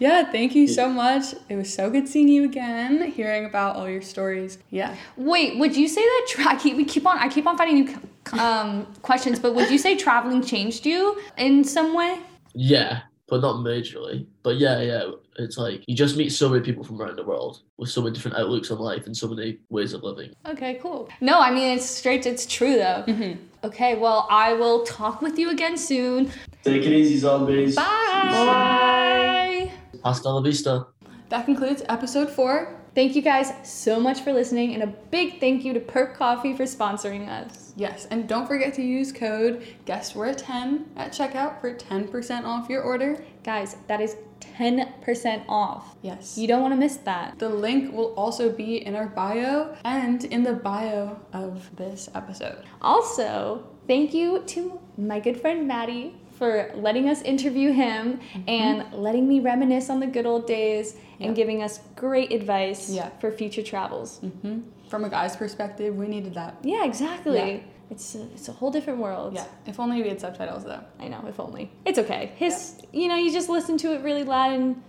Yeah, 0.00 0.24
thank 0.32 0.54
you 0.54 0.66
so 0.66 0.88
much. 0.88 1.34
It 1.50 1.56
was 1.56 1.72
so 1.72 1.90
good 1.90 2.08
seeing 2.08 2.26
you 2.26 2.44
again, 2.44 3.12
hearing 3.12 3.44
about 3.44 3.76
all 3.76 3.88
your 3.88 4.00
stories. 4.00 4.58
Yeah. 4.70 4.96
Wait, 5.16 5.58
would 5.58 5.76
you 5.76 5.86
say 5.88 6.00
that 6.00 6.26
tra- 6.28 6.48
I 6.48 6.56
keep, 6.56 6.76
we 6.76 6.86
keep 6.86 7.06
on 7.06 7.18
I 7.18 7.28
keep 7.28 7.46
on 7.46 7.56
finding 7.58 7.84
new 7.84 8.40
um, 8.40 8.86
questions, 9.02 9.38
but 9.38 9.54
would 9.54 9.70
you 9.70 9.76
say 9.76 9.96
traveling 9.96 10.42
changed 10.42 10.86
you 10.86 11.20
in 11.36 11.62
some 11.64 11.94
way? 11.94 12.18
Yeah, 12.54 13.02
but 13.28 13.42
not 13.42 13.56
majorly. 13.56 14.26
But 14.42 14.56
yeah, 14.56 14.80
yeah, 14.80 15.10
it's 15.36 15.58
like 15.58 15.84
you 15.86 15.94
just 15.94 16.16
meet 16.16 16.30
so 16.30 16.48
many 16.48 16.62
people 16.62 16.82
from 16.82 17.00
around 17.00 17.16
the 17.16 17.22
world 17.24 17.60
with 17.76 17.90
so 17.90 18.00
many 18.00 18.14
different 18.14 18.38
outlooks 18.38 18.70
on 18.70 18.78
life 18.78 19.04
and 19.04 19.14
so 19.14 19.28
many 19.28 19.58
ways 19.68 19.92
of 19.92 20.02
living. 20.02 20.32
Okay, 20.46 20.78
cool. 20.82 21.10
No, 21.20 21.40
I 21.40 21.50
mean 21.50 21.76
it's 21.76 21.84
straight. 21.84 22.24
It's 22.24 22.46
true 22.46 22.76
though. 22.76 23.04
Okay, 23.64 23.96
well 23.96 24.26
I 24.30 24.54
will 24.54 24.82
talk 24.84 25.20
with 25.20 25.38
you 25.38 25.50
again 25.50 25.76
soon. 25.76 26.30
Take 26.64 26.84
it 26.86 26.92
easy, 26.92 27.18
zombies. 27.18 27.76
Bye. 27.76 27.82
Bye. 27.84 29.26
Hasta 30.04 30.28
la 30.28 30.40
vista. 30.40 30.86
That 31.28 31.44
concludes 31.44 31.82
episode 31.88 32.30
four. 32.30 32.76
Thank 32.92 33.14
you 33.14 33.22
guys 33.22 33.52
so 33.62 34.00
much 34.00 34.22
for 34.22 34.32
listening, 34.32 34.74
and 34.74 34.82
a 34.82 34.88
big 34.88 35.38
thank 35.38 35.64
you 35.64 35.72
to 35.72 35.80
PERC 35.80 36.16
Coffee 36.16 36.56
for 36.56 36.64
sponsoring 36.64 37.28
us. 37.28 37.72
Yes, 37.76 38.08
and 38.10 38.28
don't 38.28 38.48
forget 38.48 38.74
to 38.74 38.82
use 38.82 39.12
code 39.12 39.64
Guess 39.84 40.16
Where 40.16 40.34
10 40.34 40.90
at 40.96 41.12
checkout 41.12 41.60
for 41.60 41.72
10% 41.72 42.44
off 42.44 42.68
your 42.68 42.82
order. 42.82 43.22
Guys, 43.44 43.76
that 43.86 44.00
is 44.00 44.16
10% 44.40 45.44
off. 45.48 45.94
Yes. 46.02 46.36
You 46.36 46.48
don't 46.48 46.62
want 46.62 46.72
to 46.72 46.78
miss 46.78 46.96
that. 46.96 47.38
The 47.38 47.48
link 47.48 47.92
will 47.92 48.12
also 48.14 48.50
be 48.50 48.84
in 48.84 48.96
our 48.96 49.06
bio 49.06 49.76
and 49.84 50.24
in 50.24 50.42
the 50.42 50.54
bio 50.54 51.20
of 51.32 51.74
this 51.76 52.08
episode. 52.16 52.64
Also, 52.82 53.68
thank 53.86 54.12
you 54.12 54.42
to 54.48 54.80
my 54.98 55.20
good 55.20 55.40
friend 55.40 55.68
Matty 55.68 56.16
for 56.40 56.70
letting 56.74 57.06
us 57.10 57.20
interview 57.20 57.70
him 57.70 58.18
and 58.48 58.90
letting 58.94 59.28
me 59.28 59.40
reminisce 59.40 59.90
on 59.90 60.00
the 60.00 60.06
good 60.06 60.24
old 60.24 60.46
days 60.46 60.96
and 61.20 61.36
giving 61.36 61.62
us 61.62 61.80
great 61.96 62.32
advice 62.32 62.88
Yeah. 62.88 63.10
for 63.20 63.30
future 63.30 63.62
travels. 63.62 64.20
hmm 64.20 64.60
From 64.88 65.04
a 65.04 65.10
guy's 65.10 65.36
perspective, 65.36 65.94
we 65.94 66.08
needed 66.08 66.32
that. 66.34 66.56
Yeah, 66.62 66.84
exactly. 66.86 67.36
Yeah. 67.36 67.90
It's 67.90 68.14
a, 68.14 68.22
it's 68.32 68.48
a 68.48 68.52
whole 68.52 68.70
different 68.70 69.00
world. 69.00 69.34
Yeah, 69.34 69.44
if 69.66 69.78
only 69.78 70.00
we 70.02 70.08
had 70.08 70.18
subtitles 70.18 70.64
though. 70.64 70.80
I 70.98 71.08
know, 71.08 71.22
if 71.28 71.38
only. 71.38 71.70
It's 71.84 71.98
okay. 71.98 72.32
His, 72.36 72.80
you 72.90 73.06
know, 73.08 73.16
you 73.16 73.30
just 73.30 73.50
listen 73.50 73.76
to 73.78 73.92
it 73.94 74.02
really 74.02 74.24
loud 74.24 74.52
and 74.58 74.82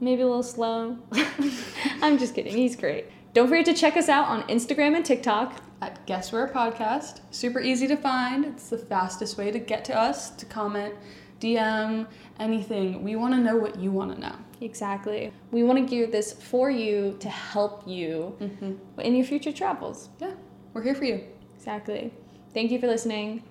maybe 0.00 0.20
a 0.20 0.26
little 0.26 0.42
slow. 0.42 0.98
I'm 2.02 2.18
just 2.18 2.34
kidding. 2.34 2.54
He's 2.54 2.76
great. 2.76 3.06
Don't 3.32 3.48
forget 3.48 3.66
to 3.66 3.74
check 3.74 3.96
us 3.96 4.08
out 4.08 4.26
on 4.26 4.42
Instagram 4.48 4.96
and 4.96 5.04
TikTok. 5.04 5.62
At 5.82 6.04
Guess 6.06 6.32
Where 6.32 6.46
Podcast. 6.48 7.20
Super 7.30 7.60
easy 7.60 7.86
to 7.86 7.96
find. 7.96 8.44
It's 8.44 8.68
the 8.68 8.76
fastest 8.76 9.38
way 9.38 9.50
to 9.50 9.58
get 9.58 9.84
to 9.86 9.98
us, 9.98 10.30
to 10.30 10.44
comment, 10.44 10.94
DM, 11.40 12.06
anything. 12.38 13.02
We 13.02 13.16
want 13.16 13.32
to 13.34 13.40
know 13.40 13.56
what 13.56 13.78
you 13.78 13.90
want 13.90 14.14
to 14.14 14.20
know. 14.20 14.34
Exactly. 14.60 15.32
We 15.52 15.62
want 15.62 15.78
to 15.78 15.86
gear 15.86 16.06
this 16.06 16.32
for 16.32 16.70
you 16.70 17.16
to 17.20 17.28
help 17.30 17.86
you 17.86 18.36
mm-hmm. 18.40 19.00
in 19.00 19.16
your 19.16 19.24
future 19.24 19.52
travels. 19.52 20.10
Yeah, 20.18 20.34
we're 20.74 20.82
here 20.82 20.94
for 20.94 21.04
you. 21.04 21.24
Exactly. 21.56 22.12
Thank 22.52 22.70
you 22.72 22.78
for 22.78 22.88
listening. 22.88 23.42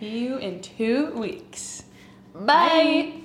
See 0.00 0.18
you 0.18 0.36
in 0.36 0.60
two 0.60 1.12
weeks. 1.12 1.84
Bye. 2.34 3.22